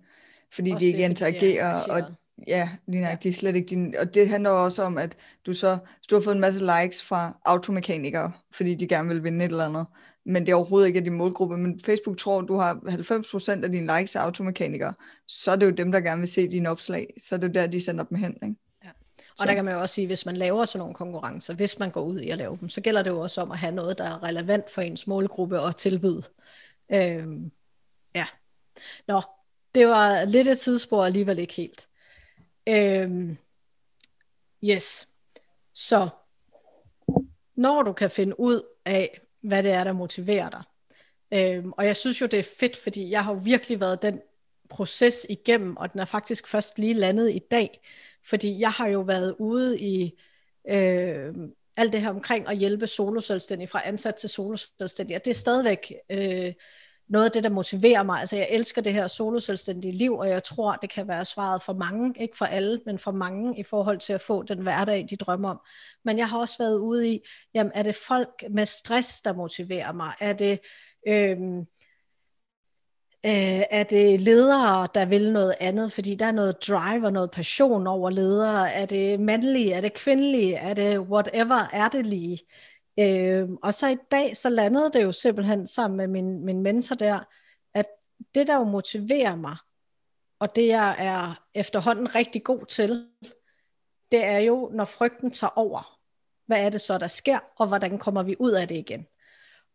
Fordi 0.52 0.70
Også 0.70 0.80
de 0.80 0.86
ikke 0.86 0.98
det, 0.98 1.04
interagerer, 1.04 1.84
de 1.84 1.92
og 1.92 2.02
ja, 2.46 2.68
lige 2.86 3.08
ja. 3.08 3.16
de 3.22 3.28
er 3.28 3.32
slet 3.32 3.56
ikke 3.56 3.68
din, 3.68 3.94
og 3.98 4.14
det 4.14 4.28
handler 4.28 4.50
også 4.50 4.82
om, 4.82 4.98
at 4.98 5.16
du 5.46 5.52
så, 5.52 5.78
du 6.10 6.14
har 6.14 6.22
fået 6.22 6.34
en 6.34 6.40
masse 6.40 6.64
likes 6.64 7.02
fra 7.02 7.40
automekanikere, 7.44 8.32
fordi 8.52 8.74
de 8.74 8.88
gerne 8.88 9.08
vil 9.08 9.24
vinde 9.24 9.44
et 9.44 9.50
eller 9.50 9.64
andet, 9.64 9.86
men 10.26 10.46
det 10.46 10.52
er 10.52 10.56
overhovedet 10.56 10.86
ikke 10.86 11.00
din 11.00 11.12
målgruppe, 11.12 11.56
men 11.56 11.80
Facebook 11.80 12.18
tror, 12.18 12.40
du 12.40 12.56
har 12.56 12.74
90% 12.74 13.64
af 13.64 13.72
dine 13.72 13.98
likes 13.98 14.16
af 14.16 14.20
automekanikere, 14.20 14.94
så 15.26 15.52
er 15.52 15.56
det 15.56 15.66
jo 15.66 15.70
dem, 15.70 15.92
der 15.92 16.00
gerne 16.00 16.18
vil 16.18 16.28
se 16.28 16.48
dine 16.48 16.70
opslag, 16.70 17.14
så 17.22 17.34
er 17.34 17.38
det 17.38 17.48
jo 17.48 17.52
der, 17.52 17.66
de 17.66 17.80
sender 17.80 18.04
dem 18.04 18.18
hen, 18.18 18.38
ikke? 18.42 18.56
Ja. 18.84 18.88
Og 19.18 19.36
så. 19.36 19.44
der 19.44 19.54
kan 19.54 19.64
man 19.64 19.74
jo 19.74 19.80
også 19.80 19.94
sige, 19.94 20.06
hvis 20.06 20.26
man 20.26 20.36
laver 20.36 20.64
sådan 20.64 20.78
nogle 20.78 20.94
konkurrencer, 20.94 21.54
hvis 21.54 21.78
man 21.78 21.90
går 21.90 22.02
ud 22.02 22.20
i 22.20 22.30
at 22.30 22.38
lave 22.38 22.58
dem, 22.60 22.68
så 22.68 22.80
gælder 22.80 23.02
det 23.02 23.10
jo 23.10 23.20
også 23.20 23.40
om 23.40 23.50
at 23.50 23.58
have 23.58 23.74
noget, 23.74 23.98
der 23.98 24.04
er 24.04 24.22
relevant 24.22 24.70
for 24.70 24.82
ens 24.82 25.06
målgruppe 25.06 25.60
og 25.60 25.76
tilbyde. 25.76 26.22
Øhm, 26.92 27.50
ja. 28.14 28.26
Nå, 29.08 29.22
det 29.74 29.86
var 29.86 30.24
lidt 30.24 30.48
et 30.48 30.58
tidsspor 30.58 31.04
alligevel 31.04 31.38
ikke 31.38 31.54
helt. 31.54 31.88
Øhm, 32.68 33.36
yes. 34.64 35.08
Så 35.74 36.08
når 37.56 37.82
du 37.82 37.92
kan 37.92 38.10
finde 38.10 38.40
ud 38.40 38.62
af, 38.84 39.20
hvad 39.46 39.62
det 39.62 39.70
er, 39.70 39.84
der 39.84 39.92
motiverer 39.92 40.50
dig. 40.50 40.62
Øhm, 41.34 41.72
og 41.72 41.86
jeg 41.86 41.96
synes 41.96 42.20
jo, 42.20 42.26
det 42.26 42.38
er 42.38 42.48
fedt, 42.60 42.76
fordi 42.76 43.10
jeg 43.10 43.24
har 43.24 43.32
jo 43.32 43.40
virkelig 43.42 43.80
været 43.80 44.02
den 44.02 44.20
proces 44.68 45.26
igennem, 45.28 45.76
og 45.76 45.92
den 45.92 46.00
er 46.00 46.04
faktisk 46.04 46.48
først 46.48 46.78
lige 46.78 46.94
landet 46.94 47.30
i 47.30 47.38
dag, 47.50 47.80
fordi 48.24 48.60
jeg 48.60 48.70
har 48.70 48.86
jo 48.88 49.00
været 49.00 49.34
ude 49.38 49.80
i 49.80 50.18
øh, 50.68 51.34
alt 51.76 51.92
det 51.92 52.00
her 52.00 52.10
omkring 52.10 52.48
at 52.48 52.56
hjælpe 52.56 52.86
soloselvstændige 52.86 53.68
fra 53.68 53.82
ansat 53.84 54.14
til 54.14 54.28
soloselvstændige, 54.28 55.16
og 55.16 55.24
det 55.24 55.30
er 55.30 55.34
stadigvæk 55.34 55.94
øh, 56.10 56.52
noget 57.08 57.24
af 57.24 57.32
det, 57.32 57.44
der 57.44 57.50
motiverer 57.50 58.02
mig. 58.02 58.20
Altså 58.20 58.36
jeg 58.36 58.48
elsker 58.50 58.82
det 58.82 58.92
her 58.92 59.08
soloselvstændige 59.08 59.92
liv, 59.92 60.14
og 60.14 60.28
jeg 60.28 60.44
tror, 60.44 60.76
det 60.76 60.90
kan 60.90 61.08
være 61.08 61.24
svaret 61.24 61.62
for 61.62 61.72
mange, 61.72 62.14
ikke 62.20 62.36
for 62.36 62.44
alle, 62.44 62.80
men 62.86 62.98
for 62.98 63.10
mange 63.10 63.58
i 63.58 63.62
forhold 63.62 63.98
til 63.98 64.12
at 64.12 64.20
få 64.20 64.42
den 64.42 64.62
hverdag, 64.62 65.06
de 65.10 65.16
drømmer 65.16 65.50
om. 65.50 65.60
Men 66.04 66.18
jeg 66.18 66.28
har 66.28 66.38
også 66.38 66.58
været 66.58 66.78
ude 66.78 67.08
i, 67.08 67.20
jamen 67.54 67.72
er 67.74 67.82
det 67.82 67.96
folk 68.08 68.44
med 68.50 68.66
stress, 68.66 69.20
der 69.20 69.32
motiverer 69.32 69.92
mig? 69.92 70.12
Er 70.20 70.32
det... 70.32 70.60
Øhm, 71.08 71.58
øh, 73.26 73.62
er 73.70 73.82
det 73.82 74.20
ledere, 74.20 74.88
der 74.94 75.04
vil 75.04 75.32
noget 75.32 75.54
andet, 75.60 75.92
fordi 75.92 76.14
der 76.14 76.26
er 76.26 76.32
noget 76.32 76.68
drive 76.68 77.06
og 77.06 77.12
noget 77.12 77.30
passion 77.30 77.86
over 77.86 78.10
ledere? 78.10 78.72
Er 78.72 78.86
det 78.86 79.20
mandlige? 79.20 79.72
Er 79.72 79.80
det 79.80 79.94
kvindelige? 79.94 80.54
Er 80.54 80.74
det 80.74 80.98
whatever? 81.00 81.68
Er 81.72 81.88
det 81.88 82.06
lige? 82.06 82.40
Øh, 82.98 83.48
og 83.62 83.74
så 83.74 83.88
i 83.88 83.96
dag, 84.10 84.36
så 84.36 84.48
landede 84.48 84.90
det 84.92 85.02
jo 85.02 85.12
simpelthen 85.12 85.66
sammen 85.66 85.96
med 85.96 86.08
min, 86.08 86.44
min 86.44 86.62
mentor 86.62 86.94
der, 86.94 87.20
at 87.74 87.86
det 88.34 88.46
der 88.46 88.56
jo 88.56 88.64
motiverer 88.64 89.36
mig, 89.36 89.56
og 90.38 90.56
det 90.56 90.66
jeg 90.66 90.96
er 90.98 91.46
efterhånden 91.54 92.14
rigtig 92.14 92.44
god 92.44 92.66
til, 92.66 93.08
det 94.10 94.24
er 94.24 94.38
jo, 94.38 94.70
når 94.74 94.84
frygten 94.84 95.30
tager 95.30 95.58
over. 95.58 95.98
Hvad 96.46 96.64
er 96.64 96.70
det 96.70 96.80
så, 96.80 96.98
der 96.98 97.06
sker, 97.06 97.38
og 97.56 97.68
hvordan 97.68 97.98
kommer 97.98 98.22
vi 98.22 98.36
ud 98.38 98.52
af 98.52 98.68
det 98.68 98.76
igen? 98.76 99.06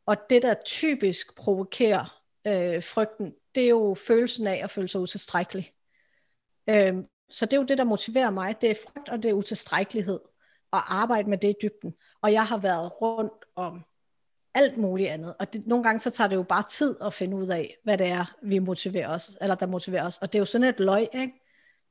Og 0.05 0.17
det, 0.29 0.41
der 0.41 0.53
typisk 0.65 1.35
provokerer 1.35 2.21
øh, 2.47 2.83
frygten, 2.83 3.33
det 3.55 3.63
er 3.63 3.69
jo 3.69 3.95
følelsen 4.07 4.47
af 4.47 4.61
at 4.63 4.71
føle 4.71 4.87
sig 4.87 5.01
utilstrækkelig. 5.01 5.73
Øh, 6.69 6.95
så 7.29 7.45
det 7.45 7.53
er 7.53 7.57
jo 7.57 7.63
det, 7.63 7.77
der 7.77 7.83
motiverer 7.83 8.31
mig. 8.31 8.61
Det 8.61 8.71
er 8.71 8.75
frygt, 8.87 9.09
og 9.09 9.23
det 9.23 9.29
er 9.29 9.33
utilstrækkelighed 9.33 10.19
og 10.71 10.95
arbejde 10.95 11.29
med 11.29 11.37
det 11.37 11.49
i 11.49 11.55
dybden. 11.61 11.93
Og 12.21 12.33
jeg 12.33 12.45
har 12.45 12.57
været 12.57 13.01
rundt 13.01 13.45
om 13.55 13.81
alt 14.53 14.77
muligt 14.77 15.09
andet. 15.09 15.33
Og 15.39 15.53
det, 15.53 15.67
nogle 15.67 15.83
gange 15.83 15.99
så 15.99 16.09
tager 16.09 16.27
det 16.27 16.35
jo 16.35 16.43
bare 16.43 16.63
tid 16.69 16.95
at 17.01 17.13
finde 17.13 17.37
ud 17.37 17.47
af, 17.47 17.77
hvad 17.83 17.97
det 17.97 18.07
er, 18.07 18.35
vi 18.43 18.59
motiverer 18.59 19.09
os, 19.09 19.37
eller 19.41 19.55
der 19.55 19.65
motiverer 19.65 20.05
os. 20.05 20.17
Og 20.17 20.33
det 20.33 20.37
er 20.37 20.41
jo 20.41 20.45
sådan 20.45 20.67
et 20.67 20.79
løg, 20.79 21.07
ikke? 21.13 21.33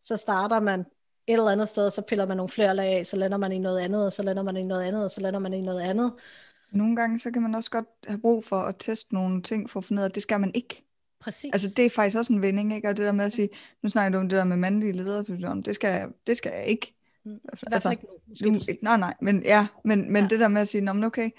Så 0.02 0.16
starter 0.16 0.60
man 0.60 0.80
et 0.80 1.32
eller 1.32 1.50
andet 1.50 1.68
sted, 1.68 1.90
så 1.90 2.02
piller 2.02 2.26
man 2.26 2.36
nogle 2.36 2.50
flere 2.50 2.76
lag 2.76 2.98
af, 2.98 3.06
så 3.06 3.16
lander 3.16 3.38
man 3.38 3.52
i 3.52 3.58
noget 3.58 3.78
andet, 3.78 4.04
og 4.04 4.12
så 4.12 4.22
lander 4.22 4.42
man 4.42 4.56
i 4.56 4.62
noget 4.62 4.84
andet, 4.84 5.04
og 5.04 5.10
så 5.10 5.20
lander 5.20 5.40
man 5.40 5.54
i 5.54 5.60
noget 5.60 5.80
andet. 5.80 6.12
Nogle 6.72 6.96
gange, 6.96 7.18
så 7.18 7.30
kan 7.30 7.42
man 7.42 7.54
også 7.54 7.70
godt 7.70 7.86
have 8.06 8.20
brug 8.20 8.44
for 8.44 8.60
at 8.60 8.74
teste 8.78 9.14
nogle 9.14 9.42
ting, 9.42 9.70
for 9.70 9.80
at 9.80 9.84
finde 9.84 10.00
ud 10.00 10.04
af, 10.04 10.08
at 10.08 10.14
det 10.14 10.22
skal 10.22 10.40
man 10.40 10.50
ikke. 10.54 10.84
Præcis. 11.20 11.50
Altså 11.52 11.68
det 11.76 11.86
er 11.86 11.90
faktisk 11.90 12.16
også 12.16 12.32
en 12.32 12.42
vending, 12.42 12.74
ikke? 12.74 12.88
Og 12.88 12.96
det 12.96 13.06
der 13.06 13.12
med 13.12 13.24
at 13.24 13.32
sige, 13.32 13.48
nu 13.82 13.88
snakker 13.88 14.18
du 14.18 14.22
om 14.22 14.28
det 14.28 14.36
der 14.36 14.44
med 14.44 14.56
mandlige 14.56 14.92
ledere, 14.92 15.62
det 15.64 15.74
skal, 15.74 16.08
det 16.26 16.36
skal 16.36 16.52
jeg 16.52 16.66
ikke. 16.66 16.99
Mm. 17.24 17.38
Altså, 17.66 17.90
ikke 17.90 18.06
nu, 18.42 18.58
du, 18.58 18.60
nej, 18.82 18.96
nej, 18.96 19.14
men 19.22 19.42
ja, 19.42 19.66
men, 19.84 20.12
men 20.12 20.22
ja. 20.22 20.28
det 20.28 20.40
der 20.40 20.48
med 20.48 20.60
at 20.60 20.68
sige, 20.68 20.80
men 20.80 21.04
okay, 21.04 21.30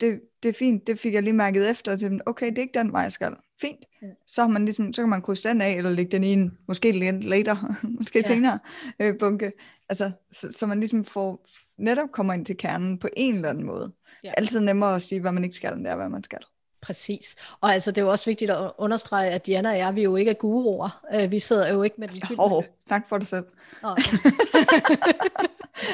det, 0.00 0.20
det 0.42 0.48
er 0.48 0.52
fint, 0.52 0.86
det 0.86 0.98
fik 0.98 1.14
jeg 1.14 1.22
lige 1.22 1.32
mærket 1.32 1.70
efter, 1.70 1.96
til, 1.96 2.20
okay, 2.26 2.46
det 2.46 2.58
er 2.58 2.62
ikke 2.62 2.78
den 2.78 2.92
vej, 2.92 3.02
jeg 3.02 3.12
skal. 3.12 3.36
Fint. 3.60 3.84
Ja. 4.02 4.06
Så, 4.26 4.42
har 4.42 4.48
man 4.48 4.64
ligesom, 4.64 4.92
så 4.92 5.02
kan 5.02 5.08
man 5.08 5.22
krydse 5.22 5.48
den 5.48 5.60
af, 5.60 5.72
eller 5.72 5.90
lægge 5.90 6.10
den 6.10 6.24
i 6.24 6.32
en, 6.32 6.58
måske 6.68 6.92
lidt 6.92 7.24
later, 7.24 7.76
måske 7.98 8.18
ja. 8.18 8.22
senere, 8.22 8.58
øh, 9.00 9.18
bunke. 9.18 9.52
Altså, 9.88 10.10
så, 10.30 10.52
så 10.52 10.66
man 10.66 10.80
ligesom 10.80 11.04
får, 11.04 11.46
netop 11.78 12.08
kommer 12.12 12.34
ind 12.34 12.46
til 12.46 12.56
kernen 12.56 12.98
på 12.98 13.08
en 13.16 13.34
eller 13.34 13.48
anden 13.48 13.64
måde. 13.64 13.92
Ja. 14.24 14.32
Altid 14.36 14.60
nemmere 14.60 14.94
at 14.94 15.02
sige, 15.02 15.20
hvad 15.20 15.32
man 15.32 15.44
ikke 15.44 15.56
skal, 15.56 15.74
end 15.74 15.84
det 15.84 15.92
er, 15.92 15.96
hvad 15.96 16.08
man 16.08 16.24
skal. 16.24 16.40
Præcis. 16.82 17.36
Og 17.60 17.74
altså, 17.74 17.90
det 17.90 17.98
er 17.98 18.02
jo 18.02 18.10
også 18.10 18.30
vigtigt 18.30 18.50
at 18.50 18.70
understrege, 18.78 19.30
at 19.30 19.46
Diana 19.46 19.70
og 19.70 19.78
jeg, 19.78 19.94
vi 19.94 20.02
jo 20.02 20.16
ikke 20.16 20.30
er 20.30 20.34
guruer. 20.34 21.00
Uh, 21.14 21.30
vi 21.30 21.38
sidder 21.38 21.72
jo 21.72 21.82
ikke 21.82 21.96
med. 21.98 22.08
Åh, 22.38 22.52
oh, 22.52 22.64
snak 22.86 23.08
for 23.08 23.18
dig 23.18 23.26
selv. 23.26 23.44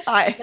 Nej, 0.06 0.34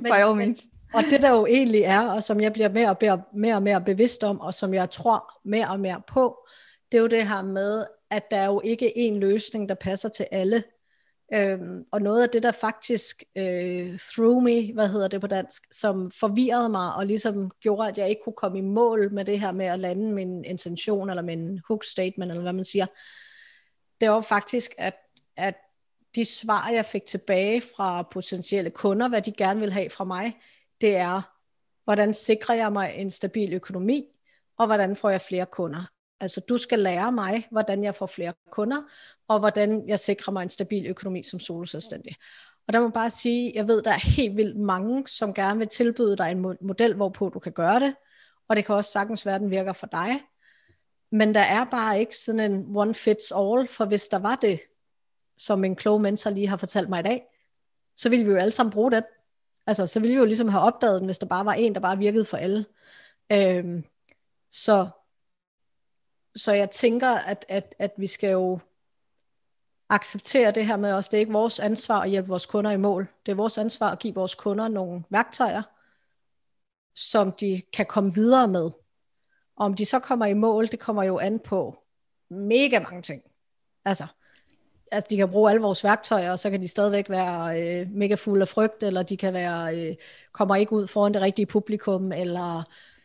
men, 0.00 0.12
by 0.12 0.16
all 0.16 0.36
means. 0.36 0.62
Og 0.94 1.04
det 1.10 1.22
der 1.22 1.30
jo 1.30 1.46
egentlig 1.46 1.82
er, 1.82 2.00
og 2.00 2.22
som 2.22 2.40
jeg 2.40 2.52
bliver 2.52 2.68
mere 2.68 2.88
og 2.88 2.96
mere, 3.00 3.22
mere 3.34 3.54
og 3.54 3.62
mere 3.62 3.80
bevidst 3.80 4.24
om, 4.24 4.40
og 4.40 4.54
som 4.54 4.74
jeg 4.74 4.90
tror 4.90 5.40
mere 5.44 5.68
og 5.68 5.80
mere 5.80 6.02
på, 6.06 6.46
det 6.92 6.98
er 6.98 7.02
jo 7.02 7.08
det 7.08 7.28
her 7.28 7.42
med, 7.42 7.84
at 8.10 8.30
der 8.30 8.36
er 8.36 8.46
jo 8.46 8.60
ikke 8.64 8.98
en 8.98 9.20
løsning, 9.20 9.68
der 9.68 9.74
passer 9.74 10.08
til 10.08 10.26
alle. 10.30 10.64
Øhm, 11.34 11.84
og 11.90 12.02
noget 12.02 12.22
af 12.22 12.28
det, 12.30 12.42
der 12.42 12.52
faktisk 12.52 13.22
øh, 13.36 13.98
threw 13.98 14.40
me, 14.40 14.72
hvad 14.72 14.88
hedder 14.88 15.08
det 15.08 15.20
på 15.20 15.26
dansk, 15.26 15.62
som 15.72 16.10
forvirrede 16.10 16.68
mig, 16.68 16.94
og 16.94 17.06
ligesom 17.06 17.50
gjorde, 17.60 17.88
at 17.88 17.98
jeg 17.98 18.08
ikke 18.08 18.22
kunne 18.24 18.32
komme 18.36 18.58
i 18.58 18.62
mål 18.62 19.12
med 19.12 19.24
det 19.24 19.40
her 19.40 19.52
med 19.52 19.66
at 19.66 19.78
lande 19.78 20.12
min 20.12 20.44
intention, 20.44 21.10
eller 21.10 21.22
min 21.22 21.60
hook 21.68 21.84
statement, 21.84 22.30
eller 22.30 22.42
hvad 22.42 22.52
man 22.52 22.64
siger, 22.64 22.86
det 24.00 24.10
var 24.10 24.20
faktisk, 24.20 24.70
at, 24.78 24.94
at 25.36 25.54
de 26.14 26.24
svar, 26.24 26.68
jeg 26.68 26.84
fik 26.84 27.04
tilbage 27.04 27.60
fra 27.60 28.02
potentielle 28.02 28.70
kunder, 28.70 29.08
hvad 29.08 29.22
de 29.22 29.32
gerne 29.32 29.60
vil 29.60 29.72
have 29.72 29.90
fra 29.90 30.04
mig, 30.04 30.36
det 30.80 30.96
er, 30.96 31.22
hvordan 31.84 32.14
sikrer 32.14 32.54
jeg 32.54 32.72
mig 32.72 32.94
en 32.96 33.10
stabil 33.10 33.52
økonomi, 33.52 34.04
og 34.58 34.66
hvordan 34.66 34.96
får 34.96 35.10
jeg 35.10 35.20
flere 35.20 35.46
kunder. 35.46 35.91
Altså 36.22 36.40
du 36.40 36.58
skal 36.58 36.78
lære 36.78 37.12
mig, 37.12 37.48
hvordan 37.50 37.84
jeg 37.84 37.94
får 37.94 38.06
flere 38.06 38.32
kunder, 38.50 38.82
og 39.28 39.38
hvordan 39.38 39.88
jeg 39.88 39.98
sikrer 39.98 40.32
mig 40.32 40.42
en 40.42 40.48
stabil 40.48 40.86
økonomi 40.86 41.22
som 41.22 41.40
soloselvstændig. 41.40 42.16
Og 42.66 42.72
der 42.72 42.80
må 42.80 42.88
bare 42.88 43.10
sige, 43.10 43.52
jeg 43.54 43.68
ved, 43.68 43.82
der 43.82 43.90
er 43.90 44.16
helt 44.16 44.36
vildt 44.36 44.56
mange, 44.56 45.08
som 45.08 45.34
gerne 45.34 45.58
vil 45.58 45.68
tilbyde 45.68 46.16
dig 46.16 46.30
en 46.30 46.56
model, 46.60 46.94
hvorpå 46.94 47.28
du 47.28 47.38
kan 47.38 47.52
gøre 47.52 47.80
det, 47.80 47.94
og 48.48 48.56
det 48.56 48.64
kan 48.64 48.74
også 48.74 48.92
sagtens 48.92 49.26
være, 49.26 49.34
at 49.34 49.40
den 49.40 49.50
virker 49.50 49.72
for 49.72 49.86
dig. 49.86 50.20
Men 51.12 51.34
der 51.34 51.40
er 51.40 51.64
bare 51.64 52.00
ikke 52.00 52.16
sådan 52.16 52.52
en 52.52 52.76
one 52.76 52.94
fits 52.94 53.32
all, 53.36 53.68
for 53.68 53.84
hvis 53.84 54.08
der 54.08 54.18
var 54.18 54.36
det, 54.36 54.60
som 55.38 55.64
en 55.64 55.76
klog 55.76 56.00
mentor 56.00 56.30
lige 56.30 56.48
har 56.48 56.56
fortalt 56.56 56.88
mig 56.88 57.00
i 57.00 57.02
dag, 57.02 57.22
så 57.96 58.08
ville 58.08 58.24
vi 58.24 58.30
jo 58.30 58.36
alle 58.36 58.50
sammen 58.50 58.72
bruge 58.72 58.90
den. 58.90 59.02
Altså, 59.66 59.86
så 59.86 60.00
ville 60.00 60.14
vi 60.14 60.18
jo 60.18 60.24
ligesom 60.24 60.48
have 60.48 60.62
opdaget 60.62 61.00
den, 61.00 61.06
hvis 61.06 61.18
der 61.18 61.26
bare 61.26 61.44
var 61.44 61.52
en, 61.52 61.74
der 61.74 61.80
bare 61.80 61.98
virkede 61.98 62.24
for 62.24 62.36
alle. 62.36 62.64
Øhm, 63.32 63.84
så, 64.50 64.88
så 66.36 66.52
jeg 66.52 66.70
tænker, 66.70 67.08
at, 67.08 67.44
at, 67.48 67.74
at 67.78 67.92
vi 67.96 68.06
skal 68.06 68.30
jo 68.30 68.58
acceptere 69.88 70.50
det 70.50 70.66
her 70.66 70.76
med 70.76 70.92
os. 70.92 71.08
Det 71.08 71.16
er 71.16 71.20
ikke 71.20 71.32
vores 71.32 71.60
ansvar 71.60 72.00
at 72.00 72.10
hjælpe 72.10 72.28
vores 72.28 72.46
kunder 72.46 72.70
i 72.70 72.76
mål. 72.76 73.08
Det 73.26 73.32
er 73.32 73.36
vores 73.36 73.58
ansvar 73.58 73.90
at 73.90 73.98
give 73.98 74.14
vores 74.14 74.34
kunder 74.34 74.68
nogle 74.68 75.02
værktøjer, 75.10 75.62
som 76.94 77.32
de 77.32 77.62
kan 77.72 77.86
komme 77.86 78.14
videre 78.14 78.48
med. 78.48 78.70
Og 79.56 79.64
om 79.64 79.74
de 79.74 79.86
så 79.86 79.98
kommer 79.98 80.26
i 80.26 80.34
mål, 80.34 80.66
det 80.66 80.78
kommer 80.78 81.02
jo 81.02 81.18
an 81.18 81.38
på 81.38 81.76
mega 82.30 82.78
mange 82.78 83.02
ting. 83.02 83.22
Altså, 83.84 84.06
altså 84.92 85.08
de 85.10 85.16
kan 85.16 85.30
bruge 85.30 85.50
alle 85.50 85.62
vores 85.62 85.84
værktøjer, 85.84 86.30
og 86.30 86.38
så 86.38 86.50
kan 86.50 86.62
de 86.62 86.68
stadigvæk 86.68 87.10
være 87.10 87.60
øh, 87.60 87.90
mega 87.90 88.14
fulde 88.14 88.42
af 88.42 88.48
frygt, 88.48 88.82
eller 88.82 89.02
de 89.02 89.16
kan 89.16 89.32
være 89.32 89.78
øh, 89.78 89.96
kommer 90.32 90.56
ikke 90.56 90.72
ud 90.72 90.86
foran 90.86 91.14
det 91.14 91.22
rigtige 91.22 91.46
publikum, 91.46 92.12
eller... 92.12 92.62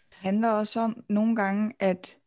Det 0.09 0.17
handler 0.19 0.49
også 0.49 0.79
om 0.79 1.03
nogle 1.09 1.35
gange, 1.35 1.73
at 1.79 2.17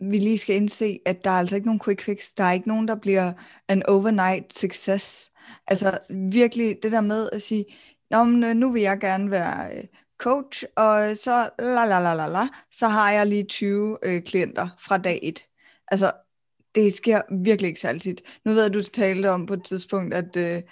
vi 0.00 0.18
lige 0.18 0.38
skal 0.38 0.56
indse, 0.56 1.00
at 1.06 1.24
der 1.24 1.30
er 1.30 1.38
altså 1.38 1.56
ikke 1.56 1.68
nogen 1.68 1.80
quick 1.84 2.02
fix. 2.02 2.34
Der 2.36 2.44
er 2.44 2.52
ikke 2.52 2.68
nogen, 2.68 2.88
der 2.88 2.94
bliver 2.94 3.32
en 3.68 3.86
overnight 3.86 4.54
success. 4.54 5.32
Altså 5.66 5.98
virkelig 6.30 6.78
det 6.82 6.92
der 6.92 7.00
med 7.00 7.28
at 7.32 7.42
sige, 7.42 7.64
Nå, 8.10 8.24
men, 8.24 8.44
øh, 8.44 8.54
nu 8.54 8.72
vil 8.72 8.82
jeg 8.82 9.00
gerne 9.00 9.30
være 9.30 9.76
øh, 9.76 9.84
coach, 10.18 10.64
og 10.76 11.16
så 11.16 11.50
la 11.58 11.84
la 11.84 12.00
la 12.00 12.14
la 12.14 12.26
la, 12.26 12.48
så 12.70 12.88
har 12.88 13.10
jeg 13.10 13.26
lige 13.26 13.44
20 13.44 13.98
øh, 14.02 14.22
klienter 14.22 14.68
fra 14.78 14.98
dag 14.98 15.20
1. 15.22 15.44
Altså 15.88 16.12
det 16.74 16.92
sker 16.92 17.22
virkelig 17.42 17.68
ikke 17.68 17.88
altid. 17.88 18.16
Nu 18.44 18.52
ved 18.52 18.60
jeg, 18.60 18.66
at 18.66 18.74
du 18.74 18.82
talte 18.82 19.30
om 19.30 19.46
på 19.46 19.54
et 19.54 19.64
tidspunkt, 19.64 20.14
at 20.14 20.36
øh, 20.36 20.62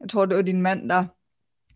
jeg 0.00 0.08
tror, 0.10 0.26
det 0.26 0.36
var 0.36 0.42
din 0.42 0.62
mand, 0.62 0.88
der 0.88 1.04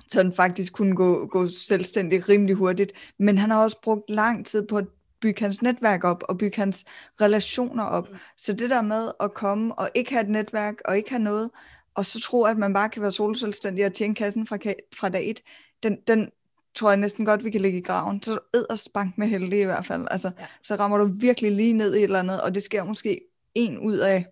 sådan 0.09 0.33
faktisk 0.33 0.73
kunne 0.73 0.97
gå, 0.97 1.27
gå 1.27 1.49
selvstændig 1.49 2.29
rimelig 2.29 2.55
hurtigt. 2.55 2.93
Men 3.19 3.39
han 3.39 3.51
har 3.51 3.63
også 3.63 3.81
brugt 3.83 4.11
lang 4.11 4.47
tid 4.47 4.67
på 4.67 4.77
at 4.77 4.87
bygge 5.21 5.41
hans 5.41 5.63
netværk 5.63 6.05
op 6.05 6.23
og 6.29 6.39
bygge 6.39 6.57
hans 6.57 6.85
relationer 7.21 7.85
op. 7.85 8.11
Mm. 8.11 8.17
Så 8.37 8.53
det 8.53 8.71
der 8.71 8.83
med 8.83 9.11
at 9.21 9.35
komme 9.35 9.75
og 9.79 9.91
ikke 9.95 10.13
have 10.13 10.23
et 10.23 10.31
netværk 10.31 10.75
og 10.85 10.97
ikke 10.97 11.11
have 11.11 11.23
noget, 11.23 11.51
og 11.95 12.05
så 12.05 12.21
tro, 12.21 12.45
at 12.45 12.59
man 12.59 12.73
bare 12.73 12.89
kan 12.89 13.03
være 13.03 13.13
solselvstændig 13.13 13.87
og 13.87 13.93
tjene 13.93 14.15
kassen 14.15 14.47
fra, 14.47 14.59
fra 14.97 15.09
dag 15.09 15.31
et, 15.31 15.41
den, 15.83 15.99
den 16.09 16.31
tror 16.75 16.91
jeg 16.91 16.97
næsten 16.97 17.25
godt, 17.25 17.45
vi 17.45 17.51
kan 17.51 17.61
ligge 17.61 17.79
i 17.79 17.83
graven. 17.83 18.23
Så 18.23 18.39
er 18.71 18.75
spank 18.75 19.19
med 19.19 19.27
heldig 19.27 19.61
i 19.61 19.65
hvert 19.65 19.85
fald. 19.85 20.07
Altså, 20.11 20.31
ja. 20.39 20.47
Så 20.63 20.77
rammer 20.77 20.99
du 20.99 21.05
virkelig 21.05 21.53
lige 21.53 21.73
ned 21.73 21.95
i 21.95 21.99
et 21.99 22.05
eller 22.05 22.19
andet, 22.19 22.41
og 22.41 22.55
det 22.55 22.63
sker 22.63 22.85
måske 22.85 23.21
en 23.55 23.79
ud 23.79 23.97
af 23.97 24.27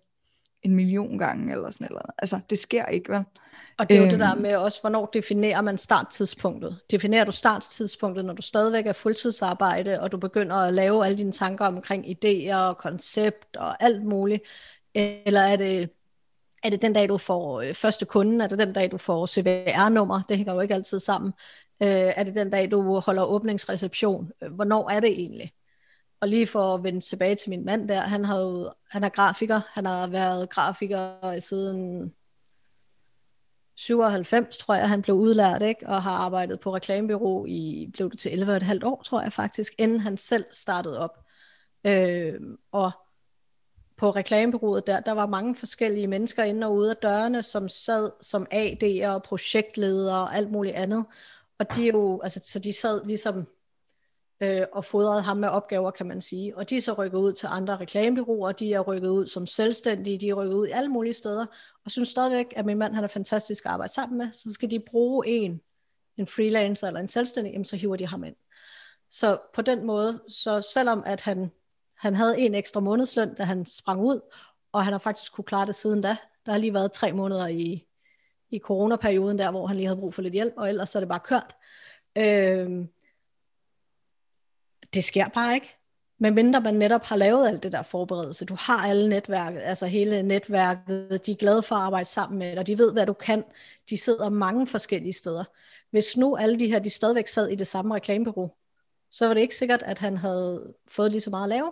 en 0.61 0.75
million 0.75 1.17
gange, 1.17 1.51
eller 1.51 1.71
sådan 1.71 1.87
noget. 1.91 2.05
Altså, 2.17 2.39
det 2.49 2.57
sker 2.57 2.85
ikke, 2.85 3.11
vel? 3.11 3.23
Og 3.77 3.89
det 3.89 3.97
er 3.97 4.01
jo 4.01 4.09
det 4.09 4.19
der 4.19 4.31
øhm. 4.31 4.41
med 4.41 4.55
også, 4.55 4.81
hvornår 4.81 5.05
definerer 5.05 5.61
man 5.61 5.77
starttidspunktet. 5.77 6.79
Definerer 6.91 7.25
du 7.25 7.31
starttidspunktet, 7.31 8.25
når 8.25 8.33
du 8.33 8.41
stadigvæk 8.41 8.87
er 8.87 8.93
fuldtidsarbejde, 8.93 9.99
og 10.01 10.11
du 10.11 10.17
begynder 10.17 10.55
at 10.55 10.73
lave 10.73 11.05
alle 11.05 11.17
dine 11.17 11.31
tanker 11.31 11.65
omkring 11.65 12.05
idéer 12.05 12.55
og 12.55 12.77
koncept 12.77 13.57
og 13.57 13.83
alt 13.83 14.03
muligt, 14.03 14.43
eller 14.93 15.41
er 15.41 15.55
det, 15.55 15.89
er 16.63 16.69
det 16.69 16.81
den 16.81 16.93
dag, 16.93 17.09
du 17.09 17.17
får 17.17 17.61
øh, 17.61 17.73
første 17.73 18.05
kunde, 18.05 18.43
er 18.43 18.47
det 18.47 18.59
den 18.59 18.73
dag, 18.73 18.91
du 18.91 18.97
får 18.97 19.25
CVR-nummer, 19.25 20.21
det 20.29 20.37
hænger 20.37 20.53
jo 20.53 20.59
ikke 20.59 20.73
altid 20.73 20.99
sammen, 20.99 21.33
øh, 21.83 21.89
er 21.89 22.23
det 22.23 22.35
den 22.35 22.49
dag, 22.49 22.71
du 22.71 22.99
holder 22.99 23.23
åbningsreception, 23.23 24.31
hvornår 24.51 24.89
er 24.89 24.99
det 24.99 25.09
egentlig? 25.09 25.51
Og 26.19 26.27
lige 26.27 26.47
for 26.47 26.73
at 26.73 26.83
vende 26.83 26.99
tilbage 26.99 27.35
til 27.35 27.49
min 27.49 27.65
mand 27.65 27.89
der, 27.89 27.99
han, 27.99 28.25
har 28.25 28.39
jo, 28.39 28.71
han 28.89 29.03
er 29.03 29.09
grafiker, 29.09 29.61
han 29.73 29.85
har 29.85 30.07
været 30.07 30.49
grafiker 30.49 31.39
siden 31.39 32.13
97, 33.75 34.57
tror 34.57 34.75
jeg, 34.75 34.89
han 34.89 35.01
blev 35.01 35.15
udlært, 35.15 35.61
ikke? 35.61 35.87
og 35.87 36.03
har 36.03 36.11
arbejdet 36.11 36.59
på 36.59 36.75
reklamebyrå 36.75 37.45
i, 37.45 37.89
blev 37.93 38.11
det 38.11 38.19
til 38.19 38.29
11,5 38.29 38.79
år, 38.83 39.01
tror 39.05 39.21
jeg 39.21 39.33
faktisk, 39.33 39.73
inden 39.77 39.99
han 39.99 40.17
selv 40.17 40.45
startede 40.51 40.99
op. 40.99 41.25
Øh, 41.85 42.33
og 42.71 42.91
på 43.97 44.09
reklamebyrået 44.09 44.87
der, 44.87 44.99
der 44.99 45.11
var 45.11 45.25
mange 45.25 45.55
forskellige 45.55 46.07
mennesker 46.07 46.43
inde 46.43 46.67
og 46.67 46.75
ude 46.75 46.89
af 46.89 46.97
dørene, 46.97 47.43
som 47.43 47.69
sad 47.69 48.11
som 48.21 48.47
AD'er 48.53 49.07
og 49.07 49.23
projektledere 49.23 50.21
og 50.21 50.35
alt 50.35 50.51
muligt 50.51 50.75
andet. 50.75 51.05
Og 51.59 51.75
de 51.75 51.87
jo, 51.87 52.21
altså, 52.21 52.39
så 52.43 52.59
de 52.59 52.73
sad 52.73 53.05
ligesom 53.05 53.47
øh, 54.41 54.61
og 54.73 54.85
fodret 54.85 55.23
ham 55.23 55.37
med 55.37 55.49
opgaver, 55.49 55.91
kan 55.91 56.05
man 56.05 56.21
sige. 56.21 56.57
Og 56.57 56.69
de 56.69 56.77
er 56.77 56.81
så 56.81 56.93
rykket 56.93 57.17
ud 57.17 57.33
til 57.33 57.47
andre 57.51 57.77
reklamebyråer, 57.77 58.51
de 58.51 58.73
er 58.73 58.79
rykket 58.79 59.09
ud 59.09 59.27
som 59.27 59.47
selvstændige, 59.47 60.17
de 60.17 60.29
er 60.29 60.33
rykket 60.33 60.53
ud 60.53 60.67
i 60.67 60.71
alle 60.71 60.89
mulige 60.89 61.13
steder, 61.13 61.45
og 61.85 61.91
synes 61.91 62.09
stadigvæk, 62.09 62.53
at 62.55 62.65
min 62.65 62.77
mand 62.77 62.93
han 62.93 63.03
er 63.03 63.07
fantastisk 63.07 63.65
at 63.65 63.71
arbejde 63.71 63.93
sammen 63.93 64.17
med, 64.17 64.31
så 64.31 64.49
skal 64.51 64.71
de 64.71 64.79
bruge 64.79 65.27
en, 65.27 65.61
en 66.17 66.27
freelancer 66.27 66.87
eller 66.87 66.99
en 66.99 67.07
selvstændig, 67.07 67.51
jamen, 67.51 67.65
så 67.65 67.75
hiver 67.75 67.95
de 67.95 68.07
ham 68.07 68.23
ind. 68.23 68.35
Så 69.09 69.37
på 69.53 69.61
den 69.61 69.85
måde, 69.85 70.21
så 70.29 70.61
selvom 70.61 71.03
at 71.05 71.21
han, 71.21 71.51
han 71.97 72.15
havde 72.15 72.39
en 72.39 72.55
ekstra 72.55 72.79
månedsløn, 72.79 73.35
da 73.35 73.43
han 73.43 73.65
sprang 73.65 74.01
ud, 74.01 74.19
og 74.71 74.83
han 74.83 74.93
har 74.93 74.99
faktisk 74.99 75.33
kunne 75.33 75.45
klare 75.45 75.65
det 75.65 75.75
siden 75.75 76.01
da, 76.01 76.17
der 76.45 76.51
har 76.51 76.59
lige 76.59 76.73
været 76.73 76.91
tre 76.91 77.13
måneder 77.13 77.47
i, 77.47 77.87
i 78.49 78.59
coronaperioden 78.59 79.37
der, 79.37 79.51
hvor 79.51 79.67
han 79.67 79.75
lige 79.75 79.87
havde 79.87 79.99
brug 79.99 80.13
for 80.13 80.21
lidt 80.21 80.33
hjælp, 80.33 80.53
og 80.57 80.69
ellers 80.69 80.89
så 80.89 80.97
er 80.97 80.99
det 80.99 81.09
bare 81.09 81.19
kørt. 81.19 81.55
Øh, 82.17 82.85
det 84.95 85.03
sker 85.03 85.27
bare 85.27 85.53
ikke. 85.55 85.77
Men 86.19 86.35
mindre 86.35 86.61
man 86.61 86.73
netop 86.73 87.03
har 87.03 87.15
lavet 87.15 87.47
alt 87.47 87.63
det 87.63 87.71
der 87.71 87.81
forberedelse. 87.81 88.45
Du 88.45 88.55
har 88.59 88.87
alle 88.87 89.09
netværket, 89.09 89.61
altså 89.63 89.85
hele 89.85 90.23
netværket, 90.23 91.25
de 91.25 91.31
er 91.31 91.35
glade 91.35 91.63
for 91.63 91.75
at 91.75 91.81
arbejde 91.81 92.09
sammen 92.09 92.39
med 92.39 92.55
dig, 92.55 92.67
de 92.67 92.77
ved, 92.77 92.93
hvad 92.93 93.05
du 93.05 93.13
kan. 93.13 93.43
De 93.89 93.97
sidder 93.97 94.29
mange 94.29 94.67
forskellige 94.67 95.13
steder. 95.13 95.43
Hvis 95.91 96.17
nu 96.17 96.35
alle 96.35 96.59
de 96.59 96.67
her, 96.67 96.79
de 96.79 96.89
stadigvæk 96.89 97.27
sad 97.27 97.47
i 97.47 97.55
det 97.55 97.67
samme 97.67 97.95
reklamebureau, 97.95 98.51
så 99.11 99.27
var 99.27 99.33
det 99.33 99.41
ikke 99.41 99.55
sikkert, 99.55 99.83
at 99.83 99.99
han 99.99 100.17
havde 100.17 100.73
fået 100.87 101.11
lige 101.11 101.21
så 101.21 101.29
meget 101.29 101.43
at 101.43 101.49
lave. 101.49 101.71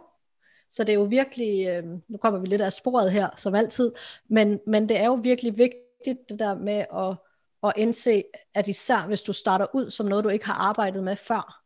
Så 0.69 0.83
det 0.83 0.89
er 0.89 0.97
jo 0.97 1.03
virkelig, 1.03 1.67
øh, 1.67 1.83
nu 2.09 2.17
kommer 2.17 2.39
vi 2.39 2.47
lidt 2.47 2.61
af 2.61 2.73
sporet 2.73 3.11
her, 3.11 3.29
som 3.37 3.55
altid, 3.55 3.91
men, 4.29 4.59
men 4.67 4.89
det 4.89 4.99
er 4.99 5.05
jo 5.05 5.13
virkelig 5.13 5.57
vigtigt, 5.57 6.29
det 6.29 6.39
der 6.39 6.55
med 6.55 6.85
at, 6.95 7.15
at 7.63 7.73
indse, 7.77 8.23
at 8.53 8.67
især 8.67 9.07
hvis 9.07 9.21
du 9.21 9.33
starter 9.33 9.67
ud 9.73 9.89
som 9.89 10.05
noget, 10.05 10.23
du 10.23 10.29
ikke 10.29 10.45
har 10.45 10.53
arbejdet 10.53 11.03
med 11.03 11.15
før, 11.15 11.62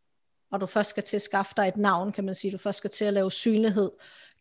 og 0.52 0.62
du 0.62 0.66
først 0.66 0.90
skal 0.90 1.04
til 1.04 1.16
at 1.16 1.22
skaffe 1.22 1.54
dig 1.58 1.68
et 1.68 1.78
navn, 1.78 2.12
kan 2.12 2.24
man 2.24 2.36
sige, 2.36 2.52
du 2.52 2.58
først 2.58 2.78
skal 2.78 2.90
til 2.90 3.06
at 3.06 3.14
lave 3.14 3.32
synlighed, 3.32 3.92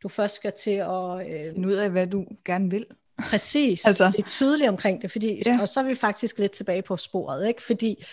du 0.02 0.08
først 0.08 0.34
skal 0.34 0.52
til 0.52 0.70
at... 0.70 1.30
Øh, 1.30 1.52
Finde 1.52 1.68
ud 1.68 1.72
af, 1.72 1.90
hvad 1.90 2.06
du 2.06 2.26
gerne 2.44 2.70
vil. 2.70 2.86
Præcis, 3.18 3.86
altså. 3.86 4.10
det 4.16 4.18
er 4.18 4.28
tydeligt 4.28 4.68
omkring 4.68 5.02
det, 5.02 5.12
fordi, 5.12 5.42
ja. 5.46 5.60
og 5.60 5.68
så 5.68 5.80
er 5.80 5.84
vi 5.84 5.94
faktisk 5.94 6.38
lidt 6.38 6.52
tilbage 6.52 6.82
på 6.82 6.96
sporet, 6.96 7.48
ikke? 7.48 7.62
fordi 7.62 8.04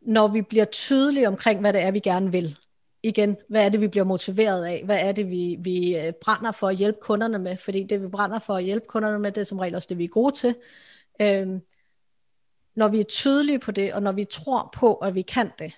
når 0.00 0.28
vi 0.28 0.42
bliver 0.42 0.64
tydelige 0.64 1.28
omkring, 1.28 1.60
hvad 1.60 1.72
det 1.72 1.82
er, 1.82 1.90
vi 1.90 2.00
gerne 2.00 2.32
vil, 2.32 2.56
igen, 3.02 3.36
hvad 3.48 3.64
er 3.64 3.68
det, 3.68 3.80
vi 3.80 3.88
bliver 3.88 4.04
motiveret 4.04 4.64
af? 4.64 4.82
Hvad 4.84 4.98
er 5.00 5.12
det, 5.12 5.30
vi, 5.30 5.56
vi 5.60 5.98
øh, 5.98 6.12
brænder 6.12 6.52
for 6.52 6.68
at 6.68 6.76
hjælpe 6.76 6.98
kunderne 7.00 7.38
med? 7.38 7.56
Fordi 7.56 7.84
det, 7.84 8.02
vi 8.02 8.08
brænder 8.08 8.38
for 8.38 8.54
at 8.54 8.64
hjælpe 8.64 8.86
kunderne 8.86 9.18
med, 9.18 9.32
det 9.32 9.40
er 9.40 9.44
som 9.44 9.58
regel 9.58 9.74
også 9.74 9.86
det, 9.88 9.98
vi 9.98 10.04
er 10.04 10.08
gode 10.08 10.34
til. 10.34 10.54
Øhm, 11.20 11.60
når 12.76 12.88
vi 12.88 13.00
er 13.00 13.04
tydelige 13.04 13.58
på 13.58 13.72
det, 13.72 13.92
og 13.92 14.02
når 14.02 14.12
vi 14.12 14.24
tror 14.24 14.70
på, 14.74 14.94
at 14.94 15.14
vi 15.14 15.22
kan 15.22 15.50
det, 15.58 15.72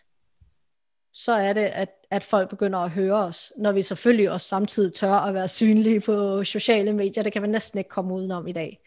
så 1.12 1.32
er 1.32 1.52
det, 1.52 1.60
at, 1.60 1.88
at 2.10 2.24
folk 2.24 2.50
begynder 2.50 2.78
at 2.78 2.90
høre 2.90 3.14
os, 3.14 3.52
når 3.56 3.72
vi 3.72 3.82
selvfølgelig 3.82 4.30
også 4.30 4.48
samtidig 4.48 4.92
tør 4.92 5.12
at 5.12 5.34
være 5.34 5.48
synlige 5.48 6.00
på 6.00 6.44
sociale 6.44 6.92
medier. 6.92 7.22
Det 7.22 7.32
kan 7.32 7.42
man 7.42 7.50
næsten 7.50 7.78
ikke 7.78 7.90
komme 7.90 8.14
udenom 8.14 8.46
i 8.46 8.52
dag. 8.52 8.80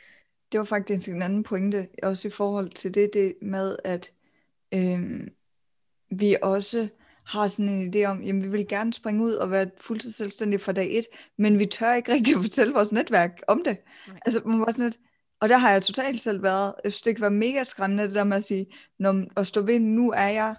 Det 0.51 0.59
var 0.59 0.65
faktisk 0.65 1.07
en 1.07 1.21
anden 1.21 1.43
pointe, 1.43 1.87
også 2.03 2.27
i 2.27 2.31
forhold 2.31 2.69
til 2.69 2.93
det, 2.93 3.09
det 3.13 3.35
med, 3.41 3.77
at 3.83 4.11
øh, 4.73 5.27
vi 6.11 6.37
også 6.41 6.87
har 7.25 7.47
sådan 7.47 7.69
en 7.69 7.95
idé 7.95 8.05
om, 8.05 8.23
jamen 8.23 8.43
vi 8.43 8.47
vil 8.47 8.67
gerne 8.67 8.93
springe 8.93 9.23
ud 9.23 9.33
og 9.33 9.51
være 9.51 9.69
fuldtidsselvstændige 9.77 10.59
fra 10.59 10.71
dag 10.71 10.97
et, 10.97 11.05
men 11.37 11.59
vi 11.59 11.65
tør 11.65 11.93
ikke 11.93 12.13
rigtig 12.13 12.35
fortælle 12.41 12.73
vores 12.73 12.91
netværk 12.91 13.41
om 13.47 13.61
det. 13.65 13.77
Nej. 14.07 14.19
Altså, 14.25 14.41
man 14.45 14.59
var 14.59 14.71
sådan 14.71 14.85
et, 14.85 14.99
og 15.41 15.49
der 15.49 15.57
har 15.57 15.71
jeg 15.71 15.83
totalt 15.83 16.19
selv 16.19 16.43
været, 16.43 16.73
jeg 16.83 16.91
synes, 16.91 17.01
det 17.01 17.15
kan 17.15 17.21
være 17.21 17.31
mega 17.31 17.63
skræmmende, 17.63 18.03
det 18.03 18.15
der 18.15 18.23
med 18.23 18.37
at 18.37 18.43
sige, 18.43 18.67
når, 18.99 19.23
at 19.37 19.47
stå 19.47 19.61
ved, 19.61 19.79
nu 19.79 20.11
er 20.11 20.27
jeg 20.27 20.55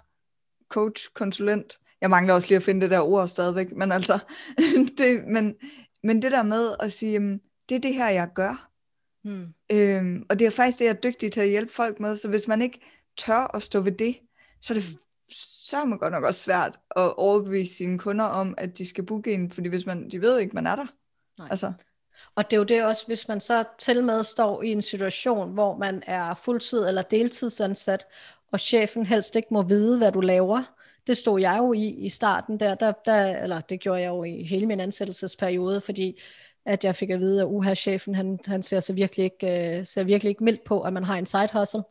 coach, 0.69 1.13
konsulent. 1.13 1.79
Jeg 2.01 2.09
mangler 2.09 2.33
også 2.33 2.47
lige 2.47 2.55
at 2.55 2.63
finde 2.63 2.81
det 2.81 2.91
der 2.91 3.01
ord 3.01 3.27
stadigvæk, 3.27 3.71
men 3.71 3.91
altså, 3.91 4.19
det, 4.97 5.23
men, 5.27 5.55
men 6.03 6.21
det 6.21 6.31
der 6.31 6.43
med 6.43 6.75
at 6.79 6.93
sige, 6.93 7.11
jamen, 7.11 7.41
det 7.69 7.75
er 7.75 7.79
det 7.79 7.93
her, 7.93 8.09
jeg 8.09 8.29
gør. 8.35 8.69
Hmm. 9.23 9.53
Øhm, 9.71 10.25
og 10.29 10.39
det 10.39 10.47
er 10.47 10.51
faktisk 10.51 10.79
det, 10.79 10.85
jeg 10.85 10.91
er 10.91 11.01
dygtig 11.11 11.31
til 11.31 11.41
at 11.41 11.49
hjælpe 11.49 11.73
folk 11.73 11.99
med, 11.99 12.15
så 12.15 12.29
hvis 12.29 12.47
man 12.47 12.61
ikke 12.61 12.79
tør 13.17 13.55
at 13.55 13.63
stå 13.63 13.79
ved 13.79 13.91
det, 13.91 14.17
så 14.61 14.73
er 14.73 14.77
det 14.77 14.97
så 15.67 15.77
er 15.77 15.85
man 15.85 15.97
godt 15.97 16.13
nok 16.13 16.23
også 16.23 16.39
svært 16.39 16.79
at 16.95 17.15
overbevise 17.15 17.75
sine 17.75 17.99
kunder 17.99 18.25
om, 18.25 18.53
at 18.57 18.77
de 18.77 18.89
skal 18.89 19.05
booke 19.05 19.33
en, 19.33 19.51
fordi 19.51 19.69
hvis 19.69 19.85
man, 19.85 20.11
de 20.11 20.21
ved 20.21 20.33
jo 20.33 20.37
ikke, 20.37 20.55
man 20.55 20.67
er 20.67 20.75
der. 20.75 20.85
Nej. 21.39 21.47
Altså. 21.51 21.73
Og 22.35 22.51
det 22.51 22.53
er 22.53 22.57
jo 22.57 22.63
det 22.63 22.85
også, 22.85 23.07
hvis 23.07 23.27
man 23.27 23.41
så 23.41 23.63
til 23.77 24.03
med 24.03 24.23
står 24.23 24.63
i 24.63 24.71
en 24.71 24.81
situation, 24.81 25.53
hvor 25.53 25.77
man 25.77 26.03
er 26.07 26.35
fuldtid 26.35 26.87
eller 26.87 27.01
deltidsansat, 27.01 28.05
og 28.55 28.59
chefen 28.59 29.05
helst 29.05 29.35
ikke 29.35 29.47
må 29.51 29.61
vide, 29.61 29.97
hvad 29.97 30.11
du 30.11 30.21
laver. 30.21 30.63
Det 31.07 31.17
stod 31.17 31.41
jeg 31.41 31.57
jo 31.57 31.73
i 31.73 31.87
i 31.87 32.09
starten 32.09 32.59
der, 32.59 32.75
der, 32.75 32.93
der 33.05 33.43
eller 33.43 33.59
det 33.59 33.79
gjorde 33.79 34.01
jeg 34.01 34.07
jo 34.07 34.23
i 34.23 34.43
hele 34.43 34.65
min 34.65 34.79
ansættelsesperiode, 34.79 35.81
fordi 35.81 36.21
at 36.65 36.83
jeg 36.83 36.95
fik 36.95 37.09
at 37.09 37.19
vide, 37.19 37.41
at 37.41 37.47
uha, 37.47 37.75
chefen 37.75 38.15
han, 38.15 38.39
han 38.45 38.63
ser, 38.63 38.79
så 38.79 38.93
virkelig 38.93 39.23
ikke, 39.23 39.77
øh, 39.79 39.85
ser 39.85 40.03
virkelig 40.03 40.29
ikke 40.29 40.43
mildt 40.43 40.63
på, 40.63 40.81
at 40.81 40.93
man 40.93 41.03
har 41.03 41.17
en 41.17 41.25
side 41.25 41.49
hustle. 41.53 41.83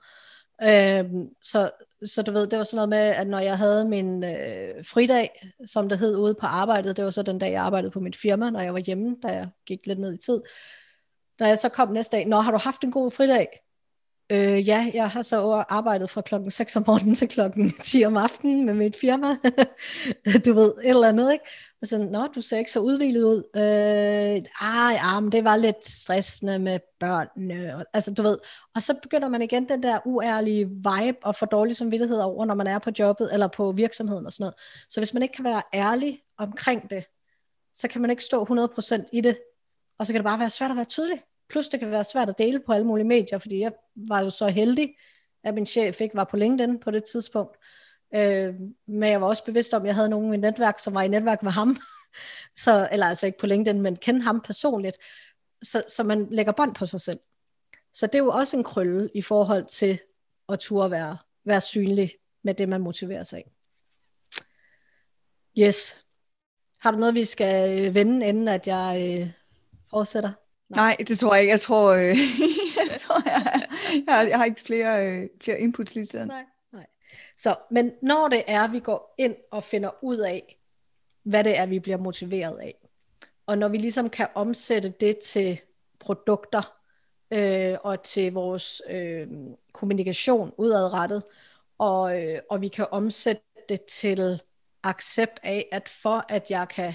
Øhm, 0.62 1.28
så, 1.42 1.70
så 2.04 2.22
du 2.22 2.32
ved, 2.32 2.46
det 2.46 2.58
var 2.58 2.64
sådan 2.64 2.76
noget 2.76 2.88
med, 2.88 2.98
at 2.98 3.26
når 3.26 3.38
jeg 3.38 3.58
havde 3.58 3.84
min 3.84 4.24
øh, 4.24 4.84
fridag, 4.84 5.52
som 5.66 5.88
det 5.88 5.98
hed 5.98 6.16
ude 6.16 6.34
på 6.34 6.46
arbejdet, 6.46 6.96
det 6.96 7.04
var 7.04 7.10
så 7.10 7.22
den 7.22 7.38
dag, 7.38 7.52
jeg 7.52 7.62
arbejdede 7.62 7.90
på 7.90 8.00
mit 8.00 8.16
firma, 8.16 8.50
når 8.50 8.60
jeg 8.60 8.74
var 8.74 8.80
hjemme, 8.80 9.16
da 9.22 9.28
jeg 9.28 9.48
gik 9.66 9.86
lidt 9.86 9.98
ned 9.98 10.14
i 10.14 10.18
tid. 10.18 10.40
Da 11.38 11.44
jeg 11.44 11.58
så 11.58 11.68
kom 11.68 11.92
næste 11.92 12.16
dag, 12.16 12.26
Nå, 12.26 12.40
har 12.40 12.50
du 12.50 12.58
haft 12.58 12.84
en 12.84 12.92
god 12.92 13.10
fridag? 13.10 13.46
Øh, 14.32 14.68
ja, 14.68 14.90
jeg 14.94 15.08
har 15.08 15.22
så 15.22 15.64
arbejdet 15.68 16.10
fra 16.10 16.20
klokken 16.20 16.50
6 16.50 16.76
om 16.76 16.84
morgenen 16.86 17.14
til 17.14 17.28
klokken 17.28 17.72
10 17.82 18.04
om 18.04 18.16
aftenen 18.16 18.66
med 18.66 18.74
mit 18.74 18.96
firma. 18.96 19.36
du 20.46 20.52
ved, 20.52 20.74
et 20.84 20.88
eller 20.88 21.08
andet, 21.08 21.32
ikke? 21.32 21.44
Og 21.82 21.88
sådan, 21.88 22.06
nå, 22.06 22.26
du 22.26 22.40
ser 22.40 22.58
ikke 22.58 22.70
så 22.70 22.80
udvildet 22.80 23.22
ud. 23.22 23.42
Øh, 23.56 24.44
ah, 24.60 24.94
ja, 24.94 25.20
men 25.20 25.32
det 25.32 25.44
var 25.44 25.56
lidt 25.56 25.88
stressende 25.88 26.58
med 26.58 26.80
børnene. 27.00 27.84
Altså, 27.92 28.14
du 28.14 28.22
ved. 28.22 28.38
Og 28.74 28.82
så 28.82 28.94
begynder 29.02 29.28
man 29.28 29.42
igen 29.42 29.68
den 29.68 29.82
der 29.82 29.98
uærlige 30.04 30.66
vibe 30.66 31.18
og 31.22 31.36
for 31.36 31.46
dårlig 31.46 31.76
samvittighed 31.76 32.18
over, 32.18 32.44
når 32.44 32.54
man 32.54 32.66
er 32.66 32.78
på 32.78 32.90
jobbet 32.98 33.32
eller 33.32 33.48
på 33.48 33.72
virksomheden 33.72 34.26
og 34.26 34.32
sådan 34.32 34.42
noget. 34.42 34.54
Så 34.88 35.00
hvis 35.00 35.14
man 35.14 35.22
ikke 35.22 35.34
kan 35.34 35.44
være 35.44 35.62
ærlig 35.74 36.22
omkring 36.38 36.90
det, 36.90 37.04
så 37.74 37.88
kan 37.88 38.00
man 38.00 38.10
ikke 38.10 38.24
stå 38.24 38.44
100% 38.44 39.08
i 39.12 39.20
det. 39.20 39.38
Og 39.98 40.06
så 40.06 40.12
kan 40.12 40.20
det 40.20 40.24
bare 40.24 40.38
være 40.38 40.50
svært 40.50 40.70
at 40.70 40.76
være 40.76 40.84
tydelig. 40.84 41.22
Plus 41.48 41.68
det 41.68 41.80
kan 41.80 41.90
være 41.90 42.04
svært 42.04 42.28
at 42.28 42.38
dele 42.38 42.60
på 42.66 42.72
alle 42.72 42.86
mulige 42.86 43.06
medier, 43.06 43.38
fordi 43.38 43.60
jeg 43.60 43.72
var 43.96 44.22
jo 44.22 44.30
så 44.30 44.48
heldig, 44.48 44.96
at 45.44 45.54
min 45.54 45.66
chef 45.66 46.00
ikke 46.00 46.16
var 46.16 46.24
på 46.24 46.36
LinkedIn 46.36 46.80
på 46.80 46.90
det 46.90 47.04
tidspunkt. 47.04 47.56
Øh, 48.14 48.54
men 48.86 49.10
jeg 49.10 49.20
var 49.20 49.26
også 49.26 49.44
bevidst 49.44 49.74
om, 49.74 49.82
at 49.82 49.86
jeg 49.86 49.94
havde 49.94 50.08
nogen 50.08 50.34
i 50.34 50.36
netværk, 50.36 50.78
som 50.78 50.94
var 50.94 51.02
i 51.02 51.08
netværk 51.08 51.42
med 51.42 51.52
ham. 51.52 51.76
så, 52.64 52.88
eller 52.92 53.06
altså 53.06 53.26
ikke 53.26 53.38
på 53.38 53.46
LinkedIn, 53.46 53.82
men 53.82 53.96
kende 53.96 54.22
ham 54.22 54.40
personligt. 54.40 54.96
Så, 55.62 55.84
så 55.88 56.02
man 56.02 56.28
lægger 56.30 56.52
bånd 56.52 56.74
på 56.74 56.86
sig 56.86 57.00
selv. 57.00 57.18
Så 57.92 58.06
det 58.06 58.14
er 58.14 58.24
jo 58.24 58.30
også 58.30 58.56
en 58.56 58.64
krølle 58.64 59.10
i 59.14 59.22
forhold 59.22 59.66
til 59.66 59.98
at 60.48 60.60
turde 60.60 60.90
være, 60.90 61.16
være 61.44 61.60
synlig 61.60 62.14
med 62.42 62.54
det, 62.54 62.68
man 62.68 62.80
motiverer 62.80 63.22
sig 63.22 63.36
af. 63.36 63.50
Yes. 65.58 66.04
Har 66.80 66.90
du 66.90 66.98
noget, 66.98 67.14
vi 67.14 67.24
skal 67.24 67.86
øh, 67.86 67.94
vende, 67.94 68.26
inden 68.26 68.48
at 68.48 68.66
jeg 68.68 69.20
øh, 69.20 69.30
fortsætter? 69.90 70.32
Nej. 70.76 70.96
Det 71.08 71.18
tror 71.18 71.34
jeg 71.34 71.42
ikke. 71.42 71.50
Jeg 71.50 71.60
tror, 71.60 71.88
øh, 71.90 72.00
jeg, 72.80 72.98
tror 72.98 73.22
jeg, 73.26 73.62
jeg, 74.06 74.26
jeg 74.30 74.38
har 74.38 74.44
ikke 74.44 74.60
flere, 74.60 75.08
øh, 75.08 75.28
flere 75.44 75.60
inputs 75.60 75.94
lige 75.94 76.06
til 76.06 76.26
Nej. 76.26 76.44
Så, 77.38 77.56
men 77.70 77.92
når 78.02 78.28
det 78.28 78.44
er, 78.46 78.68
vi 78.68 78.80
går 78.80 79.14
ind 79.18 79.34
og 79.50 79.64
finder 79.64 79.90
ud 80.02 80.18
af, 80.18 80.58
hvad 81.22 81.44
det 81.44 81.58
er, 81.58 81.66
vi 81.66 81.78
bliver 81.78 81.98
motiveret 81.98 82.58
af, 82.58 82.74
og 83.46 83.58
når 83.58 83.68
vi 83.68 83.78
ligesom 83.78 84.10
kan 84.10 84.26
omsætte 84.34 84.90
det 84.90 85.18
til 85.18 85.60
produkter 86.00 86.76
øh, 87.30 87.76
og 87.82 88.02
til 88.02 88.32
vores 88.32 88.82
øh, 88.90 89.28
kommunikation 89.72 90.52
udadrettet, 90.56 91.22
og, 91.78 92.22
øh, 92.22 92.40
og 92.50 92.60
vi 92.60 92.68
kan 92.68 92.86
omsætte 92.90 93.42
det 93.68 93.82
til 93.82 94.40
accept 94.82 95.40
af, 95.42 95.68
at 95.72 95.88
for 95.88 96.24
at 96.28 96.50
jeg 96.50 96.68
kan, 96.68 96.92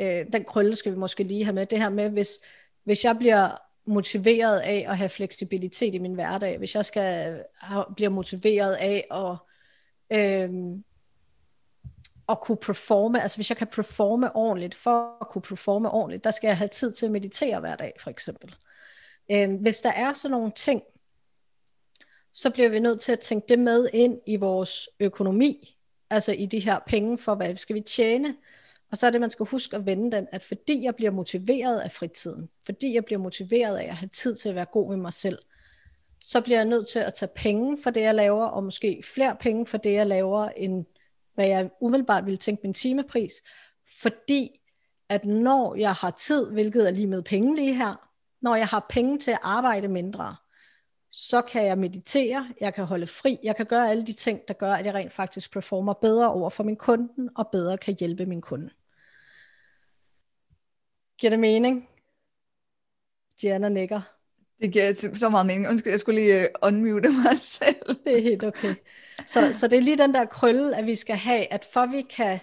øh, 0.00 0.26
den 0.32 0.44
krølle 0.44 0.76
skal 0.76 0.92
vi 0.92 0.98
måske 0.98 1.22
lige 1.22 1.44
have 1.44 1.54
med, 1.54 1.66
det 1.66 1.78
her 1.78 1.88
med, 1.88 2.10
hvis, 2.10 2.40
hvis 2.84 3.04
jeg 3.04 3.18
bliver 3.18 3.56
motiveret 3.86 4.60
af 4.60 4.84
at 4.88 4.96
have 4.96 5.08
fleksibilitet 5.08 5.94
i 5.94 5.98
min 5.98 6.14
hverdag, 6.14 6.58
hvis 6.58 6.74
jeg 6.74 6.84
skal 6.84 7.42
bliver 7.96 8.10
motiveret 8.10 8.74
af 8.74 9.06
at, 9.10 9.36
øhm, 10.18 10.84
at 12.28 12.40
kunne 12.40 12.56
performe, 12.56 13.22
altså 13.22 13.38
hvis 13.38 13.50
jeg 13.50 13.56
kan 13.56 13.66
performe 13.66 14.36
ordentligt, 14.36 14.74
for 14.74 15.18
at 15.20 15.28
kunne 15.28 15.42
performe 15.42 15.90
ordentligt, 15.90 16.24
der 16.24 16.30
skal 16.30 16.48
jeg 16.48 16.56
have 16.56 16.68
tid 16.68 16.92
til 16.92 17.06
at 17.06 17.12
meditere 17.12 17.60
hver 17.60 17.76
dag, 17.76 17.92
for 18.00 18.10
eksempel. 18.10 18.54
Øhm, 19.30 19.54
hvis 19.54 19.80
der 19.80 19.92
er 19.92 20.12
sådan 20.12 20.30
nogle 20.30 20.52
ting, 20.56 20.82
så 22.32 22.50
bliver 22.50 22.68
vi 22.68 22.78
nødt 22.78 23.00
til 23.00 23.12
at 23.12 23.20
tænke 23.20 23.46
det 23.48 23.58
med 23.58 23.88
ind 23.92 24.20
i 24.26 24.36
vores 24.36 24.88
økonomi, 25.00 25.78
altså 26.10 26.32
i 26.32 26.46
de 26.46 26.58
her 26.58 26.78
penge 26.86 27.18
for, 27.18 27.34
hvad 27.34 27.56
skal 27.56 27.76
vi 27.76 27.80
tjene, 27.80 28.36
og 28.94 28.98
så 28.98 29.06
er 29.06 29.10
det, 29.10 29.20
man 29.20 29.30
skal 29.30 29.46
huske 29.46 29.76
at 29.76 29.86
vende 29.86 30.16
den, 30.16 30.26
at 30.32 30.42
fordi 30.42 30.82
jeg 30.82 30.94
bliver 30.96 31.10
motiveret 31.10 31.80
af 31.80 31.90
fritiden, 31.90 32.48
fordi 32.66 32.94
jeg 32.94 33.04
bliver 33.04 33.18
motiveret 33.18 33.76
af 33.76 33.84
at 33.84 33.94
have 33.94 34.08
tid 34.08 34.34
til 34.34 34.48
at 34.48 34.54
være 34.54 34.64
god 34.64 34.88
med 34.88 34.96
mig 34.96 35.12
selv, 35.12 35.38
så 36.20 36.40
bliver 36.40 36.58
jeg 36.58 36.64
nødt 36.64 36.88
til 36.88 36.98
at 36.98 37.14
tage 37.14 37.30
penge 37.36 37.78
for 37.82 37.90
det, 37.90 38.00
jeg 38.00 38.14
laver, 38.14 38.44
og 38.44 38.64
måske 38.64 39.02
flere 39.14 39.36
penge 39.40 39.66
for 39.66 39.78
det, 39.78 39.92
jeg 39.92 40.06
laver, 40.06 40.48
end 40.48 40.84
hvad 41.34 41.46
jeg 41.46 41.70
umiddelbart 41.80 42.24
ville 42.24 42.36
tænke 42.36 42.60
min 42.64 42.74
timepris. 42.74 43.32
Fordi 44.02 44.60
at 45.08 45.24
når 45.24 45.74
jeg 45.74 45.92
har 45.92 46.10
tid, 46.10 46.50
hvilket 46.50 46.86
er 46.86 46.90
lige 46.90 47.06
med 47.06 47.22
penge 47.22 47.56
lige 47.56 47.74
her, 47.74 48.08
når 48.42 48.56
jeg 48.56 48.66
har 48.66 48.86
penge 48.90 49.18
til 49.18 49.30
at 49.30 49.38
arbejde 49.42 49.88
mindre, 49.88 50.36
så 51.12 51.42
kan 51.42 51.66
jeg 51.66 51.78
meditere, 51.78 52.46
jeg 52.60 52.74
kan 52.74 52.84
holde 52.84 53.06
fri, 53.06 53.38
jeg 53.42 53.56
kan 53.56 53.66
gøre 53.66 53.90
alle 53.90 54.06
de 54.06 54.12
ting, 54.12 54.40
der 54.48 54.54
gør, 54.54 54.72
at 54.72 54.86
jeg 54.86 54.94
rent 54.94 55.12
faktisk 55.12 55.52
performer 55.52 55.92
bedre 55.92 56.32
over 56.32 56.50
for 56.50 56.64
min 56.64 56.76
kunden, 56.76 57.30
og 57.36 57.48
bedre 57.52 57.78
kan 57.78 57.96
hjælpe 58.00 58.26
min 58.26 58.40
kunde. 58.40 58.70
Giver 61.18 61.30
det 61.30 61.38
mening? 61.38 61.88
Gianna 63.40 63.68
nikker. 63.68 64.00
Det 64.60 64.72
giver 64.72 65.12
så 65.14 65.28
meget 65.28 65.46
mening. 65.46 65.68
Undskyld, 65.68 65.92
jeg 65.92 66.00
skulle 66.00 66.20
lige 66.20 66.40
uh, 66.40 66.68
unmute 66.68 67.08
mig 67.24 67.38
selv. 67.38 68.04
Det 68.04 68.18
er 68.18 68.22
helt 68.22 68.44
okay. 68.44 68.74
Så, 69.26 69.52
så 69.52 69.68
det 69.68 69.76
er 69.76 69.82
lige 69.82 69.98
den 69.98 70.14
der 70.14 70.24
krølle, 70.24 70.76
at 70.76 70.86
vi 70.86 70.94
skal 70.94 71.16
have, 71.16 71.52
at 71.52 71.66
for 71.72 71.86
vi 71.86 72.02
kan 72.02 72.40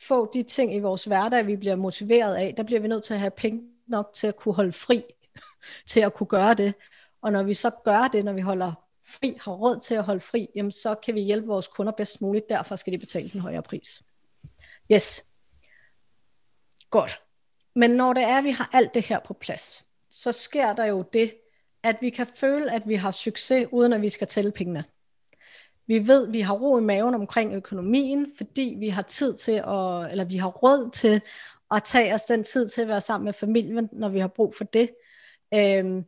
få 0.00 0.32
de 0.34 0.42
ting 0.42 0.74
i 0.74 0.78
vores 0.78 1.04
hverdag, 1.04 1.46
vi 1.46 1.56
bliver 1.56 1.76
motiveret 1.76 2.34
af, 2.34 2.54
der 2.56 2.62
bliver 2.62 2.80
vi 2.80 2.88
nødt 2.88 3.04
til 3.04 3.14
at 3.14 3.20
have 3.20 3.30
penge 3.30 3.62
nok 3.86 4.10
til 4.14 4.26
at 4.26 4.36
kunne 4.36 4.54
holde 4.54 4.72
fri, 4.72 5.04
til 5.86 6.00
at 6.00 6.14
kunne 6.14 6.26
gøre 6.26 6.54
det. 6.54 6.74
Og 7.22 7.32
når 7.32 7.42
vi 7.42 7.54
så 7.54 7.70
gør 7.84 8.08
det, 8.12 8.24
når 8.24 8.32
vi 8.32 8.40
holder 8.40 8.72
fri, 9.06 9.38
har 9.40 9.52
råd 9.52 9.80
til 9.80 9.94
at 9.94 10.04
holde 10.04 10.20
fri, 10.20 10.48
jamen 10.54 10.72
så 10.72 10.94
kan 10.94 11.14
vi 11.14 11.20
hjælpe 11.20 11.46
vores 11.46 11.68
kunder 11.68 11.92
bedst 11.92 12.20
muligt, 12.20 12.48
derfor 12.48 12.76
skal 12.76 12.92
de 12.92 12.98
betale 12.98 13.28
den 13.28 13.40
højere 13.40 13.62
pris. 13.62 14.02
Yes. 14.92 15.22
Godt. 16.90 17.25
Men 17.76 17.90
når 17.90 18.12
det 18.12 18.22
er, 18.22 18.38
at 18.38 18.44
vi 18.44 18.50
har 18.50 18.70
alt 18.72 18.94
det 18.94 19.06
her 19.06 19.18
på 19.18 19.34
plads, 19.34 19.84
så 20.10 20.32
sker 20.32 20.72
der 20.72 20.84
jo 20.84 21.04
det, 21.12 21.34
at 21.82 21.96
vi 22.00 22.10
kan 22.10 22.26
føle, 22.26 22.72
at 22.72 22.82
vi 22.88 22.94
har 22.94 23.10
succes, 23.10 23.68
uden 23.72 23.92
at 23.92 24.02
vi 24.02 24.08
skal 24.08 24.26
tælle 24.26 24.52
pengene. 24.52 24.84
Vi 25.86 26.08
ved, 26.08 26.26
at 26.26 26.32
vi 26.32 26.40
har 26.40 26.54
ro 26.54 26.78
i 26.78 26.80
maven 26.80 27.14
omkring 27.14 27.54
økonomien, 27.54 28.32
fordi 28.36 28.76
vi 28.78 28.88
har 28.88 29.02
tid 29.02 29.36
til 29.36 29.52
at, 29.52 30.10
eller 30.10 30.24
vi 30.24 30.36
har 30.36 30.48
råd 30.48 30.90
til 30.90 31.20
at 31.70 31.82
tage 31.84 32.14
os 32.14 32.24
den 32.24 32.44
tid 32.44 32.68
til 32.68 32.82
at 32.82 32.88
være 32.88 33.00
sammen 33.00 33.24
med 33.24 33.32
familien, 33.32 33.88
når 33.92 34.08
vi 34.08 34.18
har 34.20 34.28
brug 34.28 34.54
for 34.54 34.64
det. 34.64 34.90
Øhm, 35.54 36.04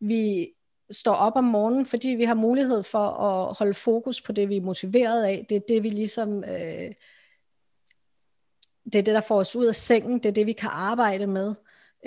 vi 0.00 0.52
står 0.90 1.14
op 1.14 1.36
om 1.36 1.44
morgenen, 1.44 1.86
fordi 1.86 2.08
vi 2.08 2.24
har 2.24 2.34
mulighed 2.34 2.82
for 2.82 3.08
at 3.08 3.56
holde 3.58 3.74
fokus 3.74 4.20
på 4.22 4.32
det, 4.32 4.48
vi 4.48 4.56
er 4.56 4.60
motiveret 4.60 5.24
af. 5.24 5.46
Det 5.48 5.56
er 5.56 5.60
det, 5.68 5.82
vi 5.82 5.88
ligesom 5.88 6.44
øh, 6.44 6.92
det 8.92 8.98
er 8.98 9.02
det, 9.02 9.14
der 9.14 9.20
får 9.20 9.40
os 9.40 9.56
ud 9.56 9.66
af 9.66 9.74
sengen, 9.74 10.18
det 10.18 10.26
er 10.26 10.32
det, 10.32 10.46
vi 10.46 10.52
kan 10.52 10.70
arbejde 10.72 11.26
med. 11.26 11.54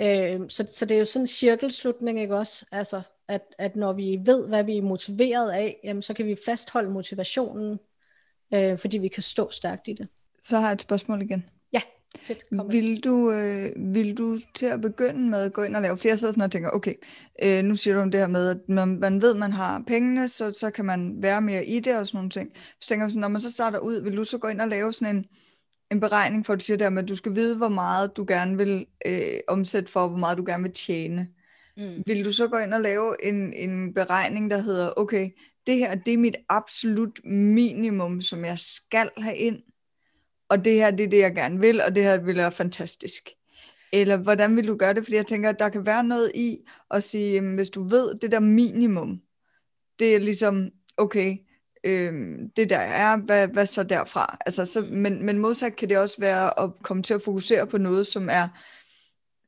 Øh, 0.00 0.40
så, 0.48 0.68
så 0.72 0.84
det 0.84 0.94
er 0.94 0.98
jo 0.98 1.04
sådan 1.04 1.22
en 1.22 1.26
cirkelslutning, 1.26 2.20
ikke 2.20 2.36
også? 2.36 2.66
Altså, 2.72 3.02
at, 3.28 3.42
at 3.58 3.76
når 3.76 3.92
vi 3.92 4.18
ved, 4.24 4.48
hvad 4.48 4.64
vi 4.64 4.76
er 4.76 4.82
motiveret 4.82 5.50
af, 5.50 5.80
jamen, 5.84 6.02
så 6.02 6.14
kan 6.14 6.26
vi 6.26 6.36
fastholde 6.46 6.90
motivationen 6.90 7.78
øh, 8.54 8.78
fordi 8.78 8.98
vi 8.98 9.08
kan 9.08 9.22
stå 9.22 9.50
stærkt 9.50 9.88
i 9.88 9.92
det. 9.92 10.08
Så 10.42 10.58
har 10.58 10.66
jeg 10.66 10.72
et 10.72 10.80
spørgsmål 10.80 11.22
igen. 11.22 11.44
Ja, 11.72 11.80
fedt. 12.20 12.44
Vil 12.70 13.04
du, 13.04 13.30
øh, 13.30 13.94
vil 13.94 14.18
du 14.18 14.38
til 14.54 14.66
at 14.66 14.80
begynde 14.80 15.30
med 15.30 15.38
at 15.38 15.52
gå 15.52 15.62
ind 15.62 15.76
og 15.76 15.82
lave, 15.82 15.98
flere 15.98 16.16
sidder 16.16 16.32
sådan 16.32 16.44
og 16.44 16.52
tænker, 16.52 16.70
okay, 16.70 16.94
øh, 17.42 17.64
nu 17.64 17.74
siger 17.74 17.94
du 17.94 18.00
om 18.00 18.10
det 18.10 18.20
her 18.20 18.26
med, 18.26 18.48
at 18.48 18.68
man, 18.68 18.88
man 18.88 19.22
ved, 19.22 19.30
at 19.30 19.36
man 19.36 19.52
har 19.52 19.82
pengene, 19.86 20.28
så, 20.28 20.52
så 20.52 20.70
kan 20.70 20.84
man 20.84 21.22
være 21.22 21.40
mere 21.40 21.64
i 21.64 21.80
det 21.80 21.96
og 21.96 22.06
sådan 22.06 22.18
nogle 22.18 22.30
ting. 22.30 22.52
Så 22.80 22.88
tænker 22.88 23.06
jeg, 23.06 23.16
når 23.16 23.28
man 23.28 23.40
så 23.40 23.50
starter 23.50 23.78
ud, 23.78 24.00
vil 24.00 24.16
du 24.16 24.24
så 24.24 24.38
gå 24.38 24.48
ind 24.48 24.60
og 24.60 24.68
lave 24.68 24.92
sådan 24.92 25.16
en, 25.16 25.24
en 25.92 26.00
beregning 26.00 26.46
for, 26.46 26.52
at 26.52 26.58
du 26.58 26.64
siger 26.64 26.76
der 26.76 26.90
med, 26.90 27.02
at 27.02 27.08
du 27.08 27.16
skal 27.16 27.34
vide, 27.34 27.56
hvor 27.56 27.68
meget 27.68 28.16
du 28.16 28.24
gerne 28.28 28.56
vil 28.56 28.86
øh, 29.06 29.40
omsætte 29.48 29.92
for, 29.92 30.08
hvor 30.08 30.18
meget 30.18 30.38
du 30.38 30.44
gerne 30.46 30.62
vil 30.62 30.72
tjene. 30.72 31.28
Mm. 31.76 32.02
Vil 32.06 32.24
du 32.24 32.32
så 32.32 32.48
gå 32.48 32.58
ind 32.58 32.74
og 32.74 32.80
lave 32.80 33.24
en, 33.24 33.52
en 33.52 33.94
beregning, 33.94 34.50
der 34.50 34.58
hedder, 34.58 34.92
okay, 34.96 35.30
det 35.66 35.76
her, 35.76 35.94
det 35.94 36.14
er 36.14 36.18
mit 36.18 36.36
absolut 36.48 37.20
minimum, 37.24 38.20
som 38.20 38.44
jeg 38.44 38.58
skal 38.58 39.10
have 39.18 39.36
ind, 39.36 39.62
og 40.48 40.64
det 40.64 40.74
her, 40.74 40.90
det 40.90 41.04
er 41.04 41.10
det, 41.10 41.18
jeg 41.18 41.34
gerne 41.34 41.60
vil, 41.60 41.82
og 41.82 41.94
det 41.94 42.02
her 42.02 42.16
vil 42.18 42.36
være 42.36 42.52
fantastisk. 42.52 43.28
Eller 43.92 44.16
hvordan 44.16 44.56
vil 44.56 44.68
du 44.68 44.76
gøre 44.76 44.94
det? 44.94 45.04
Fordi 45.04 45.16
jeg 45.16 45.26
tænker, 45.26 45.48
at 45.48 45.58
der 45.58 45.68
kan 45.68 45.86
være 45.86 46.04
noget 46.04 46.32
i 46.34 46.58
at 46.90 47.02
sige, 47.02 47.40
hvis 47.40 47.70
du 47.70 47.82
ved, 47.82 48.14
det 48.18 48.32
der 48.32 48.40
minimum, 48.40 49.20
det 49.98 50.14
er 50.14 50.18
ligesom, 50.18 50.70
okay, 50.96 51.36
øhm, 51.84 52.50
det 52.56 52.70
der 52.70 52.78
er, 52.78 53.16
hvad, 53.16 53.48
hvad 53.48 53.66
så 53.66 53.82
derfra? 53.82 54.38
Altså, 54.46 54.64
så, 54.64 54.80
men, 54.80 55.26
men 55.26 55.38
modsat 55.38 55.76
kan 55.76 55.88
det 55.88 55.98
også 55.98 56.16
være 56.18 56.60
at 56.60 56.70
komme 56.82 57.02
til 57.02 57.14
at 57.14 57.22
fokusere 57.22 57.66
på 57.66 57.78
noget, 57.78 58.06
som 58.06 58.28
er 58.30 58.48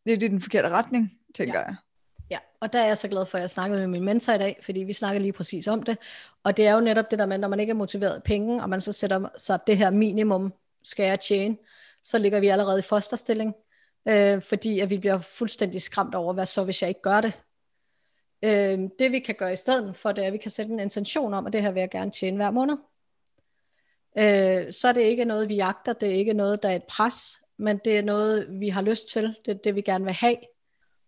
lidt 0.06 0.22
i 0.22 0.28
den 0.28 0.40
forkerte 0.40 0.68
retning, 0.68 1.12
tænker 1.34 1.58
ja. 1.58 1.64
jeg. 1.64 1.76
Ja, 2.30 2.38
og 2.60 2.72
der 2.72 2.78
er 2.78 2.86
jeg 2.86 2.98
så 2.98 3.08
glad 3.08 3.26
for, 3.26 3.38
at 3.38 3.42
jeg 3.42 3.50
snakkede 3.50 3.80
med 3.80 3.88
min 3.88 4.04
mentor 4.04 4.32
i 4.32 4.38
dag, 4.38 4.60
fordi 4.62 4.80
vi 4.80 4.92
snakker 4.92 5.20
lige 5.20 5.32
præcis 5.32 5.68
om 5.68 5.82
det. 5.82 5.98
Og 6.44 6.56
det 6.56 6.66
er 6.66 6.74
jo 6.74 6.80
netop 6.80 7.10
det 7.10 7.18
der 7.18 7.26
med, 7.26 7.38
når 7.38 7.48
man 7.48 7.60
ikke 7.60 7.70
er 7.70 7.74
motiveret 7.74 8.14
af 8.14 8.22
penge, 8.22 8.62
og 8.62 8.70
man 8.70 8.80
så 8.80 8.92
sætter 8.92 9.28
så 9.38 9.58
det 9.66 9.76
her 9.76 9.90
minimum, 9.90 10.52
skal 10.82 11.06
jeg 11.06 11.20
tjene, 11.20 11.56
så 12.02 12.18
ligger 12.18 12.40
vi 12.40 12.48
allerede 12.48 12.78
i 12.78 12.82
fosterstilling, 12.82 13.54
øh, 14.08 14.42
fordi 14.42 14.80
at 14.80 14.90
vi 14.90 14.98
bliver 14.98 15.18
fuldstændig 15.18 15.82
skræmt 15.82 16.14
over, 16.14 16.32
hvad 16.32 16.46
så 16.46 16.64
hvis 16.64 16.82
jeg 16.82 16.88
ikke 16.88 17.02
gør 17.02 17.20
det. 17.20 17.40
Øh, 18.44 18.78
det 18.98 19.12
vi 19.12 19.18
kan 19.18 19.34
gøre 19.34 19.52
i 19.52 19.56
stedet 19.56 19.96
for, 19.96 20.12
det 20.12 20.22
er, 20.22 20.26
at 20.26 20.32
vi 20.32 20.38
kan 20.38 20.50
sætte 20.50 20.72
en 20.72 20.80
intention 20.80 21.34
om, 21.34 21.46
at 21.46 21.52
det 21.52 21.62
her 21.62 21.70
vil 21.70 21.80
jeg 21.80 21.90
gerne 21.90 22.10
tjene 22.10 22.36
hver 22.36 22.50
måned. 22.50 22.76
Øh, 24.18 24.72
så 24.72 24.88
er 24.88 24.92
det 24.92 25.00
ikke 25.00 25.24
noget, 25.24 25.48
vi 25.48 25.54
jagter, 25.54 25.92
det 25.92 26.08
er 26.08 26.14
ikke 26.14 26.34
noget, 26.34 26.62
der 26.62 26.68
er 26.68 26.76
et 26.76 26.84
pres, 26.88 27.42
men 27.58 27.80
det 27.84 27.98
er 27.98 28.02
noget, 28.02 28.46
vi 28.50 28.68
har 28.68 28.82
lyst 28.82 29.12
til, 29.12 29.36
det 29.46 29.54
er 29.54 29.58
det, 29.64 29.74
vi 29.74 29.80
gerne 29.80 30.04
vil 30.04 30.14
have. 30.14 30.36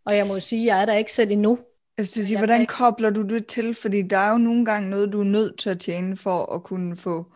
Og 0.05 0.16
jeg 0.16 0.26
må 0.26 0.41
sige, 0.41 0.66
jeg 0.66 0.82
er 0.82 0.87
der 0.87 0.95
ikke 0.95 1.12
selv 1.12 1.30
endnu. 1.30 1.59
Jeg 1.99 2.07
skal 2.07 2.24
sige, 2.24 2.39
hvordan 2.39 2.66
kobler 2.66 3.11
du 3.11 3.22
det 3.22 3.47
til? 3.47 3.74
Fordi 3.74 4.03
der 4.03 4.18
er 4.18 4.30
jo 4.30 4.39
nogle 4.39 4.64
gange 4.64 4.91
noget, 4.91 5.12
du 5.12 5.20
er 5.20 5.24
nødt 5.24 5.59
til 5.59 5.70
at 5.70 5.80
tjene 5.80 6.16
for 6.16 6.55
at 6.55 6.62
kunne 6.62 6.97
få 6.97 7.32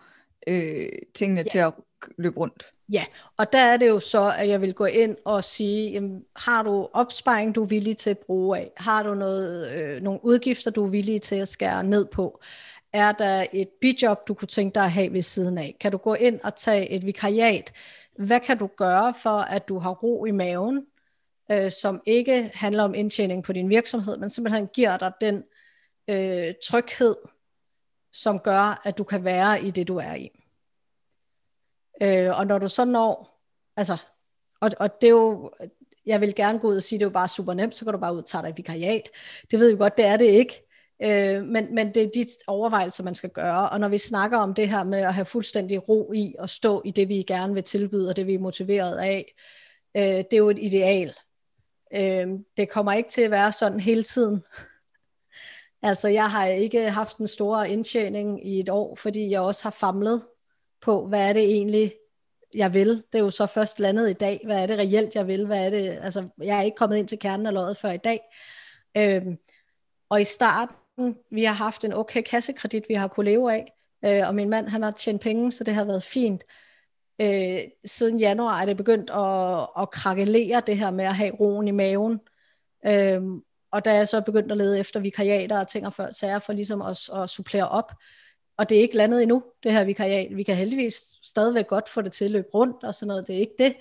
øh, 0.46 0.88
tingene 1.14 1.40
ja. 1.40 1.48
til 1.50 1.58
at 1.58 1.72
løbe 2.18 2.36
rundt. 2.40 2.66
Ja, 2.92 3.04
og 3.36 3.52
der 3.52 3.58
er 3.58 3.76
det 3.76 3.88
jo 3.88 4.00
så, 4.00 4.34
at 4.38 4.48
jeg 4.48 4.60
vil 4.60 4.74
gå 4.74 4.84
ind 4.84 5.16
og 5.24 5.44
sige, 5.44 5.90
jamen, 5.90 6.24
har 6.36 6.62
du 6.62 6.88
opsparing, 6.92 7.54
du 7.54 7.62
er 7.62 7.66
villig 7.66 7.96
til 7.96 8.10
at 8.10 8.18
bruge 8.18 8.58
af? 8.58 8.72
Har 8.76 9.02
du 9.02 9.14
noget, 9.14 9.70
øh, 9.70 10.02
nogle 10.02 10.24
udgifter, 10.24 10.70
du 10.70 10.84
er 10.84 10.90
villig 10.90 11.22
til 11.22 11.36
at 11.36 11.48
skære 11.48 11.84
ned 11.84 12.06
på? 12.06 12.40
Er 12.92 13.12
der 13.12 13.46
et 13.52 13.68
bidjob, 13.80 14.28
du 14.28 14.34
kunne 14.34 14.48
tænke 14.48 14.74
dig 14.74 14.84
at 14.84 14.90
have 14.90 15.12
ved 15.12 15.22
siden 15.22 15.58
af? 15.58 15.76
Kan 15.80 15.92
du 15.92 15.98
gå 15.98 16.14
ind 16.14 16.40
og 16.44 16.56
tage 16.56 16.90
et 16.90 17.06
vikariat? 17.06 17.72
Hvad 18.18 18.40
kan 18.40 18.58
du 18.58 18.66
gøre 18.66 19.14
for, 19.22 19.38
at 19.38 19.68
du 19.68 19.78
har 19.78 19.90
ro 19.90 20.24
i 20.24 20.30
maven, 20.30 20.86
øh, 21.50 21.70
som 21.70 22.02
ikke 22.06 22.50
handler 22.54 22.84
om 22.84 22.94
indtjening 22.94 23.44
på 23.44 23.52
din 23.52 23.68
virksomhed, 23.68 24.16
men 24.16 24.30
simpelthen 24.30 24.66
giver 24.66 24.96
dig 24.96 25.12
den 25.20 25.44
øh, 26.08 26.54
tryghed, 26.68 27.16
som 28.12 28.38
gør, 28.38 28.80
at 28.84 28.98
du 28.98 29.04
kan 29.04 29.24
være 29.24 29.64
i 29.64 29.70
det, 29.70 29.88
du 29.88 29.96
er 29.96 30.14
i. 30.14 30.39
Øh, 32.02 32.38
og 32.38 32.46
når 32.46 32.58
du 32.58 32.68
så 32.68 32.84
når, 32.84 33.40
altså, 33.76 33.96
og, 34.60 34.70
og 34.78 35.00
det 35.00 35.06
er 35.06 35.10
jo, 35.10 35.50
jeg 36.06 36.20
vil 36.20 36.34
gerne 36.34 36.58
gå 36.58 36.68
ud 36.68 36.76
og 36.76 36.82
sige, 36.82 36.98
det 36.98 37.04
er 37.04 37.08
jo 37.08 37.12
bare 37.12 37.28
super 37.28 37.54
nemt, 37.54 37.74
så 37.74 37.84
kan 37.84 37.94
du 37.94 38.00
bare 38.00 38.12
ud 38.12 38.18
og 38.18 38.26
tager 38.26 38.42
dig 38.42 38.48
et 38.48 38.56
vikariat. 38.56 39.08
Det 39.50 39.58
ved 39.58 39.68
jeg 39.68 39.78
godt, 39.78 39.96
det 39.96 40.04
er 40.04 40.16
det 40.16 40.24
ikke. 40.24 40.66
Øh, 41.02 41.44
men, 41.44 41.74
men 41.74 41.94
det 41.94 42.02
er 42.02 42.10
de 42.14 42.26
overvejelser, 42.46 43.04
man 43.04 43.14
skal 43.14 43.30
gøre. 43.30 43.70
Og 43.70 43.80
når 43.80 43.88
vi 43.88 43.98
snakker 43.98 44.38
om 44.38 44.54
det 44.54 44.68
her 44.68 44.84
med 44.84 44.98
at 44.98 45.14
have 45.14 45.24
fuldstændig 45.24 45.88
ro 45.88 46.12
i 46.12 46.34
og 46.38 46.50
stå 46.50 46.82
i 46.84 46.90
det, 46.90 47.08
vi 47.08 47.14
gerne 47.14 47.54
vil 47.54 47.62
tilbyde, 47.62 48.08
og 48.08 48.16
det 48.16 48.26
vi 48.26 48.34
er 48.34 48.38
motiveret 48.38 48.98
af, 48.98 49.34
øh, 49.96 50.02
det 50.02 50.32
er 50.32 50.38
jo 50.38 50.50
et 50.50 50.58
ideal. 50.60 51.14
Øh, 51.94 52.28
det 52.56 52.68
kommer 52.70 52.92
ikke 52.92 53.10
til 53.10 53.22
at 53.22 53.30
være 53.30 53.52
sådan 53.52 53.80
hele 53.80 54.02
tiden. 54.02 54.42
altså 55.82 56.08
jeg 56.08 56.30
har 56.30 56.46
ikke 56.46 56.90
haft 56.90 57.16
en 57.16 57.26
stor 57.26 57.62
indtjening 57.62 58.48
i 58.48 58.60
et 58.60 58.68
år, 58.68 58.96
fordi 58.96 59.30
jeg 59.30 59.40
også 59.40 59.62
har 59.62 59.70
famlet 59.70 60.22
på, 60.82 61.06
hvad 61.06 61.28
er 61.28 61.32
det 61.32 61.42
egentlig, 61.42 61.94
jeg 62.54 62.74
vil. 62.74 62.88
Det 62.88 63.18
er 63.18 63.22
jo 63.22 63.30
så 63.30 63.46
først 63.46 63.80
landet 63.80 64.10
i 64.10 64.12
dag. 64.12 64.40
Hvad 64.44 64.62
er 64.62 64.66
det 64.66 64.78
reelt, 64.78 65.14
jeg 65.14 65.26
vil? 65.26 65.46
Hvad 65.46 65.66
er 65.66 65.70
det? 65.70 65.98
Altså, 66.02 66.28
jeg 66.38 66.58
er 66.58 66.62
ikke 66.62 66.76
kommet 66.76 66.96
ind 66.96 67.08
til 67.08 67.18
kernen 67.18 67.46
af 67.46 67.52
løjet 67.52 67.76
før 67.76 67.90
i 67.90 67.96
dag. 67.96 68.20
Øhm, 68.96 69.38
og 70.08 70.20
i 70.20 70.24
starten, 70.24 71.16
vi 71.30 71.44
har 71.44 71.54
haft 71.54 71.84
en 71.84 71.92
okay 71.92 72.22
kassekredit, 72.22 72.84
vi 72.88 72.94
har 72.94 73.08
kunne 73.08 73.30
leve 73.30 73.52
af. 73.52 73.72
Øh, 74.04 74.28
og 74.28 74.34
min 74.34 74.48
mand, 74.48 74.68
han 74.68 74.82
har 74.82 74.90
tjent 74.90 75.20
penge, 75.20 75.52
så 75.52 75.64
det 75.64 75.74
har 75.74 75.84
været 75.84 76.02
fint. 76.02 76.44
Øh, 77.20 77.60
siden 77.84 78.18
januar 78.18 78.60
er 78.60 78.66
det 78.66 78.76
begyndt 78.76 79.10
at, 79.10 79.82
at 79.82 79.90
krakelere 79.90 80.62
det 80.66 80.78
her 80.78 80.90
med 80.90 81.04
at 81.04 81.16
have 81.16 81.34
roen 81.40 81.68
i 81.68 81.70
maven. 81.70 82.20
Øh, 82.86 83.22
og 83.72 83.84
da 83.84 83.94
jeg 83.94 84.08
så 84.08 84.20
begyndt 84.20 84.52
at 84.52 84.58
lede 84.58 84.78
efter 84.78 85.00
vikariater 85.00 85.60
og 85.60 85.68
ting 85.68 85.86
og 85.86 85.92
før 85.92 86.10
sager 86.10 86.38
for 86.38 86.52
ligesom 86.52 86.82
at, 86.82 87.08
at 87.14 87.30
supplere 87.30 87.68
op, 87.68 87.92
og 88.60 88.68
det 88.68 88.78
er 88.78 88.82
ikke 88.82 88.96
landet 88.96 89.22
endnu, 89.22 89.42
det 89.62 89.72
her 89.72 89.84
vikariat. 89.84 90.36
Vi 90.36 90.42
kan 90.42 90.56
heldigvis 90.56 91.14
stadigvæk 91.22 91.66
godt 91.66 91.88
få 91.88 92.02
det 92.02 92.12
til 92.12 92.24
at 92.24 92.30
løbe 92.30 92.48
rundt 92.54 92.84
og 92.84 92.94
sådan 92.94 93.08
noget, 93.08 93.26
det 93.26 93.34
er 93.34 93.40
ikke 93.40 93.54
det, 93.58 93.74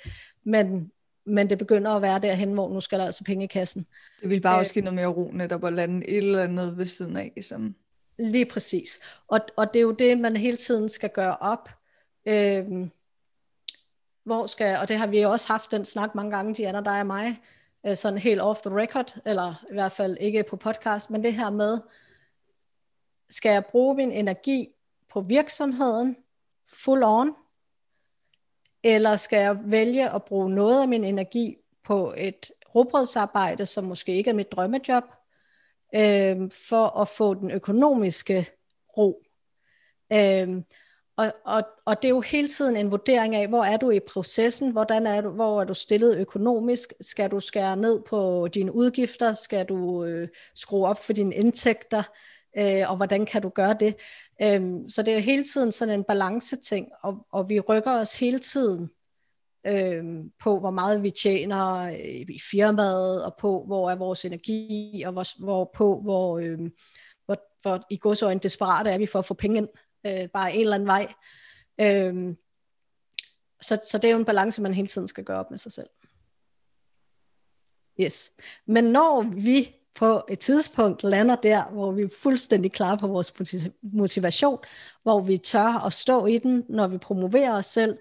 men, 0.44 0.92
men 1.26 1.50
det 1.50 1.58
begynder 1.58 1.92
at 1.92 2.02
være 2.02 2.20
derhen, 2.20 2.54
hvor 2.54 2.74
nu 2.74 2.82
skal 2.82 3.00
der 3.00 3.06
altså 3.06 3.24
penge 3.24 3.44
i 3.44 3.48
kassen. 3.48 3.86
Det 4.22 4.30
vil 4.30 4.42
bare 4.42 4.56
øh, 4.56 4.60
også 4.60 4.74
give 4.74 4.86
noget 4.86 4.96
mere 4.96 5.08
ro 5.08 5.32
netop 5.34 5.64
at 5.64 5.74
lande 5.74 6.08
et 6.08 6.18
eller 6.18 6.44
andet 6.44 6.78
ved 6.78 6.86
siden 6.86 7.18
af. 7.18 7.34
Som... 7.42 7.76
Lige 8.18 8.46
præcis. 8.46 9.00
Og, 9.28 9.40
og 9.56 9.74
det 9.74 9.80
er 9.80 9.84
jo 9.84 9.92
det, 9.92 10.18
man 10.18 10.38
hele 10.38 10.58
tiden 10.58 10.90
skal 10.90 11.10
gøre 11.10 11.38
op. 11.38 11.70
Øhm, 12.26 12.92
hvor 14.24 14.46
skal, 14.46 14.78
og 14.78 14.88
det 14.88 14.98
har 14.98 15.08
vi 15.08 15.22
også 15.22 15.48
haft 15.48 15.72
den 15.72 15.86
snak 15.86 16.16
mange 16.16 16.32
gange, 16.32 16.56
Diana, 16.56 16.82
dig 16.82 17.00
og 17.00 17.08
mig, 17.08 17.42
øh, 17.86 17.98
sådan 17.98 18.20
helt 18.20 18.42
off 18.42 18.62
the 18.62 18.76
record, 18.76 19.16
eller 19.26 19.66
i 19.72 19.74
hvert 19.74 19.92
fald 19.92 20.18
ikke 20.20 20.44
på 20.50 20.56
podcast, 20.56 21.10
men 21.10 21.24
det 21.24 21.34
her 21.34 21.50
med, 21.50 21.80
skal 23.30 23.52
jeg 23.52 23.66
bruge 23.66 23.96
min 23.96 24.12
energi 24.12 24.70
på 25.10 25.22
virksomheden 25.22 26.16
full 26.68 27.04
on, 27.04 27.36
eller 28.84 29.18
skal 29.18 29.40
jeg 29.40 29.58
vælge 29.66 30.10
at 30.10 30.24
bruge 30.24 30.50
noget 30.50 30.82
af 30.82 30.88
min 30.88 31.04
energi 31.04 31.58
på 31.84 32.14
et 32.18 32.52
råbrødsarbejde, 32.76 33.66
som 33.66 33.84
måske 33.84 34.16
ikke 34.16 34.30
er 34.30 34.34
mit 34.34 34.52
drømmejob, 34.52 35.04
øh, 35.96 36.52
for 36.70 37.00
at 37.02 37.08
få 37.08 37.34
den 37.34 37.52
økonomiske 37.52 38.48
ro. 38.98 39.24
Øh, 40.14 40.62
og, 41.18 41.34
og, 41.46 41.64
og 41.86 42.02
det 42.02 42.08
er 42.08 42.10
jo 42.10 42.22
hele 42.22 42.48
tiden 42.48 42.78
en 42.78 42.92
vurdering 42.92 43.36
af, 43.36 43.48
hvor 43.48 43.64
er 43.64 43.78
du 43.78 43.92
i 43.92 44.00
processen, 44.00 44.72
hvordan 44.72 45.08
er 45.08 45.22
du, 45.22 45.30
hvor 45.30 45.62
er 45.62 45.66
du 45.66 45.74
stillet 45.74 46.18
økonomisk, 46.18 46.94
skal 47.02 47.32
du 47.32 47.40
skære 47.40 47.78
ned 47.78 48.02
på 48.02 48.48
dine 48.54 48.76
udgifter, 48.76 49.34
skal 49.34 49.66
du 49.66 50.04
øh, 50.06 50.28
skrue 50.56 50.88
op 50.88 51.04
for 51.04 51.14
dine 51.14 51.36
indtægter, 51.36 52.04
øh, 52.58 52.90
og 52.90 52.96
hvordan 52.96 53.26
kan 53.26 53.42
du 53.42 53.50
gøre 53.50 53.76
det? 53.80 53.96
Øh, 54.42 54.62
så 54.88 55.04
det 55.04 55.14
er 55.14 55.20
hele 55.20 55.44
tiden 55.44 55.72
sådan 55.72 55.94
en 55.94 56.04
balanceting, 56.04 56.88
og, 57.02 57.28
og 57.32 57.50
vi 57.50 57.60
rykker 57.60 57.92
os 57.92 58.20
hele 58.20 58.40
tiden 58.40 58.90
øh, 59.68 60.04
på, 60.40 60.60
hvor 60.60 60.72
meget 60.72 61.04
vi 61.04 61.12
tjener 61.12 61.76
øh, 61.76 62.26
i 62.30 62.40
firmaet, 62.52 63.26
og 63.26 63.36
på, 63.40 63.64
hvor 63.66 63.92
er 63.92 63.96
vores 63.96 64.26
energi, 64.26 65.04
og 65.06 65.12
hvor, 65.12 65.44
hvor 65.44 65.72
på, 65.76 66.02
hvor, 66.02 66.40
øh, 66.40 66.60
hvor, 67.26 67.38
hvor 67.62 67.86
i 67.90 67.98
godsøjne 67.98 68.40
desperate 68.40 68.90
er 68.90 68.98
vi 68.98 69.06
for 69.06 69.20
at 69.20 69.26
få 69.26 69.34
penge 69.34 69.58
ind, 69.58 69.70
øh, 70.06 70.30
bare 70.30 70.54
en 70.54 70.62
eller 70.62 70.76
anden 70.76 70.88
vej. 70.88 71.14
Øh, 71.82 72.36
så, 73.62 73.80
så 73.92 73.98
det 73.98 74.08
er 74.08 74.12
jo 74.12 74.20
en 74.20 74.26
balance, 74.26 74.62
man 74.62 74.74
hele 74.74 74.88
tiden 74.88 75.08
skal 75.08 75.24
gøre 75.24 75.40
op 75.40 75.50
med 75.52 75.58
sig 75.58 75.72
selv. 75.72 75.90
Yes. 78.02 78.32
Men 78.66 78.84
når 78.84 79.22
vi 79.22 79.76
på 80.00 80.24
et 80.30 80.40
tidspunkt 80.40 81.04
lander 81.04 81.36
der, 81.36 81.64
hvor 81.64 81.92
vi 81.92 82.02
er 82.02 82.10
fuldstændig 82.22 82.72
klar 82.72 82.96
på 82.96 83.08
vores 83.08 83.34
motivation, 83.82 84.60
hvor 85.04 85.20
vi 85.20 85.38
tør 85.38 85.86
at 85.86 85.94
stå 85.94 86.26
i 86.26 86.38
den, 86.38 86.66
når 86.70 86.88
vi 86.88 86.98
promoverer 86.98 87.52
os 87.52 87.66
selv, 87.66 87.98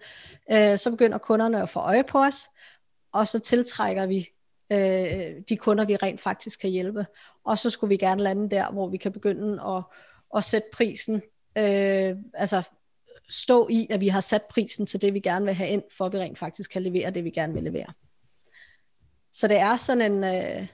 øh, 0.53 0.79
så 0.79 0.91
begynder 0.91 1.19
kunderne 1.19 1.63
at 1.63 1.69
få 1.69 1.81
øje 1.81 2.05
på 2.05 2.19
os, 2.19 2.49
og 3.13 3.29
så 3.29 3.39
tiltrækker 3.39 4.07
vi 4.07 4.29
øh, 4.73 5.43
de 5.49 5.57
kunder, 5.57 5.85
vi 5.85 5.97
rent 5.97 6.21
faktisk 6.21 6.61
kan 6.61 6.71
hjælpe. 6.71 7.07
Og 7.45 7.59
så 7.59 7.71
skulle 7.71 7.89
vi 7.89 7.97
gerne 7.97 8.23
lande 8.23 8.51
der, 8.51 8.71
hvor 8.71 8.89
vi 8.89 8.97
kan 8.97 9.13
begynde 9.13 9.63
at, 9.63 9.83
at 10.37 10.45
sætte 10.45 10.69
prisen, 10.73 11.15
øh, 11.59 12.17
altså 12.35 12.63
stå 13.29 13.69
i, 13.71 13.87
at 13.91 14.01
vi 14.01 14.09
har 14.09 14.21
sat 14.21 14.43
prisen 14.51 14.87
til 14.87 15.03
det, 15.03 15.15
vi 15.15 15.21
gerne 15.21 15.45
vil 15.45 15.55
have 15.55 15.71
ind, 15.71 15.83
for 15.97 16.05
at 16.05 16.13
vi 16.13 16.19
rent 16.19 16.39
faktisk 16.39 16.71
kan 16.71 16.83
levere 16.83 17.11
det, 17.11 17.25
vi 17.25 17.31
gerne 17.31 17.55
vil 17.55 17.63
levere. 17.63 17.93
Så 19.33 19.49
det 19.49 19.57
er 19.57 19.77
sådan 19.77 20.13
en... 20.13 20.25
Øh, 20.25 20.67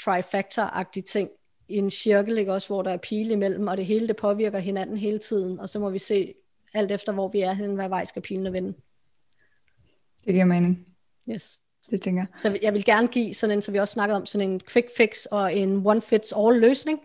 trifactor-agtig 0.00 1.02
ting 1.04 1.30
i 1.68 1.76
en 1.76 1.90
cirkel, 1.90 2.38
ikke? 2.38 2.52
også 2.52 2.68
hvor 2.68 2.82
der 2.82 2.90
er 2.90 2.96
pile 2.96 3.32
imellem, 3.32 3.66
og 3.66 3.76
det 3.76 3.86
hele 3.86 4.08
det 4.08 4.16
påvirker 4.16 4.58
hinanden 4.58 4.96
hele 4.96 5.18
tiden, 5.18 5.60
og 5.60 5.68
så 5.68 5.78
må 5.78 5.90
vi 5.90 5.98
se, 5.98 6.34
alt 6.74 6.92
efter 6.92 7.12
hvor 7.12 7.28
vi 7.28 7.40
er 7.40 7.52
henne, 7.52 7.74
hvad 7.74 7.88
vej 7.88 8.04
skal 8.04 8.22
pilen 8.22 8.52
vende. 8.52 8.74
Det 10.24 10.32
giver 10.34 10.44
mening. 10.44 10.86
Yes. 11.30 11.60
Det 11.90 12.02
tænker 12.02 12.22
jeg. 12.22 12.40
Så 12.40 12.58
jeg 12.62 12.72
vil 12.72 12.84
gerne 12.84 13.08
give 13.08 13.34
sådan 13.34 13.56
en, 13.56 13.62
så 13.62 13.72
vi 13.72 13.78
også 13.78 13.92
snakket 13.92 14.16
om, 14.16 14.26
sådan 14.26 14.50
en 14.50 14.60
quick 14.60 14.88
fix 14.96 15.24
og 15.24 15.56
en 15.56 15.86
one 15.86 16.02
fits 16.02 16.34
all 16.36 16.60
løsning, 16.60 17.00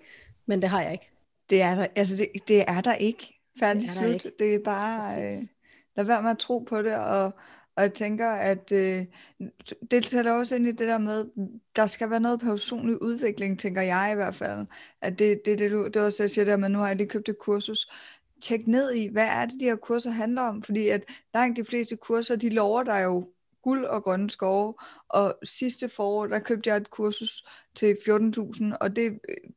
men 0.46 0.62
det 0.62 0.70
har 0.70 0.82
jeg 0.82 0.92
ikke. 0.92 1.10
Det 1.50 1.62
er 1.62 1.76
der, 1.76 1.88
altså 1.96 2.16
det, 2.16 2.48
det 2.48 2.64
er 2.68 2.82
der 2.82 2.94
ikke. 2.96 3.40
Færdig 3.60 3.82
Det 3.82 3.90
er 3.90 3.94
slut. 3.94 4.14
ikke. 4.14 4.32
Det 4.40 4.56
er 4.56 4.60
bare, 4.66 5.22
øh, 5.24 5.32
Præcis. 5.32 5.50
lad 5.98 6.06
være 6.06 6.22
med 6.22 6.32
at 6.32 6.38
tro 6.38 6.60
på 6.60 6.82
det, 6.82 6.96
og, 6.96 7.32
og 7.76 7.84
jeg 7.84 7.94
tænker, 7.94 8.30
at 8.30 8.72
øh, 8.72 9.06
det 9.92 10.06
tæller 10.06 10.32
også 10.32 10.56
ind 10.56 10.68
i 10.68 10.72
det 10.72 10.88
der 10.88 10.98
med, 10.98 11.26
der 11.76 11.86
skal 11.86 12.10
være 12.10 12.20
noget 12.20 12.40
personlig 12.40 13.02
udvikling, 13.02 13.60
tænker 13.60 13.82
jeg 13.82 14.10
i 14.12 14.16
hvert 14.16 14.36
fald. 14.36 14.66
At 15.02 15.20
det, 15.20 15.46
det, 15.46 15.60
det, 15.60 15.72
du, 15.72 15.86
det 15.86 15.96
er 15.96 16.06
også, 16.06 16.24
jeg 16.24 16.30
siger 16.30 16.46
der, 16.46 16.58
men 16.58 16.72
nu 16.72 16.80
har 16.80 16.88
jeg 16.88 16.96
lige 16.96 17.10
købt 17.10 17.30
et 17.30 17.40
kursus. 17.40 17.92
Tjek 18.42 18.68
ned 18.68 18.94
i, 18.94 19.08
hvad 19.08 19.28
er 19.28 19.46
det, 19.46 19.60
de 19.60 19.66
her 19.66 19.76
kurser 19.76 20.12
handler 20.12 20.42
om? 20.42 20.64
Fordi 20.64 20.88
at 20.88 21.04
langt 21.34 21.58
de 21.58 21.66
fleste 21.66 21.96
kurser, 21.96 22.36
de 22.36 22.50
lover 22.50 22.84
dig 22.84 23.04
jo 23.04 23.30
guld 23.62 23.86
og 23.86 24.04
grønne 24.04 24.30
skove. 24.30 24.74
Og 25.10 25.38
sidste 25.44 25.90
forår, 25.90 26.28
der 26.28 26.40
købte 26.40 26.70
jeg 26.70 26.78
et 26.78 26.90
kursus 26.90 27.46
til 27.76 27.98
14.000, 28.10 28.78
og 28.82 28.96
det 28.96 29.06
er 29.06 29.12
øh, 29.30 29.50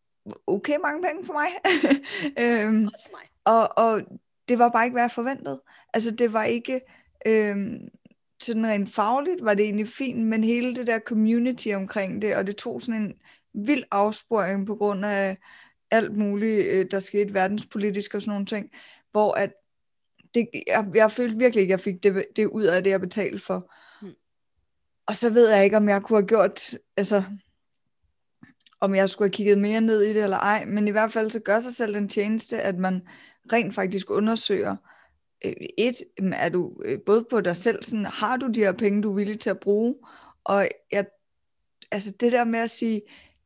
okay 0.47 0.77
mange 0.83 1.03
penge 1.03 1.27
for 1.27 1.33
mig. 1.33 1.49
øhm, 2.45 2.85
Også 2.85 3.07
for 3.07 3.17
mig. 3.17 3.29
og, 3.45 3.79
og 3.85 4.03
det 4.49 4.59
var 4.59 4.69
bare 4.69 4.85
ikke, 4.85 4.95
hvad 4.95 5.03
jeg 5.03 5.11
forventede. 5.11 5.63
Altså, 5.95 6.11
det 6.11 6.33
var 6.33 6.45
ikke... 6.45 6.81
Øhm, 7.27 7.89
sådan 8.41 8.67
rent 8.67 8.95
fagligt 8.95 9.45
var 9.45 9.55
det 9.55 9.65
egentlig 9.65 9.89
fint, 9.89 10.27
men 10.27 10.45
hele 10.45 10.75
det 10.75 10.87
der 10.87 10.99
community 10.99 11.69
omkring 11.69 12.23
det, 12.23 12.37
og 12.37 12.47
det 12.47 12.57
tog 12.57 12.83
sådan 12.83 13.03
en 13.03 13.15
vild 13.55 13.85
afsporing 13.91 14.67
på 14.67 14.75
grund 14.75 15.05
af 15.05 15.39
alt 15.91 16.17
muligt, 16.17 16.67
øh, 16.67 16.87
der 16.91 16.99
skete 16.99 17.35
verdenspolitisk 17.35 18.15
og 18.15 18.23
sådan 18.23 18.31
nogle 18.31 18.47
ting, 18.47 18.71
hvor 19.11 19.33
at 19.33 19.53
det, 20.35 20.49
jeg, 20.67 20.87
jeg 20.95 21.13
følte 21.13 21.39
virkelig 21.39 21.63
ikke, 21.63 21.75
at 21.75 21.79
jeg 21.79 21.85
fik 21.85 22.03
det, 22.03 22.25
det 22.37 22.47
ud 22.47 22.63
af 22.63 22.85
det, 22.85 22.91
jeg 22.91 23.01
betalte 23.01 23.39
for. 23.39 23.75
Mm. 24.03 24.13
Og 25.07 25.17
så 25.17 25.31
ved 25.31 25.49
jeg 25.49 25.65
ikke, 25.65 25.77
om 25.77 25.89
jeg 25.89 26.03
kunne 26.03 26.19
have 26.19 26.29
gjort, 26.29 26.75
altså, 26.97 27.23
om 28.81 28.95
jeg 28.95 29.09
skulle 29.09 29.27
have 29.27 29.35
kigget 29.35 29.59
mere 29.59 29.81
ned 29.81 30.03
i 30.03 30.15
det 30.15 30.23
eller 30.23 30.39
ej, 30.39 30.65
men 30.65 30.89
i 30.89 30.91
hvert 30.91 31.13
fald 31.13 31.31
så 31.31 31.41
gør 31.41 31.61
sig 31.61 31.75
selv 31.75 31.95
den 31.95 32.09
tjeneste, 32.09 32.61
at 32.63 32.79
man 32.79 33.03
rent 33.53 33.75
faktisk 33.75 34.11
undersøger, 34.11 34.77
et, 35.79 36.03
jamen, 36.19 36.33
er 36.33 36.49
du 36.49 36.83
øh, 36.85 36.99
både 37.07 37.27
på 37.31 37.41
dig 37.41 37.57
selv, 37.57 37.83
sådan, 37.83 38.05
har 38.05 38.37
du 38.37 38.47
de 38.47 38.61
her 38.61 38.73
penge, 38.73 39.03
du 39.03 39.11
er 39.11 39.15
villig 39.15 39.41
til 39.41 39.51
at 39.51 39.61
bruge, 39.61 39.95
og 40.45 40.69
jeg, 40.93 41.07
altså 41.91 42.13
det 42.21 42.33
der 42.33 42.45
med 42.45 42.59
at 42.61 42.71
sige, 42.71 43.03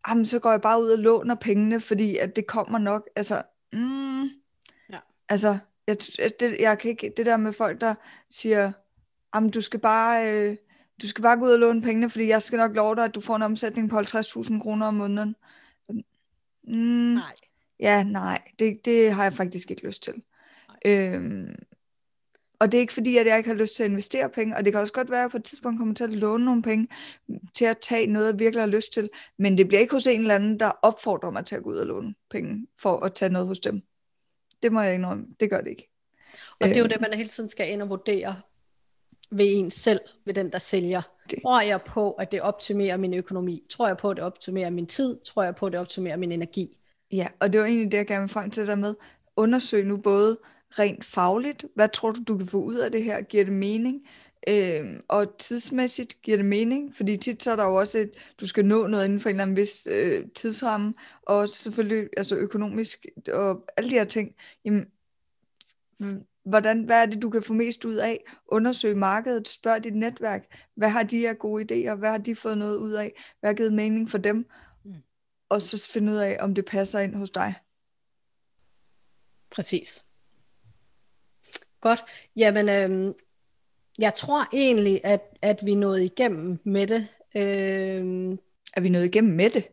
jamen 0.08 0.26
så 0.26 0.38
går 0.38 0.50
jeg 0.50 0.60
bare 0.60 0.80
ud 0.82 0.90
og 0.90 0.98
låner 0.98 1.34
pengene, 1.34 1.80
fordi 1.80 2.16
at 2.16 2.36
det 2.36 2.46
kommer 2.46 2.78
nok, 2.78 3.08
altså, 3.16 3.42
mm, 3.72 4.22
Ja. 4.22 4.98
altså, 5.28 5.58
jeg, 5.86 5.96
det, 6.40 6.56
jeg 6.60 6.78
kan 6.78 6.90
ikke, 6.90 7.12
det 7.16 7.26
der 7.26 7.36
med 7.36 7.52
folk, 7.52 7.80
der 7.80 7.94
siger, 8.30 8.72
jamen 9.34 9.50
du 9.50 9.60
skal 9.60 9.80
bare, 9.80 10.32
øh, 10.32 10.56
du 11.02 11.08
skal 11.08 11.22
bare 11.22 11.36
gå 11.36 11.44
ud 11.44 11.50
og 11.52 11.58
låne 11.58 11.82
pengene, 11.82 12.10
fordi 12.10 12.28
jeg 12.28 12.42
skal 12.42 12.56
nok 12.56 12.76
love 12.76 12.94
dig, 12.96 13.04
at 13.04 13.14
du 13.14 13.20
får 13.20 13.36
en 13.36 13.42
omsætning 13.42 13.90
på 13.90 13.98
50.000 13.98 14.62
kroner 14.62 14.86
om 14.86 14.94
måneden. 14.94 15.36
Mm, 16.64 16.74
Nej. 17.14 17.32
Ja, 17.80 18.02
nej, 18.02 18.42
det, 18.58 18.84
det 18.84 19.12
har 19.12 19.22
jeg 19.22 19.32
faktisk 19.32 19.70
ikke 19.70 19.86
lyst 19.86 20.02
til. 20.02 20.22
Øhm, 20.86 21.54
og 22.62 22.72
det 22.72 22.78
er 22.78 22.80
ikke 22.80 22.92
fordi, 22.92 23.16
at 23.16 23.26
jeg 23.26 23.36
ikke 23.36 23.48
har 23.50 23.56
lyst 23.56 23.76
til 23.76 23.82
at 23.82 23.90
investere 23.90 24.28
penge, 24.28 24.56
og 24.56 24.64
det 24.64 24.72
kan 24.72 24.80
også 24.80 24.92
godt 24.92 25.10
være, 25.10 25.18
at 25.20 25.22
jeg 25.22 25.30
på 25.30 25.36
et 25.36 25.44
tidspunkt 25.44 25.78
kommer 25.78 25.94
til 25.94 26.04
at 26.04 26.12
låne 26.12 26.44
nogle 26.44 26.62
penge 26.62 26.88
til 27.54 27.64
at 27.64 27.78
tage 27.78 28.06
noget, 28.06 28.26
jeg 28.26 28.38
virkelig 28.38 28.62
har 28.62 28.66
lyst 28.66 28.92
til, 28.92 29.10
men 29.38 29.58
det 29.58 29.68
bliver 29.68 29.80
ikke 29.80 29.92
hos 29.92 30.06
en 30.06 30.20
eller 30.20 30.34
anden, 30.34 30.60
der 30.60 30.70
opfordrer 30.82 31.30
mig 31.30 31.44
til 31.44 31.56
at 31.56 31.62
gå 31.62 31.70
ud 31.70 31.76
og 31.76 31.86
låne 31.86 32.14
penge 32.30 32.66
for 32.82 33.00
at 33.00 33.14
tage 33.14 33.32
noget 33.32 33.48
hos 33.48 33.58
dem. 33.58 33.82
Det 34.62 34.72
må 34.72 34.80
jeg 34.80 34.94
indrømme, 34.94 35.26
det 35.40 35.50
gør 35.50 35.60
det 35.60 35.70
ikke. 35.70 35.90
Og 36.60 36.68
det 36.68 36.76
er 36.76 36.80
jo 36.80 36.84
Øh. 36.84 36.90
det, 36.90 37.00
man 37.00 37.14
hele 37.14 37.28
tiden 37.28 37.48
skal 37.48 37.72
ind 37.72 37.82
og 37.82 37.88
vurdere 37.88 38.36
ved 39.30 39.46
en 39.48 39.70
selv, 39.70 40.00
ved 40.24 40.34
den, 40.34 40.52
der 40.52 40.58
sælger. 40.58 41.02
Det. 41.30 41.38
Tror 41.42 41.60
jeg 41.60 41.82
på, 41.82 42.12
at 42.12 42.32
det 42.32 42.42
optimerer 42.42 42.96
min 42.96 43.14
økonomi? 43.14 43.62
Tror 43.70 43.86
jeg 43.86 43.96
på, 43.96 44.10
at 44.10 44.16
det 44.16 44.24
optimerer 44.24 44.70
min 44.70 44.86
tid? 44.86 45.18
Tror 45.24 45.42
jeg 45.42 45.54
på, 45.54 45.66
at 45.66 45.72
det 45.72 45.80
optimerer 45.80 46.16
min 46.16 46.32
energi? 46.32 46.78
Ja, 47.12 47.26
og 47.40 47.52
det 47.52 47.60
var 47.60 47.66
egentlig 47.66 47.92
det, 47.92 47.98
jeg 47.98 48.06
gerne 48.06 48.20
vil 48.20 48.28
frem 48.28 48.50
til 48.50 48.66
der 48.66 48.74
med. 48.74 48.94
Undersøg 49.36 49.86
nu 49.86 49.96
både 49.96 50.38
rent 50.78 51.04
fagligt, 51.04 51.64
hvad 51.74 51.88
tror 51.88 52.10
du, 52.10 52.22
du 52.28 52.36
kan 52.36 52.46
få 52.46 52.62
ud 52.62 52.74
af 52.74 52.92
det 52.92 53.04
her? 53.04 53.22
Giver 53.22 53.44
det 53.44 53.52
mening? 53.52 54.06
Øhm, 54.48 55.00
og 55.08 55.38
tidsmæssigt 55.38 56.22
giver 56.22 56.36
det 56.36 56.46
mening, 56.46 56.96
fordi 56.96 57.16
tit 57.16 57.42
så 57.42 57.52
er 57.52 57.56
der 57.56 57.64
jo 57.64 57.74
også 57.74 57.98
et, 57.98 58.10
du 58.40 58.46
skal 58.46 58.64
nå 58.64 58.86
noget 58.86 59.04
inden 59.04 59.20
for 59.20 59.28
en 59.28 59.34
eller 59.34 59.42
anden 59.42 59.56
vis 59.56 59.86
øh, 59.90 60.26
tidsramme, 60.34 60.94
og 61.22 61.48
selvfølgelig 61.48 62.08
altså 62.16 62.36
økonomisk, 62.36 63.06
og 63.32 63.64
alle 63.76 63.90
de 63.90 63.96
her 63.96 64.04
ting. 64.04 64.34
Jamen, 64.64 64.86
hvordan, 66.44 66.82
hvad 66.82 67.02
er 67.02 67.06
det, 67.06 67.22
du 67.22 67.30
kan 67.30 67.42
få 67.42 67.52
mest 67.52 67.84
ud 67.84 67.94
af? 67.94 68.24
Undersøg 68.46 68.96
markedet, 68.96 69.48
spørg 69.48 69.84
dit 69.84 69.96
netværk, 69.96 70.68
hvad 70.74 70.88
har 70.88 71.02
de 71.02 71.18
her 71.18 71.34
gode 71.34 71.62
idéer, 71.62 71.94
hvad 71.94 72.10
har 72.10 72.18
de 72.18 72.36
fået 72.36 72.58
noget 72.58 72.76
ud 72.76 72.92
af, 72.92 73.12
hvad 73.40 73.50
har 73.50 73.54
givet 73.54 73.72
mening 73.72 74.10
for 74.10 74.18
dem? 74.18 74.46
Mm. 74.84 74.94
Og 75.48 75.62
så 75.62 75.88
finde 75.90 76.12
ud 76.12 76.16
af, 76.16 76.36
om 76.40 76.54
det 76.54 76.64
passer 76.64 77.00
ind 77.00 77.14
hos 77.14 77.30
dig. 77.30 77.54
Præcis. 79.50 80.04
Godt. 81.82 82.04
Jamen, 82.36 82.68
øhm, 82.68 83.14
jeg 83.98 84.14
tror 84.14 84.48
egentlig, 84.52 85.00
at, 85.04 85.20
at 85.42 85.58
vi 85.66 85.74
nåede 85.74 86.04
igennem 86.04 86.58
med 86.64 86.86
det. 86.86 87.06
Øhm, 87.36 88.32
Er 88.76 88.80
vi 88.80 88.88
nået 88.88 89.04
igennem 89.04 89.32
med 89.36 89.50
det? 89.50 89.64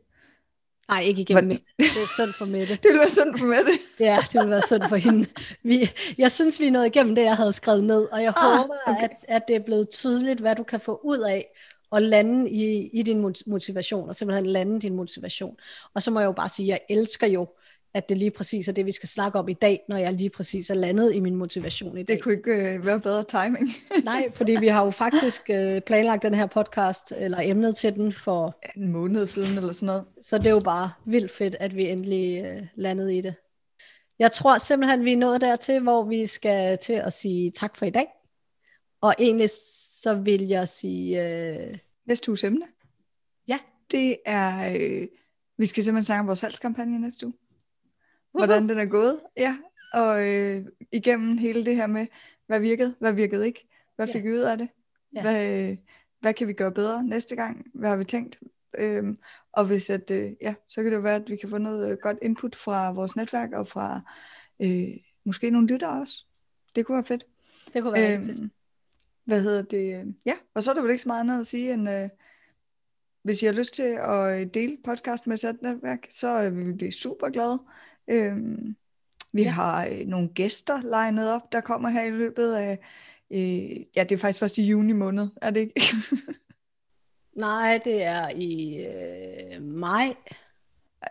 nej, 0.90 1.02
ikke 1.02 1.22
igennem 1.22 1.46
Hvordan- 1.46 1.62
med 1.78 1.86
det. 1.88 1.96
Det 1.96 2.04
er 2.04 2.08
synd 2.24 2.34
for 2.34 2.46
Mette. 2.46 2.74
Det 2.84 2.84
ville 2.84 3.00
være 3.00 3.10
sundt 3.10 3.40
for 3.40 3.46
med 3.46 3.58
det. 3.66 3.80
Ja, 4.00 4.18
det 4.22 4.34
ville 4.34 4.50
være 4.50 4.62
synd 4.62 4.84
for 4.90 4.96
hende. 4.96 5.26
Vi, 5.64 5.90
jeg 6.18 6.32
synes, 6.32 6.60
vi 6.60 6.68
er 6.68 6.72
nået 6.72 6.86
igennem 6.86 7.16
det, 7.16 7.24
jeg 7.24 7.36
havde 7.36 7.52
skrevet 7.52 7.84
ned, 7.84 8.02
og 8.12 8.24
jeg 8.24 8.34
Ah, 8.38 8.58
håber, 8.58 8.76
okay. 8.88 9.04
at, 9.04 9.10
at 9.28 9.42
det 9.48 9.56
er 9.56 9.60
blevet 9.60 9.90
tydeligt, 9.90 10.40
hvad 10.40 10.56
du 10.56 10.64
kan 10.64 10.80
få 10.80 11.02
ud 11.04 11.18
af 11.20 11.46
at 11.92 12.02
lande 12.02 12.50
i, 12.50 12.90
i 12.94 13.02
din 13.02 13.22
mot- 13.26 13.42
motivation, 13.48 14.10
og 14.10 14.16
simpelthen 14.16 14.46
lande 14.46 14.80
din 14.82 14.96
motivation. 14.96 15.58
Og 15.94 16.04
så 16.04 16.12
må 16.12 16.20
jeg 16.20 16.28
jo 16.28 16.32
bare 16.32 16.50
sige, 16.50 16.66
at 16.74 16.80
jeg 16.90 16.98
elsker 16.98 17.28
jo, 17.28 17.48
at 17.94 18.10
det 18.10 18.18
lige 18.18 18.32
præcis 18.32 18.68
er 18.68 18.74
det, 18.74 18.86
vi 18.86 18.92
skal 18.92 19.10
snakke 19.10 19.40
om 19.40 19.50
i 19.50 19.54
dag, 19.54 19.86
når 19.90 19.98
jeg 19.98 20.14
lige 20.14 20.30
præcis 20.30 20.70
er 20.70 20.74
landet 20.74 21.16
i 21.16 21.20
min 21.20 21.36
motivation 21.36 21.98
i 21.98 22.04
dag. 22.04 22.16
Det 22.16 22.24
kunne 22.24 22.34
ikke 22.34 22.74
øh, 22.74 22.86
være 22.86 23.00
bedre 23.00 23.24
timing. 23.24 23.70
Nej, 24.04 24.32
fordi 24.34 24.52
vi 24.52 24.68
har 24.68 24.84
jo 24.84 24.92
faktisk 24.92 25.50
øh, 25.50 25.82
planlagt 25.82 26.24
den 26.24 26.34
her 26.34 26.46
podcast, 26.46 27.14
eller 27.18 27.40
emnet 27.42 27.76
til 27.76 27.96
den, 27.96 28.12
for 28.12 28.60
en 28.76 28.92
måned 28.92 29.28
siden 29.28 29.58
eller 29.58 29.72
sådan 29.72 29.86
noget. 29.86 30.06
så 30.22 30.38
det 30.38 30.48
er 30.48 30.52
jo 30.52 30.60
bare 30.60 30.92
vildt 31.06 31.32
fedt, 31.32 31.56
at 31.60 31.76
vi 31.76 31.90
endelig 31.90 32.44
øh, 32.46 32.68
landede 32.76 33.18
i 33.18 33.22
det. 33.22 33.36
Jeg 34.20 34.32
tror 34.32 34.58
simpelthen, 34.58 35.06
vi 35.06 35.14
er 35.14 35.18
nået 35.18 35.42
dertil, 35.42 35.80
hvor 35.80 36.04
vi 36.04 36.26
skal 36.26 36.78
til 36.78 36.94
at 36.94 37.14
sige 37.14 37.50
tak 37.50 37.78
for 37.78 37.86
i 37.86 37.90
dag. 37.90 38.08
Og 39.02 39.16
egentlig 39.20 39.50
så 40.02 40.14
vil 40.14 40.48
jeg 40.48 40.68
sige, 40.68 41.28
øh, 41.28 41.78
Næste 42.10 42.32
uges 42.32 42.44
emne. 42.44 42.66
Ja. 43.48 43.60
Det 43.92 44.18
er, 44.26 44.76
øh, 44.76 45.08
vi 45.58 45.66
skal 45.66 45.84
simpelthen 45.84 46.04
snakke 46.04 46.20
om 46.20 46.28
vores 46.28 46.40
salgskampagne 46.40 47.00
næste 47.00 47.26
uge. 47.26 47.34
Hvordan 48.32 48.70
den 48.70 48.80
er 48.80 48.86
gået. 48.86 49.20
Ja, 49.38 49.58
og 49.94 50.28
øh, 50.28 50.66
igennem 50.92 51.38
hele 51.38 51.66
det 51.66 51.76
her 51.76 51.88
med, 51.88 52.08
hvad 52.48 52.60
virkede, 52.60 52.96
hvad 53.00 53.14
virkede 53.14 53.48
ikke. 53.48 53.68
Hvad 53.96 54.08
Ja. 54.08 54.14
fik 54.14 54.24
vi 54.24 54.32
ud 54.32 54.40
af 54.40 54.58
det? 54.58 54.70
Ja. 55.16 55.22
Hvad, 55.22 55.70
øh, 55.70 55.78
hvad 56.20 56.34
kan 56.34 56.48
vi 56.48 56.54
gøre 56.54 56.72
bedre 56.72 57.04
næste 57.04 57.36
gang? 57.36 57.66
Hvad 57.74 57.90
har 57.90 57.98
vi 57.98 58.04
tænkt? 58.04 58.40
Øhm, 58.78 59.18
og 59.52 59.66
hvis 59.66 59.90
at, 59.90 60.12
øh, 60.12 60.32
ja, 60.42 60.56
så 60.68 60.84
kan 60.84 60.92
det 60.92 60.98
jo 60.98 61.02
være, 61.02 61.16
at 61.16 61.30
vi 61.30 61.36
kan 61.36 61.50
få 61.50 61.58
noget 61.58 61.92
øh, 61.92 61.98
godt 61.98 62.18
input 62.22 62.56
fra 62.56 62.92
vores 62.92 63.16
netværk 63.16 63.52
og 63.52 63.68
fra 63.68 64.02
øh, 64.60 64.88
måske 65.26 65.50
nogle 65.50 65.68
lyttere 65.68 66.02
også. 66.02 66.26
Det 66.76 66.86
kunne 66.86 66.96
være 66.96 67.06
fedt. 67.06 67.26
det 67.74 67.82
kunne 67.84 67.94
være 67.94 68.16
øhm, 68.16 68.28
fedt. 68.28 68.52
Hvad 69.24 69.42
hedder 69.42 69.62
det? 69.62 70.16
Ja, 70.26 70.34
og 70.54 70.64
så 70.64 70.72
er 70.72 70.76
der 70.76 70.82
vel 70.82 70.92
ikke 70.92 71.04
så 71.04 71.10
meget 71.10 71.20
andet 71.20 71.40
at 71.40 71.48
sige, 71.48 71.74
end 71.74 71.90
øh, 71.90 72.10
hvis 73.24 73.42
I 73.44 73.46
har 73.46 73.54
lyst 73.54 73.74
til 73.74 73.84
at 73.84 74.40
øh, 74.42 74.48
dele 74.54 74.78
podcast 74.86 75.28
med 75.28 75.38
sit 75.38 75.62
netværk, 75.62 76.08
så 76.10 76.50
vil 76.50 76.68
vi 76.68 76.74
blive 76.74 76.92
super 76.92 77.30
glade. 77.30 77.60
Øhm, 78.10 78.76
vi 79.34 79.42
Ja. 79.42 79.48
ja. 79.48 79.52
har 79.52 79.86
øh, 79.92 80.08
nogle 80.08 80.30
gæster 80.30 80.82
legnet 80.82 81.32
op, 81.34 81.52
der 81.52 81.62
kommer 81.62 81.90
her 81.90 82.04
i 82.04 82.10
løbet 82.12 82.54
af, 82.54 82.80
øh, 83.32 83.40
ja, 83.96 84.04
det 84.04 84.12
er 84.12 84.18
faktisk 84.18 84.40
først 84.40 84.58
i 84.58 84.64
juni 84.64 84.94
måned, 84.94 85.28
er 85.42 85.50
det 85.52 85.60
ikke? 85.60 85.82
Nej, 87.36 87.80
det 87.84 88.04
er 88.04 88.30
i 88.36 88.78
øh, 88.86 89.62
maj. 89.64 90.14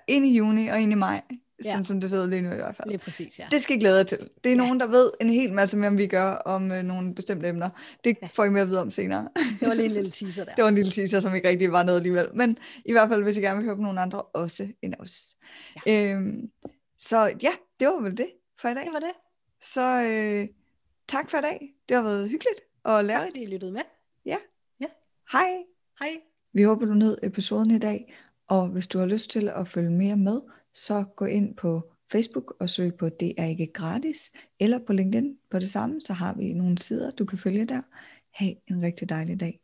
en 0.06 0.24
i 0.24 0.36
juni 0.36 0.68
og 0.68 0.80
en 0.80 0.92
i 0.92 0.94
maj, 0.94 1.20
Ja. 1.64 1.70
sådan 1.70 1.84
som 1.84 2.00
det 2.00 2.12
ud 2.12 2.28
lige 2.30 2.42
nu 2.42 2.52
i 2.52 2.54
hvert 2.54 2.76
fald. 2.76 2.88
Lige 2.88 2.98
præcis, 2.98 3.38
ja. 3.38 3.46
Det 3.50 3.62
skal 3.62 3.76
I 3.76 3.80
glæde 3.80 3.96
jer 3.96 4.02
til. 4.02 4.28
Det 4.44 4.52
er 4.52 4.56
nogen, 4.56 4.80
der 4.80 4.86
ved 4.86 5.10
en 5.20 5.30
hel 5.30 5.52
masse 5.52 5.76
mere, 5.76 5.88
end 5.88 5.96
vi 5.96 6.06
gør 6.06 6.30
om 6.32 6.72
øh, 6.72 6.82
nogle 6.82 7.14
bestemte 7.14 7.48
emner. 7.48 7.70
Det 8.04 8.16
Ja. 8.22 8.26
får 8.26 8.44
I 8.44 8.50
mere 8.50 8.62
at 8.62 8.68
vide 8.68 8.80
om 8.80 8.90
senere. 8.90 9.28
Det 9.60 9.68
var 9.68 9.74
lige 9.74 9.86
en 9.86 9.92
lille 9.98 10.10
teaser 10.10 10.44
der. 10.44 10.54
Det 10.54 10.62
var 10.64 10.68
en 10.68 10.74
lille 10.74 10.90
teaser, 10.92 11.20
som 11.20 11.34
ikke 11.34 11.48
rigtig 11.48 11.72
var 11.72 11.82
noget 11.82 11.98
alligevel. 11.98 12.28
Men 12.34 12.58
i 12.84 12.92
hvert 12.92 13.08
fald, 13.08 13.22
hvis 13.22 13.36
I 13.36 13.40
gerne 13.40 13.56
vil 13.56 13.64
høre 13.66 13.76
på 13.76 13.82
nogle 13.82 14.00
andre 14.00 14.22
også 14.22 14.68
end 14.82 14.94
os. 14.98 15.36
Ja. 15.86 16.12
Øhm, 16.14 16.50
så 16.98 17.18
ja, 17.42 17.52
det 17.80 17.88
var 17.88 18.00
vel 18.00 18.16
det 18.16 18.30
for 18.60 18.68
i 18.68 18.74
dag. 18.74 18.84
Det 18.84 18.92
var 18.92 19.00
det. 19.00 19.12
Så 19.60 19.82
øh, 19.82 20.48
tak 21.08 21.30
for 21.30 21.38
i 21.38 21.42
dag. 21.42 21.74
Det 21.88 21.96
har 21.96 22.04
været 22.04 22.30
hyggeligt 22.30 22.60
og 22.82 22.98
Tak 22.98 23.06
lærerigt. 23.06 23.32
fordi 23.32 23.42
I 23.42 23.46
lyttede 23.46 23.72
med. 23.72 23.82
Hej. 25.32 25.64
Hej. 26.00 26.20
Vi 26.52 26.62
håber, 26.62 26.86
du 26.86 26.94
nød 26.94 27.18
episoden 27.22 27.70
i 27.70 27.78
dag. 27.78 28.14
Og 28.46 28.68
hvis 28.68 28.86
du 28.86 28.98
har 28.98 29.06
lyst 29.06 29.30
til 29.30 29.48
at 29.48 29.68
følge 29.68 29.90
mere 29.90 30.16
med, 30.16 30.40
så 30.74 31.04
gå 31.16 31.24
ind 31.24 31.56
på 31.56 31.92
Facebook 32.12 32.56
og 32.60 32.70
søg 32.70 32.94
på 32.94 33.08
Det 33.08 33.34
er 33.38 33.46
ikke 33.46 33.66
gratis, 33.66 34.32
eller 34.60 34.78
på 34.86 34.92
LinkedIn 34.92 35.38
på 35.50 35.58
det 35.58 35.68
samme, 35.68 36.00
så 36.00 36.12
har 36.12 36.34
vi 36.34 36.52
nogle 36.52 36.78
sider, 36.78 37.10
du 37.10 37.24
kan 37.24 37.38
følge 37.38 37.64
der. 37.64 37.82
Ha' 38.30 38.52
en 38.66 38.82
rigtig 38.82 39.08
dejlig 39.08 39.40
dag. 39.40 39.60